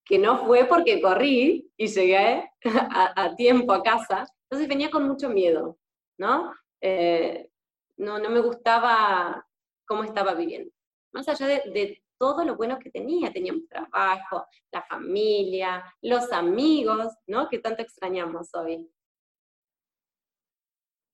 que 0.05 0.18
no 0.18 0.45
fue 0.45 0.66
porque 0.66 1.01
corrí 1.01 1.72
y 1.76 1.88
llegué 1.88 2.49
a, 2.64 3.36
tiempo 3.36 3.74
a 3.74 3.82
casa, 3.82 4.26
entonces 4.43 4.68
venía 4.70 4.89
con 4.89 5.07
mucho 5.07 5.30
miedo, 5.30 5.78
¿no? 6.18 6.53
Eh, 6.82 7.49
no, 7.97 8.20
no 8.20 8.30
me 8.30 8.41
gustaba 8.41 9.47
cómo 9.86 10.03
estaba 10.03 10.34
viviendo. 10.34 10.72
Más 11.14 11.28
allá 11.28 11.47
de, 11.47 12.03
todo 12.18 12.45
lo 12.45 12.55
bueno 12.55 12.80
que 12.80 12.89
tenía. 12.89 13.34
Teníamos 13.34 13.68
trabajo, 13.68 14.45
la 14.72 14.82
familia, 14.84 15.84
los 16.01 16.32
amigos, 16.32 17.14
¿no? 17.28 17.49
Que 17.49 17.59
tanto 17.59 17.82
extrañamos 17.82 18.53
hoy. 18.53 18.89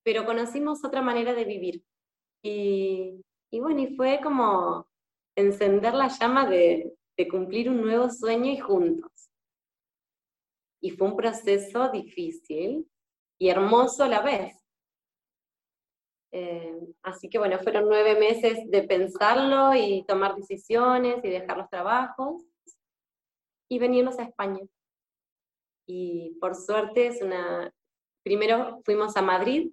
Pero 0.04 0.26
conocimos 0.26 0.84
otra 0.86 1.02
manera 1.02 1.34
de 1.34 1.46
vivir. 1.46 1.84
Y, 2.44 3.24
bueno, 3.52 3.82
y 3.82 3.96
fue 3.96 4.20
como 4.22 4.88
encender 5.36 5.96
la 5.96 6.10
llama 6.10 6.48
de, 6.48 6.94
de 7.18 7.28
cumplir 7.28 7.70
un 7.70 7.82
nuevo 7.82 8.10
sueño 8.10 8.52
y 8.52 8.58
juntos. 8.60 9.12
Y 10.82 10.92
fue 10.92 11.08
un 11.08 11.18
proceso 11.18 11.90
difícil 11.90 12.88
y 13.40 13.50
hermoso 13.50 14.04
a 14.04 14.10
la 14.10 14.22
vez, 14.22 14.59
eh, 16.32 16.80
así 17.02 17.28
que 17.30 17.40
bueno, 17.40 17.58
fueron 17.60 17.86
nueve 17.88 18.20
meses 18.20 18.70
de 18.70 18.84
pensarlo 18.84 19.74
y 19.76 20.04
tomar 20.08 20.36
decisiones 20.36 21.24
y 21.24 21.30
dejar 21.30 21.58
los 21.58 21.70
trabajos 21.70 22.44
y 23.68 23.80
venirnos 23.80 24.20
a 24.20 24.24
España. 24.24 24.62
Y 25.88 26.38
por 26.40 26.56
suerte 26.56 27.08
es 27.08 27.22
una... 27.22 27.74
Primero 28.24 28.82
fuimos 28.86 29.16
a 29.18 29.22
Madrid 29.22 29.72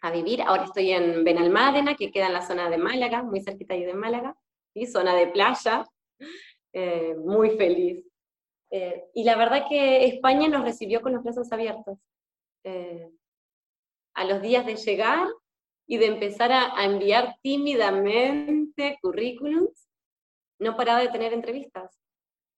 a 0.00 0.10
vivir, 0.10 0.42
ahora 0.42 0.64
estoy 0.64 0.92
en 0.92 1.24
Benalmádena, 1.24 1.96
que 1.96 2.10
queda 2.10 2.26
en 2.26 2.34
la 2.34 2.46
zona 2.46 2.70
de 2.70 2.78
Málaga, 2.78 3.22
muy 3.22 3.42
cerquita 3.42 3.74
de 3.74 3.94
Málaga, 3.94 4.36
y 4.74 4.86
zona 4.86 5.14
de 5.14 5.28
playa, 5.28 5.86
eh, 6.72 7.14
muy 7.16 7.50
feliz. 7.50 8.04
Eh, 8.70 9.04
y 9.14 9.24
la 9.24 9.36
verdad 9.36 9.66
que 9.68 10.04
España 10.06 10.48
nos 10.48 10.64
recibió 10.64 11.00
con 11.00 11.12
los 11.12 11.22
brazos 11.22 11.50
abiertos 11.52 11.98
a 14.14 14.24
los 14.24 14.40
días 14.40 14.64
de 14.66 14.76
llegar, 14.76 15.28
y 15.86 15.98
de 15.98 16.06
empezar 16.06 16.50
a, 16.50 16.78
a 16.78 16.84
enviar 16.84 17.36
tímidamente 17.42 18.98
currículums, 19.02 19.88
no 20.58 20.76
paraba 20.76 21.00
de 21.00 21.08
tener 21.08 21.32
entrevistas. 21.32 22.00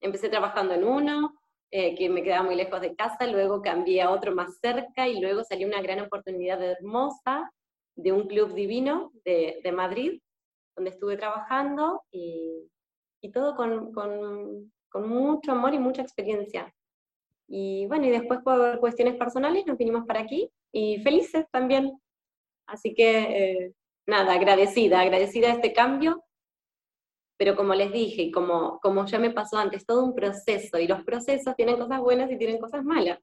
Empecé 0.01 0.29
trabajando 0.29 0.75
en 0.75 0.85
uno, 0.85 1.35
eh, 1.73 1.97
que 1.97 2.09
me 2.09 2.23
quedaba 2.23 2.45
muy 2.45 2.55
lejos 2.55 2.81
de 2.81 2.95
casa, 2.95 3.27
luego 3.27 3.61
cambié 3.61 4.03
a 4.03 4.11
otro 4.11 4.35
más 4.35 4.59
cerca 4.61 5.09
y 5.09 5.21
luego 5.21 5.43
salió 5.43 5.67
una 5.67 5.83
gran 5.83 6.01
oportunidad 6.01 6.63
hermosa 6.63 7.51
de 7.97 8.13
un 8.13 8.29
club 8.29 8.55
divino 8.55 9.11
de, 9.25 9.61
de 9.65 9.73
Madrid, 9.73 10.21
donde 10.77 10.91
estuve 10.91 11.17
trabajando 11.17 12.03
y, 12.13 12.71
y 13.21 13.33
todo 13.33 13.57
con, 13.57 13.93
con, 13.93 14.73
con, 14.89 15.09
mucho 15.09 15.53
amor 15.53 15.75
y 15.75 15.79
mucha 15.79 16.03
experiencia. 16.03 16.73
Y 17.49 17.87
bueno, 17.87 18.07
y 18.07 18.11
después 18.11 18.41
por 18.43 18.81
cuestiones 18.81 19.17
personales 19.17 19.67
nos 19.67 19.79
vinimos 19.79 20.07
para 20.07 20.21
aquí 20.21 20.51
y 20.73 20.99
felices 21.03 21.47
también. 21.51 21.99
Así 22.67 22.95
que 22.95 23.19
eh, 23.19 23.73
nada, 24.07 24.35
agradecida, 24.35 25.01
agradecida 25.01 25.49
de 25.49 25.55
este 25.55 25.73
cambio 25.73 26.27
pero 27.37 27.57
como 27.57 27.75
les 27.75 27.93
dije, 27.93 28.23
y 28.23 28.31
como, 28.31 28.81
como 28.81 29.05
ya 29.07 29.19
me 29.19 29.31
pasó 29.31 29.59
antes, 29.59 29.85
todo 29.85 30.05
un 30.05 30.15
proceso, 30.15 30.79
y 30.79 30.87
los 30.87 31.05
procesos 31.05 31.55
tienen 31.55 31.77
cosas 31.79 32.01
buenas 32.01 32.31
y 32.31 32.39
tienen 32.39 32.59
cosas 32.59 32.83
malas. 32.85 33.19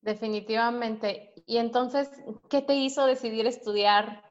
Definitivamente. 0.00 1.32
Y 1.46 1.58
entonces, 1.58 2.10
¿qué 2.48 2.62
te 2.62 2.74
hizo 2.74 3.06
decidir 3.06 3.46
estudiar 3.46 4.24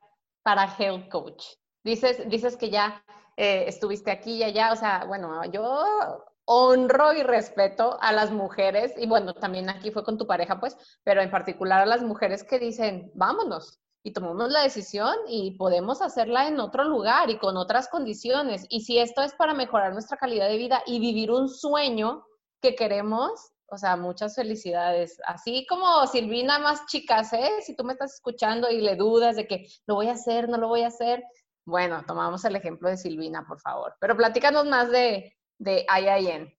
para 0.43 0.66
Health 0.78 1.10
Coach? 1.10 1.43
Dices, 1.84 2.28
dices 2.30 2.58
que 2.58 2.70
ya 2.70 3.04
eh, 3.38 3.66
estuviste 3.68 4.12
aquí 4.12 4.38
y 4.38 4.43
allá, 4.43 4.74
o 4.74 4.76
sea, 4.76 5.06
bueno, 5.06 5.45
yo 5.52 6.26
honro 6.45 7.13
y 7.13 7.23
respeto 7.23 7.97
a 8.01 8.11
las 8.11 8.31
mujeres, 8.31 8.93
y 8.97 9.07
bueno, 9.07 9.33
también 9.33 9.69
aquí 9.69 9.91
fue 9.91 10.03
con 10.03 10.17
tu 10.17 10.27
pareja, 10.27 10.59
pues, 10.59 10.77
pero 11.03 11.21
en 11.21 11.31
particular 11.31 11.81
a 11.81 11.85
las 11.85 12.03
mujeres 12.03 12.43
que 12.43 12.59
dicen, 12.59 13.11
vámonos, 13.15 13.79
y 14.03 14.13
tomamos 14.13 14.49
la 14.49 14.61
decisión 14.61 15.15
y 15.27 15.51
podemos 15.57 16.01
hacerla 16.01 16.47
en 16.47 16.59
otro 16.59 16.83
lugar 16.83 17.29
y 17.29 17.37
con 17.37 17.55
otras 17.55 17.87
condiciones. 17.87 18.65
Y 18.69 18.81
si 18.81 18.97
esto 18.97 19.21
es 19.21 19.33
para 19.33 19.53
mejorar 19.53 19.93
nuestra 19.93 20.17
calidad 20.17 20.47
de 20.47 20.57
vida 20.57 20.81
y 20.87 20.99
vivir 20.99 21.31
un 21.31 21.47
sueño 21.47 22.25
que 22.61 22.75
queremos, 22.75 23.51
o 23.67 23.77
sea, 23.77 23.95
muchas 23.95 24.35
felicidades. 24.35 25.21
Así 25.25 25.65
como 25.67 26.07
Silvina 26.07 26.59
más 26.59 26.85
chicas, 26.87 27.31
¿eh? 27.33 27.49
Si 27.61 27.75
tú 27.75 27.83
me 27.83 27.93
estás 27.93 28.15
escuchando 28.15 28.69
y 28.69 28.81
le 28.81 28.95
dudas 28.95 29.35
de 29.35 29.47
que 29.47 29.67
lo 29.85 29.95
voy 29.95 30.07
a 30.07 30.13
hacer, 30.13 30.49
no 30.49 30.57
lo 30.57 30.67
voy 30.67 30.81
a 30.81 30.87
hacer, 30.87 31.23
bueno, 31.65 32.03
tomamos 32.05 32.43
el 32.45 32.55
ejemplo 32.55 32.89
de 32.89 32.97
Silvina, 32.97 33.45
por 33.47 33.59
favor. 33.59 33.95
Pero 33.99 34.17
platícanos 34.17 34.65
más 34.65 34.89
de, 34.89 35.37
de 35.62 35.86
IIN. 35.86 36.53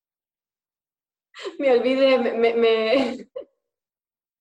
Me 1.59 1.73
olvidé, 1.73 2.19
me... 2.19 2.55
me... 2.55 3.29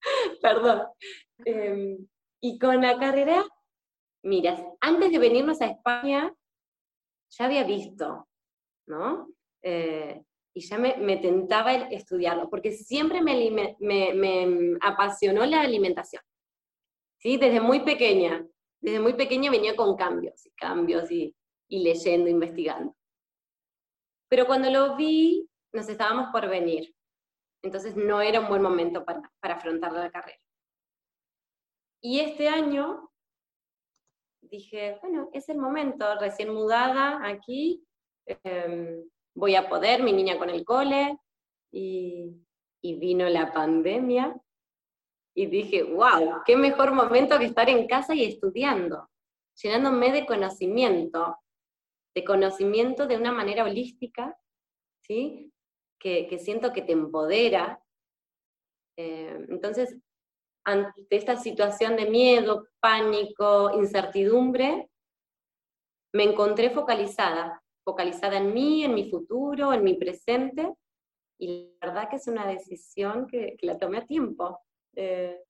Perdón. 0.42 0.86
Eh 1.44 1.98
y 2.44 2.58
con 2.58 2.82
la 2.82 2.98
carrera, 2.98 3.46
mira, 4.24 4.58
antes 4.80 5.12
de 5.12 5.18
venirnos 5.18 5.60
a 5.60 5.66
España, 5.66 6.34
ya 7.30 7.44
había 7.44 7.62
visto, 7.62 8.28
¿no? 8.88 9.28
Eh, 9.62 10.20
y 10.52 10.60
ya 10.60 10.76
me, 10.76 11.16
tentaba 11.18 11.72
estudiarlo, 11.72 12.50
porque 12.50 12.72
siempre 12.72 13.22
me, 13.22 13.50
me, 13.78 14.76
apasionó 14.82 15.46
la 15.46 15.62
alimentación. 15.62 16.22
¿sí? 17.18 17.38
Desde 17.38 17.60
muy 17.60 17.80
pequeña, 17.80 18.44
desde 18.80 18.98
muy 18.98 19.14
pequeña 19.14 19.50
venía 19.50 19.76
con 19.76 19.96
cambios 19.96 20.44
y 20.44 20.50
cambios 20.50 21.10
y, 21.10 21.34
leyendo, 21.68 22.28
investigando. 22.28 22.94
Pero 24.32 24.46
cuando 24.46 24.70
lo 24.70 24.96
vi, 24.96 25.46
nos 25.74 25.90
estábamos 25.90 26.30
por 26.32 26.48
venir. 26.48 26.94
Entonces 27.62 27.96
no 27.96 28.22
era 28.22 28.40
un 28.40 28.48
buen 28.48 28.62
momento 28.62 29.04
para, 29.04 29.30
para 29.40 29.56
afrontar 29.56 29.92
la 29.92 30.10
carrera. 30.10 30.40
Y 32.00 32.20
este 32.20 32.48
año 32.48 33.12
dije, 34.40 34.98
bueno, 35.02 35.28
es 35.34 35.50
el 35.50 35.58
momento, 35.58 36.18
recién 36.18 36.48
mudada 36.48 37.20
aquí, 37.28 37.86
em, 38.24 39.04
voy 39.34 39.54
a 39.54 39.68
poder, 39.68 40.02
mi 40.02 40.14
niña 40.14 40.38
con 40.38 40.48
el 40.48 40.64
cole, 40.64 41.18
y, 41.70 42.34
y 42.80 42.94
vino 42.94 43.28
la 43.28 43.52
pandemia, 43.52 44.34
y 45.36 45.44
dije, 45.44 45.82
wow, 45.82 46.40
qué 46.46 46.56
mejor 46.56 46.94
momento 46.94 47.38
que 47.38 47.44
estar 47.44 47.68
en 47.68 47.86
casa 47.86 48.14
y 48.14 48.24
estudiando, 48.24 49.10
llenándome 49.62 50.10
de 50.10 50.24
conocimiento, 50.24 51.36
de 52.14 52.24
conocimiento 52.24 53.06
de 53.06 53.16
una 53.16 53.32
manera 53.32 53.64
holística, 53.64 54.36
¿sí? 55.02 55.52
que, 55.98 56.26
que 56.26 56.38
siento 56.38 56.72
que 56.72 56.82
te 56.82 56.92
empodera. 56.92 57.82
Eh, 58.96 59.46
entonces, 59.48 59.96
ante 60.64 61.06
esta 61.10 61.36
situación 61.36 61.96
de 61.96 62.10
miedo, 62.10 62.68
pánico, 62.80 63.78
incertidumbre, 63.78 64.88
me 66.12 66.24
encontré 66.24 66.70
focalizada, 66.70 67.62
focalizada 67.84 68.36
en 68.36 68.52
mí, 68.52 68.84
en 68.84 68.94
mi 68.94 69.10
futuro, 69.10 69.72
en 69.72 69.82
mi 69.82 69.94
presente, 69.94 70.74
y 71.38 71.74
la 71.80 71.88
verdad 71.88 72.10
que 72.10 72.16
es 72.16 72.28
una 72.28 72.46
decisión 72.46 73.26
que, 73.26 73.56
la 73.62 73.78
tomé 73.78 73.98
a 73.98 74.06
tiempo. 74.06 74.60
Eh, 74.94 75.40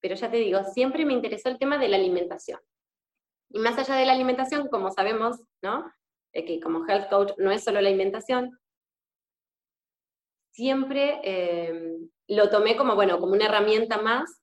pero 0.00 0.14
ya 0.14 0.30
te 0.30 0.38
digo, 0.38 0.64
siempre 0.64 1.04
me 1.04 1.12
interesó 1.12 1.48
el 1.48 1.58
tema 1.58 1.78
de 1.78 1.88
la 1.88 1.96
alimentación. 1.96 2.60
Y 3.50 3.58
más 3.58 3.78
allá 3.78 3.94
de 3.94 4.06
la 4.06 4.12
alimentación, 4.12 4.68
como 4.68 4.90
sabemos, 4.90 5.40
¿no? 5.62 5.92
Que 6.44 6.60
como 6.60 6.86
health 6.86 7.08
coach 7.08 7.32
no 7.38 7.50
es 7.50 7.64
solo 7.64 7.80
la 7.80 7.88
alimentación, 7.88 8.58
siempre 10.52 11.20
eh, 11.22 11.98
lo 12.28 12.50
tomé 12.50 12.76
como, 12.76 12.94
bueno, 12.94 13.18
como 13.18 13.32
una 13.32 13.46
herramienta 13.46 13.98
más 13.98 14.42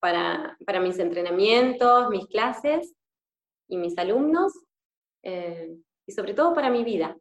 para, 0.00 0.56
para 0.64 0.80
mis 0.80 0.98
entrenamientos, 0.98 2.08
mis 2.10 2.26
clases 2.26 2.94
y 3.68 3.76
mis 3.76 3.96
alumnos, 3.98 4.52
eh, 5.22 5.76
y 6.06 6.12
sobre 6.12 6.34
todo 6.34 6.54
para 6.54 6.70
mi 6.70 6.84
vida. 6.84 7.16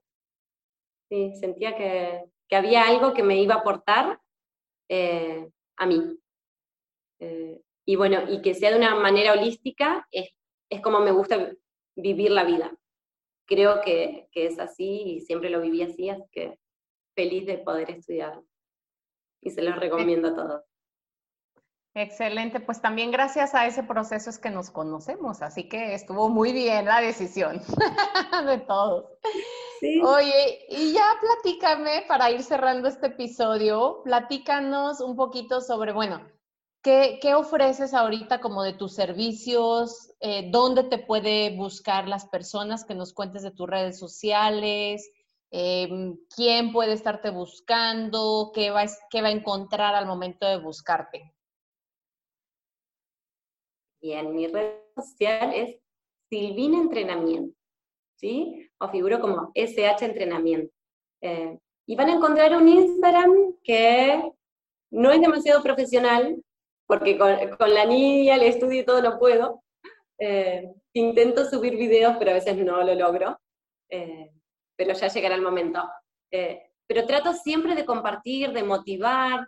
Sí, 1.10 1.34
sentía 1.40 1.76
que, 1.76 2.24
que, 2.48 2.56
había 2.56 2.88
algo 2.88 3.14
que 3.14 3.24
me 3.24 3.42
iba 3.42 3.56
a 3.56 3.60
aportar 3.60 4.20
eh, 4.90 5.50
a 5.78 5.86
mí. 5.86 6.18
Eh, 7.20 7.62
y 7.86 7.96
bueno, 7.96 8.30
y 8.30 8.42
que 8.42 8.54
sea 8.54 8.72
de 8.72 8.78
una 8.78 8.96
manera 8.96 9.34
holística, 9.34 10.08
es, 10.12 10.30
es 10.70 10.82
como 10.82 11.00
me 11.00 11.12
gusta 11.12 11.52
vivir 11.96 12.32
la 12.32 12.44
vida. 12.44 12.72
Creo 13.48 13.82
que, 13.82 14.28
que, 14.32 14.46
es 14.46 14.60
así 14.60 15.04
y 15.04 15.22
siempre 15.22 15.50
lo 15.50 15.62
viví 15.62 15.82
así, 15.82 16.10
así 16.10 16.24
que 16.32 16.60
feliz 17.16 17.46
de 17.48 17.58
poder 17.58 17.90
estudiar. 17.90 18.42
Y 19.42 19.50
se 19.52 19.62
los 19.62 19.76
recomiendo 19.78 20.30
a 20.30 20.36
todos. 20.36 20.64
Excelente, 22.00 22.60
pues 22.60 22.80
también 22.80 23.10
gracias 23.10 23.56
a 23.56 23.66
ese 23.66 23.82
proceso 23.82 24.30
es 24.30 24.38
que 24.38 24.52
nos 24.52 24.70
conocemos, 24.70 25.42
así 25.42 25.68
que 25.68 25.96
estuvo 25.96 26.30
muy 26.30 26.52
bien 26.52 26.86
la 26.86 27.02
decisión 27.02 27.60
de 28.46 28.60
todos. 28.60 29.06
Oye, 30.04 30.66
y 30.70 30.94
ya 30.94 31.06
platícame 31.20 32.06
para 32.08 32.30
ir 32.30 32.44
cerrando 32.44 32.88
este 32.88 33.08
episodio, 33.08 34.02
platícanos 34.04 35.02
un 35.02 35.16
poquito 35.16 35.60
sobre, 35.60 35.92
bueno, 35.92 36.22
¿qué, 36.82 37.34
ofreces 37.36 37.94
ahorita 37.94 38.40
como 38.40 38.64
de 38.64 38.74
tus 38.74 38.94
servicios? 38.94 40.14
Eh, 40.20 40.50
¿Dónde 40.52 40.84
te 40.84 40.98
puede 40.98 41.56
buscar 41.56 42.08
las 42.08 42.28
personas? 42.28 42.86
Que 42.86 42.96
nos 42.96 43.14
cuentes 43.14 43.44
de 43.44 43.52
tus 43.52 43.68
redes 43.68 44.00
sociales, 44.00 45.10
em, 45.52 46.18
quién 46.36 46.72
puede 46.72 46.94
estarte 46.94 47.30
buscando, 47.30 48.52
qué 48.54 48.72
va, 48.72 48.86
qué 49.10 49.22
va 49.22 49.30
a 49.30 49.32
encontrar 49.32 49.96
al 49.96 50.06
momento 50.06 50.48
de 50.48 50.58
buscarte. 50.58 51.34
en 54.02 54.36
mi 54.36 54.48
red 54.48 54.74
social 54.96 55.54
es 55.54 55.76
Silvina 56.30 56.78
Entrenamiento, 56.78 57.58
¿sí? 58.16 58.70
O 58.80 58.88
figuro 58.90 59.20
como 59.20 59.52
SH 59.54 60.06
Entrenamiento. 60.06 60.74
Eh, 61.22 61.58
y 61.88 61.96
van 61.96 62.10
a 62.10 62.14
encontrar 62.14 62.56
un 62.56 62.68
Instagram 62.68 63.32
que 63.64 64.32
no 64.92 65.12
es 65.12 65.22
demasiado 65.22 65.62
profesional, 65.62 66.42
porque 66.88 67.18
con, 67.18 67.74
la 67.74 67.86
niña, 67.86 68.36
el 68.36 68.44
estudio 68.44 68.82
y 68.82 68.86
todo 68.86 69.02
no 69.02 69.20
puedo. 69.20 69.64
Eh, 70.20 70.72
intento 70.94 71.46
subir 71.46 71.76
videos, 71.76 72.16
pero 72.18 72.32
a 72.32 72.36
veces 72.36 72.58
no 72.58 72.82
lo 72.82 72.96
logro. 72.96 73.40
Eh, 73.90 74.32
pero 74.76 74.94
ya 74.94 75.08
llegará 75.08 75.36
el 75.36 75.42
momento. 75.42 75.88
pero 76.88 77.06
trato 77.06 77.34
siempre 77.34 77.76
de 77.76 77.86
compartir, 77.86 78.54
de 78.54 78.64
motivar, 78.64 79.48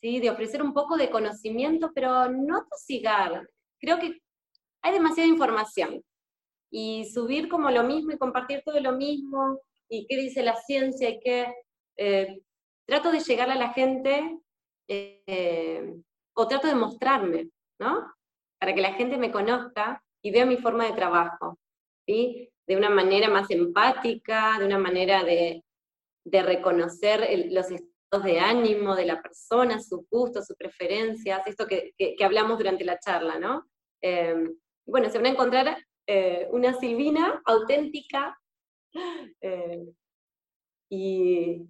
¿sí? 0.00 0.20
de 0.20 0.30
ofrecer 0.30 0.62
un 0.62 0.72
poco 0.72 0.96
de 0.96 1.10
conocimiento, 1.10 1.92
pero 1.94 2.28
no 2.28 2.66
tosigar 2.68 3.46
creo 3.82 3.98
que 3.98 4.22
hay 4.82 4.92
demasiada 4.92 5.28
información. 5.28 6.02
Y 6.70 7.04
subir 7.12 7.48
como 7.48 7.70
lo 7.70 7.82
mismo 7.82 8.12
y 8.12 8.18
compartir 8.18 8.62
todo 8.64 8.80
lo 8.80 8.92
mismo, 8.92 9.60
y 9.90 10.06
qué 10.06 10.16
dice 10.16 10.42
la 10.42 10.56
ciencia, 10.56 11.10
y 11.10 11.20
qué... 11.20 11.52
Eh, 11.98 12.40
trato 12.86 13.12
de 13.12 13.20
llegar 13.20 13.50
a 13.50 13.56
la 13.56 13.72
gente, 13.74 14.38
eh, 14.88 15.94
o 16.34 16.48
trato 16.48 16.66
de 16.66 16.74
mostrarme, 16.74 17.50
¿no? 17.78 18.12
Para 18.58 18.74
que 18.74 18.80
la 18.80 18.94
gente 18.94 19.18
me 19.18 19.32
conozca 19.32 20.02
y 20.22 20.30
vea 20.30 20.46
mi 20.46 20.56
forma 20.56 20.86
de 20.86 20.92
trabajo, 20.92 21.58
¿sí? 22.06 22.50
De 22.66 22.76
una 22.76 22.90
manera 22.90 23.28
más 23.28 23.50
empática, 23.50 24.58
de 24.58 24.66
una 24.66 24.78
manera 24.78 25.24
de, 25.24 25.64
de 26.24 26.42
reconocer 26.42 27.28
los 27.50 27.70
estados 27.70 28.24
de 28.24 28.38
ánimo 28.40 28.94
de 28.94 29.06
la 29.06 29.22
persona, 29.22 29.80
sus 29.80 30.08
gustos, 30.10 30.46
sus 30.46 30.56
preferencias, 30.56 31.46
esto 31.46 31.66
que, 31.66 31.94
hablamos 32.22 32.58
durante 32.58 32.84
la 32.84 32.98
charla, 32.98 33.38
¿no? 33.38 33.66
Em, 34.00 34.54
bueno, 34.86 35.08
se 35.10 35.18
van 35.18 35.26
a 35.26 35.30
encontrar 35.30 35.86
eh, 36.06 36.48
una 36.50 36.74
Silvina 36.74 37.42
auténtica 37.44 38.38
eh, 39.40 39.86
y 40.90 41.66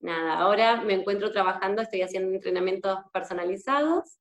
nada, 0.00 0.38
ahora 0.38 0.82
me 0.82 0.94
encuentro 0.94 1.32
trabajando, 1.32 1.82
estoy 1.82 2.02
haciendo 2.02 2.34
entrenamientos 2.34 2.98
personalizados 3.12 4.18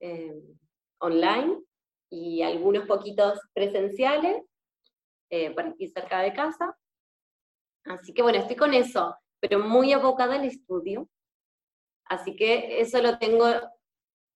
em, 0.00 0.58
online 0.98 1.60
y 2.10 2.42
algunos 2.42 2.86
poquitos 2.86 3.40
presenciales 3.52 4.42
eh, 5.30 5.54
para 5.54 5.70
aquí 5.70 5.88
cerca 5.88 6.20
de 6.20 6.32
casa. 6.32 6.76
Así 7.84 8.12
que 8.12 8.22
bueno, 8.22 8.38
estoy 8.38 8.56
con 8.56 8.74
eso 8.74 9.16
pero 9.40 9.58
muy 9.58 9.92
abocada 9.92 10.36
al 10.36 10.44
estudio. 10.44 11.08
Así 12.04 12.36
que 12.36 12.80
eso 12.80 13.00
lo 13.00 13.18
tengo 13.18 13.46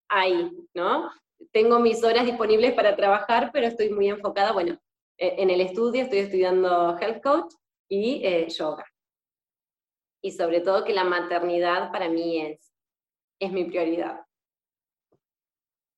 ahí, 0.09 0.51
¿no? 0.73 1.11
Tengo 1.51 1.79
mis 1.79 2.03
horas 2.03 2.25
disponibles 2.25 2.73
para 2.73 2.95
trabajar, 2.95 3.51
pero 3.51 3.67
estoy 3.67 3.89
muy 3.89 4.07
enfocada, 4.07 4.53
bueno, 4.53 4.79
e, 5.17 5.41
en 5.41 5.49
el 5.49 5.61
estudio, 5.61 6.03
estoy 6.03 6.19
estudiando 6.19 6.97
Health 6.97 7.21
Coach 7.21 7.53
y 7.89 8.21
eh, 8.23 8.47
yoga. 8.49 8.85
Y 10.23 10.31
sobre 10.31 10.61
todo 10.61 10.85
que 10.85 10.93
la 10.93 11.03
maternidad 11.03 11.91
para 11.91 12.07
mí 12.07 12.39
es, 12.39 12.71
es 13.39 13.51
mi 13.51 13.65
prioridad. 13.65 14.21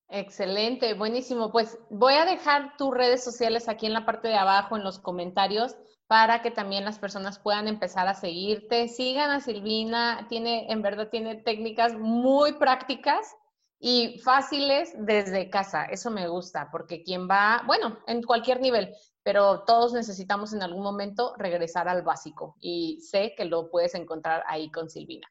Excelente, 0.09 0.95
buenísimo. 0.95 1.51
Pues 1.51 1.77
voy 1.89 2.15
a 2.15 2.25
dejar 2.25 2.75
tus 2.77 2.91
redes 2.91 3.23
sociales 3.23 3.69
aquí 3.69 3.85
en 3.85 3.93
la 3.93 4.05
parte 4.05 4.27
de 4.27 4.35
abajo, 4.35 4.75
en 4.75 4.83
los 4.83 4.99
comentarios, 4.99 5.75
para 6.07 6.41
que 6.41 6.51
también 6.51 6.85
las 6.85 6.99
personas 6.99 7.37
puedan 7.39 7.67
empezar 7.67 8.07
a 8.07 8.15
seguirte. 8.15 8.87
Sigan 8.87 9.29
a 9.29 9.41
Silvina, 9.41 10.25
tiene, 10.27 10.71
en 10.71 10.81
verdad 10.81 11.09
tiene 11.09 11.35
técnicas 11.35 11.93
muy 11.93 12.53
prácticas 12.53 13.35
y 13.79 14.19
fáciles 14.23 14.93
desde 14.97 15.51
casa. 15.51 15.85
Eso 15.85 16.09
me 16.09 16.27
gusta, 16.27 16.69
porque 16.71 17.03
quien 17.03 17.27
va, 17.29 17.63
bueno, 17.67 17.99
en 18.07 18.23
cualquier 18.23 18.59
nivel, 18.59 18.95
pero 19.25 19.65
todos 19.65 19.91
necesitamos 19.91 20.53
en 20.53 20.63
algún 20.63 20.83
momento 20.83 21.33
regresar 21.37 21.89
al 21.89 22.03
básico 22.03 22.55
y 22.61 23.01
sé 23.01 23.33
que 23.35 23.43
lo 23.43 23.69
puedes 23.69 23.95
encontrar 23.95 24.43
ahí 24.47 24.71
con 24.71 24.89
Silvina. 24.89 25.27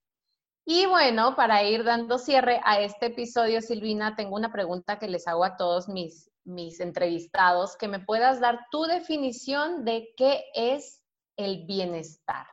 Y 0.67 0.87
bueno, 0.87 1.37
para 1.37 1.63
ir 1.63 1.85
dando 1.85 2.19
cierre 2.19 2.61
a 2.65 2.81
este 2.81 3.07
episodio, 3.07 3.61
Silvina, 3.61 4.17
tengo 4.17 4.35
una 4.35 4.53
pregunta 4.53 4.99
que 4.99 5.09
les 5.09 5.29
hago 5.29 5.45
a 5.45 5.57
todos 5.57 5.89
mis 5.89 6.31
mis 6.45 6.81
entrevistados, 6.81 7.77
que 7.77 7.89
me 7.89 8.01
puedas 8.01 8.41
dar 8.41 8.67
tu 8.71 8.85
definición 8.85 9.85
de 9.85 10.13
qué 10.17 10.45
es 10.55 11.03
el 11.37 11.65
bienestar. 11.67 12.47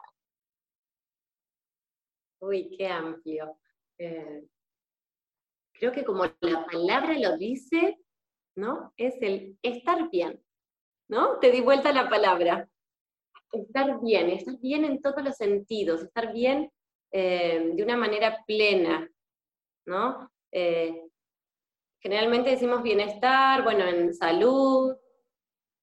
Uy, 2.40 2.76
qué 2.78 2.88
amplio. 2.88 3.60
Eh, 4.00 4.48
creo 5.74 5.92
que 5.92 6.04
como 6.04 6.26
la 6.40 6.66
palabra 6.66 7.18
lo 7.20 7.38
dice, 7.38 8.00
¿no? 8.56 8.94
Es 8.98 9.16
el 9.22 9.58
estar 9.62 10.10
bien, 10.10 10.42
¿no? 11.12 11.38
Te 11.38 11.52
di 11.52 11.62
vuelta 11.62 11.94
la 11.94 12.10
palabra. 12.10 12.68
Estar 13.52 14.02
bien, 14.02 14.30
estar 14.30 14.58
bien 14.60 14.86
en 14.86 15.02
todos 15.02 15.24
los 15.24 15.36
sentidos, 15.36 16.02
estar 16.02 16.34
bien 16.34 16.72
eh, 17.12 17.74
de 17.76 17.84
una 17.84 17.98
manera 17.98 18.44
plena, 18.48 19.08
¿no? 19.86 20.32
Eh, 20.52 21.04
Generalmente 22.02 22.50
decimos 22.50 22.82
bienestar, 22.82 23.64
bueno, 23.64 23.86
en 23.86 24.12
salud, 24.16 24.96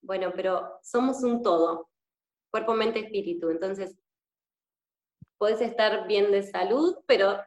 bueno, 0.03 0.33
pero 0.35 0.81
somos 0.83 1.23
un 1.23 1.43
todo, 1.45 1.89
cuerpo, 2.51 2.75
mente, 2.75 2.99
espíritu. 2.99 3.51
Entonces, 3.51 3.97
puedes 5.39 5.61
estar 5.61 6.09
bien 6.09 6.33
de 6.33 6.43
salud, 6.43 6.97
pero 7.07 7.41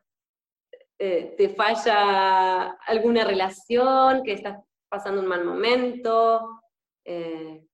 eh, 0.99 1.35
te 1.37 1.49
falla 1.49 2.69
alguna 2.87 3.25
relación, 3.25 4.23
que 4.23 4.33
estás 4.33 4.63
pasando 4.87 5.21
un 5.21 5.27
mal 5.27 5.43
momento, 5.43 6.61
eh, 7.03 7.67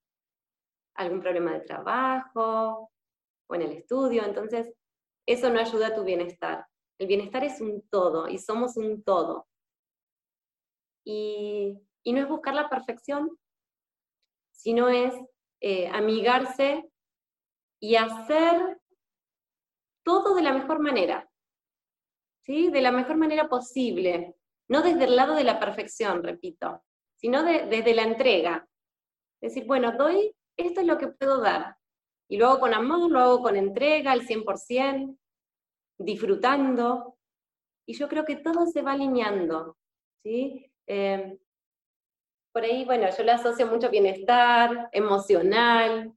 algún 0.97 1.21
problema 1.21 1.53
de 1.53 1.61
trabajo 1.61 2.91
o 3.49 3.55
en 3.55 3.61
el 3.61 3.71
estudio. 3.71 4.23
Entonces, 4.23 4.73
eso 5.25 5.49
no 5.49 5.59
ayuda 5.59 5.87
a 5.87 5.95
tu 5.95 6.03
bienestar. 6.03 6.65
El 6.99 7.07
bienestar 7.07 7.43
es 7.43 7.61
un 7.61 7.87
todo 7.89 8.27
y 8.27 8.39
somos 8.39 8.75
un 8.77 9.03
todo 9.03 9.47
y, 11.07 11.79
no 12.05 12.19
es 12.19 12.27
buscar 12.27 12.53
la 12.53 12.69
perfección, 12.69 13.37
sino 14.51 14.89
es 14.89 15.13
eh, 15.61 15.87
amigarse 15.87 16.89
y 17.81 17.95
hacer 17.95 18.79
todo 20.03 20.35
de 20.35 20.41
la 20.41 20.53
mejor 20.53 20.79
manera, 20.79 21.29
¿sí? 22.45 22.69
de 22.69 22.81
la 22.81 22.91
mejor 22.91 23.17
manera 23.17 23.47
posible, 23.47 24.35
no 24.69 24.81
desde 24.81 25.05
el 25.05 25.15
lado 25.15 25.35
de 25.35 25.43
la 25.43 25.59
perfección, 25.59 26.23
repito, 26.23 26.83
sino 27.15 27.43
desde 27.43 27.93
la 27.93 28.03
entrega. 28.03 28.67
Es 29.41 29.53
decir, 29.53 29.65
bueno, 29.65 29.93
doy, 29.97 30.33
esto 30.57 30.81
es 30.81 30.87
lo 30.87 30.97
que 30.97 31.07
puedo 31.07 31.39
dar, 31.41 31.77
y 32.29 32.37
lo 32.37 32.47
hago 32.47 32.59
con 32.59 32.73
amor, 32.73 33.09
lo 33.11 33.19
hago 33.19 33.41
con 33.41 33.55
entrega, 33.55 34.11
al 34.11 34.21
100%, 34.21 35.17
disfrutando, 35.99 37.17
y 37.87 37.93
yo 37.93 38.09
creo 38.09 38.25
que 38.25 38.35
todo 38.35 38.65
se 38.65 38.81
va 38.81 38.93
alineando, 38.93 39.77
¿sí? 40.23 40.69
Em, 40.85 41.37
por 42.51 42.63
ahí, 42.63 42.85
bueno, 42.85 43.07
yo 43.15 43.23
le 43.23 43.31
asocio 43.31 43.67
mucho 43.67 43.89
bienestar 43.89 44.89
emocional, 44.91 46.13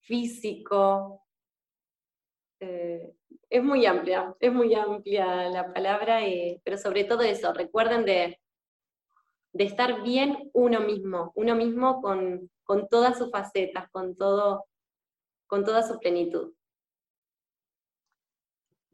físico. 0.00 1.22
Eh, 2.60 3.14
es 3.50 3.62
muy 3.62 3.86
amplia, 3.86 4.34
es 4.40 4.52
muy 4.52 4.74
amplia 4.74 5.48
la 5.48 5.72
palabra, 5.72 6.20
pero 6.64 6.78
sobre 6.78 7.04
todo 7.04 7.22
eso, 7.22 7.52
recuerden 7.52 8.04
de, 8.04 8.40
de 9.54 9.64
estar 9.64 10.02
bien 10.02 10.50
uno 10.52 10.80
mismo, 10.80 11.32
uno 11.36 11.54
mismo 11.54 12.02
con, 12.02 12.50
con 12.64 12.88
todas 12.88 13.16
sus 13.16 13.30
facetas, 13.30 13.88
con, 13.90 14.16
todo, 14.16 14.66
con 15.46 15.64
toda 15.64 15.82
su 15.86 15.98
plenitud. 16.00 16.52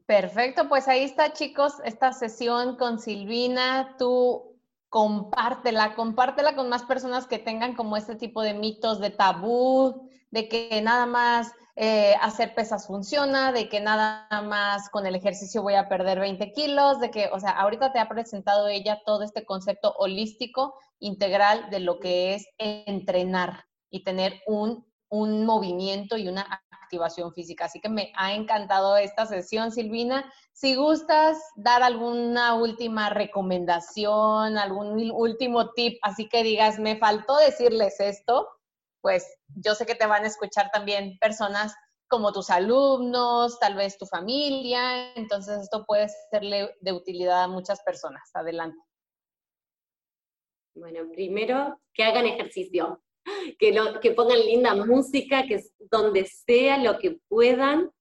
Perfecto, 0.05 0.69
pues 0.69 0.87
ahí 0.87 1.03
está 1.03 1.33
chicos, 1.33 1.73
esta 1.83 2.13
sesión 2.13 2.75
con 2.77 2.99
Silvina. 2.99 3.95
Tú 3.97 4.59
compártela, 4.89 5.95
compártela 5.95 6.55
con 6.55 6.69
más 6.69 6.83
personas 6.83 7.25
que 7.25 7.39
tengan 7.39 7.75
como 7.75 7.97
este 7.97 8.15
tipo 8.15 8.43
de 8.43 8.53
mitos 8.53 8.99
de 8.99 9.09
tabú, 9.09 10.09
de 10.29 10.47
que 10.47 10.81
nada 10.83 11.07
más 11.07 11.53
eh, 11.75 12.15
hacer 12.21 12.53
pesas 12.53 12.87
funciona, 12.87 13.51
de 13.51 13.69
que 13.69 13.79
nada 13.79 14.27
más 14.43 14.89
con 14.89 15.05
el 15.05 15.15
ejercicio 15.15 15.61
voy 15.61 15.75
a 15.75 15.87
perder 15.87 16.19
20 16.19 16.51
kilos, 16.51 16.99
de 16.99 17.11
que, 17.11 17.29
o 17.31 17.39
sea, 17.39 17.51
ahorita 17.51 17.93
te 17.93 17.99
ha 17.99 18.09
presentado 18.09 18.67
ella 18.67 19.01
todo 19.05 19.23
este 19.23 19.45
concepto 19.45 19.93
holístico, 19.97 20.75
integral 20.99 21.69
de 21.69 21.79
lo 21.79 21.99
que 21.99 22.35
es 22.35 22.45
entrenar 22.57 23.65
y 23.89 24.03
tener 24.03 24.41
un, 24.47 24.85
un 25.09 25.45
movimiento 25.45 26.17
y 26.17 26.27
una 26.27 26.61
activación 26.91 27.33
física. 27.33 27.65
Así 27.65 27.79
que 27.79 27.89
me 27.89 28.11
ha 28.17 28.33
encantado 28.33 28.97
esta 28.97 29.25
sesión, 29.25 29.71
Silvina. 29.71 30.31
Si 30.51 30.75
gustas 30.75 31.37
dar 31.55 31.83
alguna 31.83 32.55
última 32.55 33.09
recomendación, 33.09 34.57
algún 34.57 35.09
último 35.11 35.71
tip, 35.71 35.97
así 36.01 36.27
que 36.27 36.43
digas, 36.43 36.79
me 36.79 36.97
faltó 36.97 37.37
decirles 37.37 37.99
esto, 37.99 38.47
pues 39.01 39.25
yo 39.47 39.75
sé 39.75 39.85
que 39.85 39.95
te 39.95 40.05
van 40.05 40.23
a 40.23 40.27
escuchar 40.27 40.69
también 40.71 41.17
personas 41.19 41.75
como 42.07 42.33
tus 42.33 42.49
alumnos, 42.49 43.57
tal 43.59 43.75
vez 43.75 43.97
tu 43.97 44.05
familia, 44.05 45.13
entonces 45.15 45.61
esto 45.61 45.85
puede 45.85 46.07
serle 46.29 46.75
de 46.81 46.91
utilidad 46.93 47.43
a 47.43 47.47
muchas 47.47 47.81
personas. 47.83 48.29
Adelante. 48.33 48.77
Bueno, 50.75 51.09
primero 51.11 51.79
que 51.93 52.03
hagan 52.03 52.25
ejercicio, 52.25 53.01
que, 53.59 53.73
que 54.01 54.11
pongan 54.11 54.39
linda 54.39 54.75
música, 54.75 55.43
que 55.47 55.61
donde 55.89 56.25
sea 56.25 56.77
lo 56.77 56.99
que 56.99 57.19
puedan, 57.27 57.91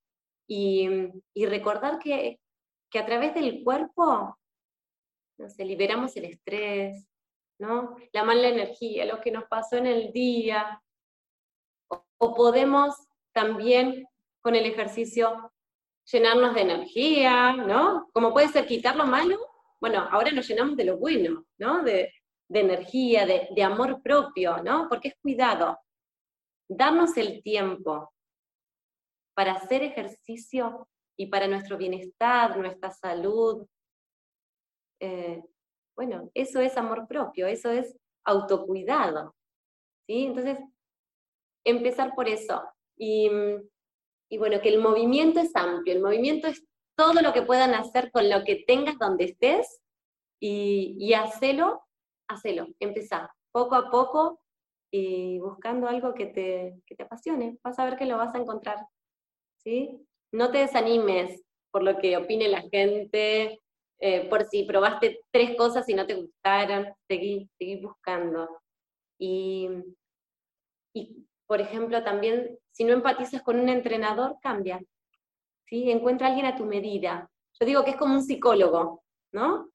y, 0.51 1.47
recordar 1.47 2.01
que, 2.01 2.41
a 2.93 3.07
través 3.07 3.35
del 3.35 3.63
cuerpo 3.63 4.37
no 5.39 5.47
liberamos 5.59 6.17
el 6.17 6.25
estrés, 6.25 7.07
¿no? 7.61 7.97
la 8.13 8.25
mala 8.25 8.49
energía, 8.49 9.07
lo 9.07 9.21
que 9.21 9.31
nos 9.31 9.45
pasó 9.45 9.77
en 9.77 9.87
el 9.87 10.13
día, 10.13 10.83
o, 12.21 12.35
podemos 12.35 12.95
también 13.33 14.07
con 14.41 14.55
el 14.55 14.67
ejercicio 14.67 15.53
llenarnos 16.05 16.55
de 16.55 16.61
energía, 16.63 17.53
¿no? 17.53 18.09
Como 18.13 18.33
puede 18.33 18.49
ser 18.49 18.67
quitar 18.67 18.97
lo 18.97 19.07
malo, 19.07 19.39
bueno, 19.81 20.07
ahora 20.11 20.31
nos 20.31 20.47
llenamos 20.47 20.77
de 20.77 20.85
lo 20.85 20.99
bueno, 20.99 21.47
¿no? 21.59 21.83
De, 21.83 22.13
energía, 22.53 23.27
de, 23.27 23.63
amor 23.63 24.03
propio, 24.03 24.63
¿no? 24.63 24.89
Porque 24.89 25.09
es 25.09 25.15
cuidado. 25.23 25.79
Darnos 26.69 27.17
el 27.17 27.43
tiempo 27.43 28.13
para 29.35 29.53
hacer 29.53 29.83
ejercicio 29.83 30.89
y 31.17 31.27
para 31.27 31.47
nuestro 31.47 31.77
bienestar, 31.77 32.59
nuestra 32.59 32.91
salud. 32.91 33.67
Eh, 35.01 35.43
bueno, 35.97 36.31
eso 36.35 36.61
es 36.61 36.77
amor 36.77 37.07
propio, 37.07 37.47
eso 37.47 37.71
es 37.71 37.97
autocuidado. 38.25 39.35
¿sí? 40.07 40.27
Entonces, 40.27 40.59
empezar 41.65 42.15
por 42.15 42.29
eso. 42.29 42.63
Y, 42.97 43.31
y 44.31 44.39
bueno, 44.39 44.61
que 44.61 44.69
el 44.69 44.81
movimiento 44.81 45.41
es 45.41 45.55
amplio, 45.55 45.95
el 45.95 46.03
movimiento 46.03 46.49
es 46.49 46.65
todo 46.97 47.21
lo 47.23 47.33
que 47.33 47.43
puedan 47.43 47.75
hacer 47.75 48.11
con 48.11 48.29
lo 48.29 48.45
que 48.45 48.65
tengas 48.67 48.99
donde 48.99 49.25
estés 49.25 49.81
y, 50.41 50.97
y 50.99 51.15
hacelo, 51.15 51.83
hacelo, 52.29 52.67
empezá 52.79 53.35
poco 53.53 53.75
a 53.75 53.91
poco 53.91 54.41
y 54.93 55.39
buscando 55.39 55.89
algo 55.89 56.15
que 56.15 56.27
te, 56.27 56.81
que 56.87 56.95
te 56.95 57.03
apasione. 57.05 57.59
Vas 57.63 57.79
a 57.79 57.85
ver 57.85 57.97
que 57.97 58.07
lo 58.07 58.17
vas 58.17 58.35
a 58.35 58.39
encontrar. 58.39 58.87
¿sí? 59.63 60.07
No 60.33 60.51
te 60.51 60.59
desanimes 60.59 61.43
por 61.71 61.83
lo 61.83 61.99
que 61.99 62.17
opine 62.17 62.49
la 62.49 62.63
gente, 62.63 63.61
eh, 64.01 64.29
por 64.29 64.45
si 64.45 64.65
probaste 64.65 65.21
tres 65.31 65.57
cosas 65.57 65.89
y 65.89 65.95
no 65.95 66.07
te 66.07 66.15
gustaron, 66.15 66.89
seguí, 67.09 67.49
seguí 67.59 67.77
buscando. 67.77 68.49
Y, 69.19 69.69
por 71.51 71.61
ejemplo, 71.61 72.05
también, 72.05 72.61
si 72.71 72.85
no 72.85 72.93
empatizas 72.93 73.43
con 73.43 73.59
un 73.59 73.69
entrenador, 73.69 74.39
cambia. 74.41 74.81
¿sí? 75.67 75.91
Encuentra 75.91 76.29
a 76.29 76.31
alguien 76.31 76.47
a 76.47 76.55
tu 76.55 76.65
medida. 76.65 77.29
Yo 77.59 77.67
digo 77.67 77.83
que 77.83 77.91
es 77.91 77.97
como 77.97 78.15
un 78.15 78.23
psicólogo, 78.23 79.03
¿no? 79.33 79.69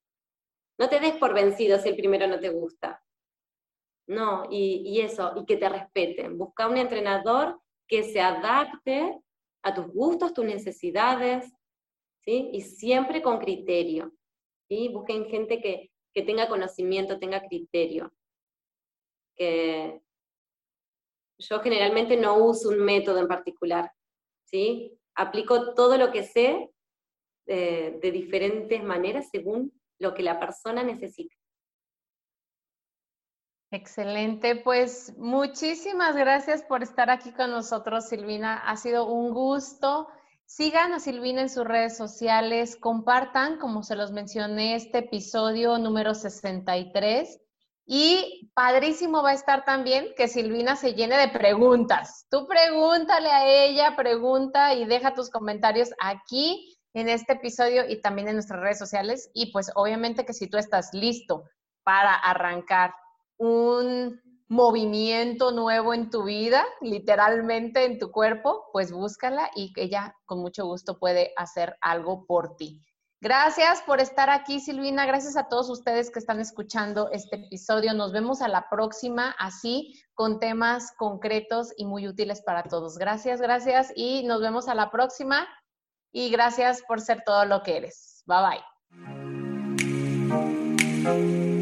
No 0.80 0.88
te 0.88 1.02
des 1.02 1.18
por 1.18 1.34
vencido 1.34 1.78
si 1.78 1.90
el 1.90 1.98
primero 1.98 2.28
no 2.28 2.40
te 2.40 2.48
gusta. 2.48 3.04
No, 4.08 4.46
y, 4.50 4.84
y 4.86 5.02
eso, 5.02 5.34
y 5.36 5.46
que 5.46 5.58
te 5.58 5.68
respeten. 5.68 6.38
Busca 6.38 6.66
un 6.66 6.78
entrenador 6.78 7.60
que 7.90 8.04
se 8.04 8.22
adapte 8.22 9.20
a 9.62 9.74
tus 9.74 9.88
gustos, 9.88 10.34
tus 10.34 10.46
necesidades, 10.46 11.52
¿sí? 12.24 12.52
Y 12.54 12.62
siempre 12.62 13.22
con 13.22 13.38
criterio, 13.38 14.14
¿sí? 14.70 14.88
Busquen 14.94 15.26
gente 15.26 15.60
que, 15.60 15.92
que 16.14 16.22
tenga 16.22 16.48
conocimiento, 16.48 17.20
tenga 17.20 17.46
criterio. 17.46 18.14
Que 19.36 20.05
yo 21.38 21.60
generalmente 21.60 22.18
no 22.18 22.38
uso 22.38 22.70
un 22.70 22.80
método 22.80 23.20
en 23.20 23.28
particular, 23.28 23.92
¿sí? 24.46 24.98
Aplico 25.16 25.74
todo 25.74 25.98
lo 25.98 26.12
que 26.12 26.24
sé 26.24 26.72
eh, 27.48 27.98
de 28.02 28.12
diferentes 28.12 28.84
maneras 28.84 29.30
según 29.32 29.72
lo 30.00 30.14
que 30.14 30.24
la 30.24 30.40
persona 30.40 30.84
necesita. 30.84 31.36
Excelente, 33.72 34.56
pues 34.56 35.14
muchísimas 35.18 36.16
gracias 36.16 36.64
por 36.64 36.82
estar 36.82 37.10
aquí 37.10 37.32
con 37.32 37.52
nosotros, 37.52 38.08
Silvina. 38.08 38.58
Ha 38.58 38.78
sido 38.78 39.06
un 39.06 39.34
gusto. 39.34 40.08
Sigan 40.46 40.94
a 40.94 41.00
Silvina 41.00 41.42
en 41.42 41.50
sus 41.50 41.66
redes 41.66 41.98
sociales, 41.98 42.78
compartan, 42.78 43.58
como 43.58 43.84
se 43.84 43.96
los 43.96 44.12
mencioné, 44.12 44.76
este 44.76 45.00
episodio 45.00 45.78
número 45.80 46.14
63. 46.14 47.42
Y 47.86 48.52
padrísimo 48.56 49.22
va 49.22 49.30
a 49.30 49.36
estar 49.36 49.64
también 49.64 50.14
que 50.18 50.28
Silvina 50.28 50.76
se 50.76 50.94
llene 50.96 51.18
de 51.18 51.28
preguntas. 51.28 52.26
Tú 52.32 52.48
pregúntale 52.48 53.30
a 53.30 53.48
ella, 53.48 53.96
pregunta 53.96 54.74
y 54.74 54.86
deja 54.86 55.14
tus 55.14 55.30
comentarios 55.30 55.90
aquí 56.00 56.76
en 56.94 57.10
este 57.10 57.34
episodio 57.34 57.88
y 57.88 58.02
también 58.02 58.28
en 58.28 58.36
nuestras 58.36 58.60
redes 58.60 58.80
sociales. 58.80 59.30
Y 59.34 59.52
pues 59.52 59.72
obviamente 59.76 60.26
que 60.26 60.34
si 60.34 60.48
tú 60.48 60.58
estás 60.58 60.90
listo 60.94 61.44
para 61.84 62.16
arrancar 62.16 62.94
un 63.38 64.20
movimiento 64.48 65.52
nuevo 65.52 65.94
en 65.94 66.10
tu 66.10 66.24
vida, 66.24 66.66
literalmente 66.82 67.86
en 67.86 68.00
tu 68.00 68.12
cuerpo, 68.12 68.66
pues 68.72 68.92
búscala 68.92 69.52
y 69.56 69.74
ella 69.76 70.16
con 70.26 70.40
mucho 70.40 70.66
gusto 70.66 70.98
puede 70.98 71.34
hacer 71.36 71.78
algo 71.82 72.26
por 72.26 72.56
ti. 72.56 72.82
Gracias 73.26 73.82
por 73.82 74.02
estar 74.02 74.30
aquí, 74.30 74.60
Silvina. 74.60 75.08
Gracias 75.08 75.36
a 75.36 75.48
todos 75.50 75.68
ustedes 75.72 76.12
que 76.12 76.20
están 76.20 76.40
escuchando 76.40 77.10
este 77.12 77.38
episodio. 77.38 77.96
Nos 77.96 78.14
vemos 78.14 78.44
a 78.44 78.48
la 78.48 78.70
próxima, 78.70 79.36
así 79.40 80.00
con 80.14 80.40
temas 80.40 80.92
concretos 80.96 81.74
y 81.76 81.86
muy 81.88 82.08
útiles 82.08 82.44
para 82.44 82.62
todos. 82.62 83.00
Gracias, 83.00 83.42
gracias 83.42 83.92
y 83.96 84.22
nos 84.28 84.42
vemos 84.42 84.68
a 84.68 84.76
la 84.76 84.92
próxima. 84.92 85.48
Y 86.12 86.30
gracias 86.30 86.84
por 86.88 87.02
ser 87.02 87.24
todo 87.26 87.46
lo 87.46 87.64
que 87.64 87.78
eres. 87.78 88.22
Bye 88.28 88.62
bye. 91.04 91.55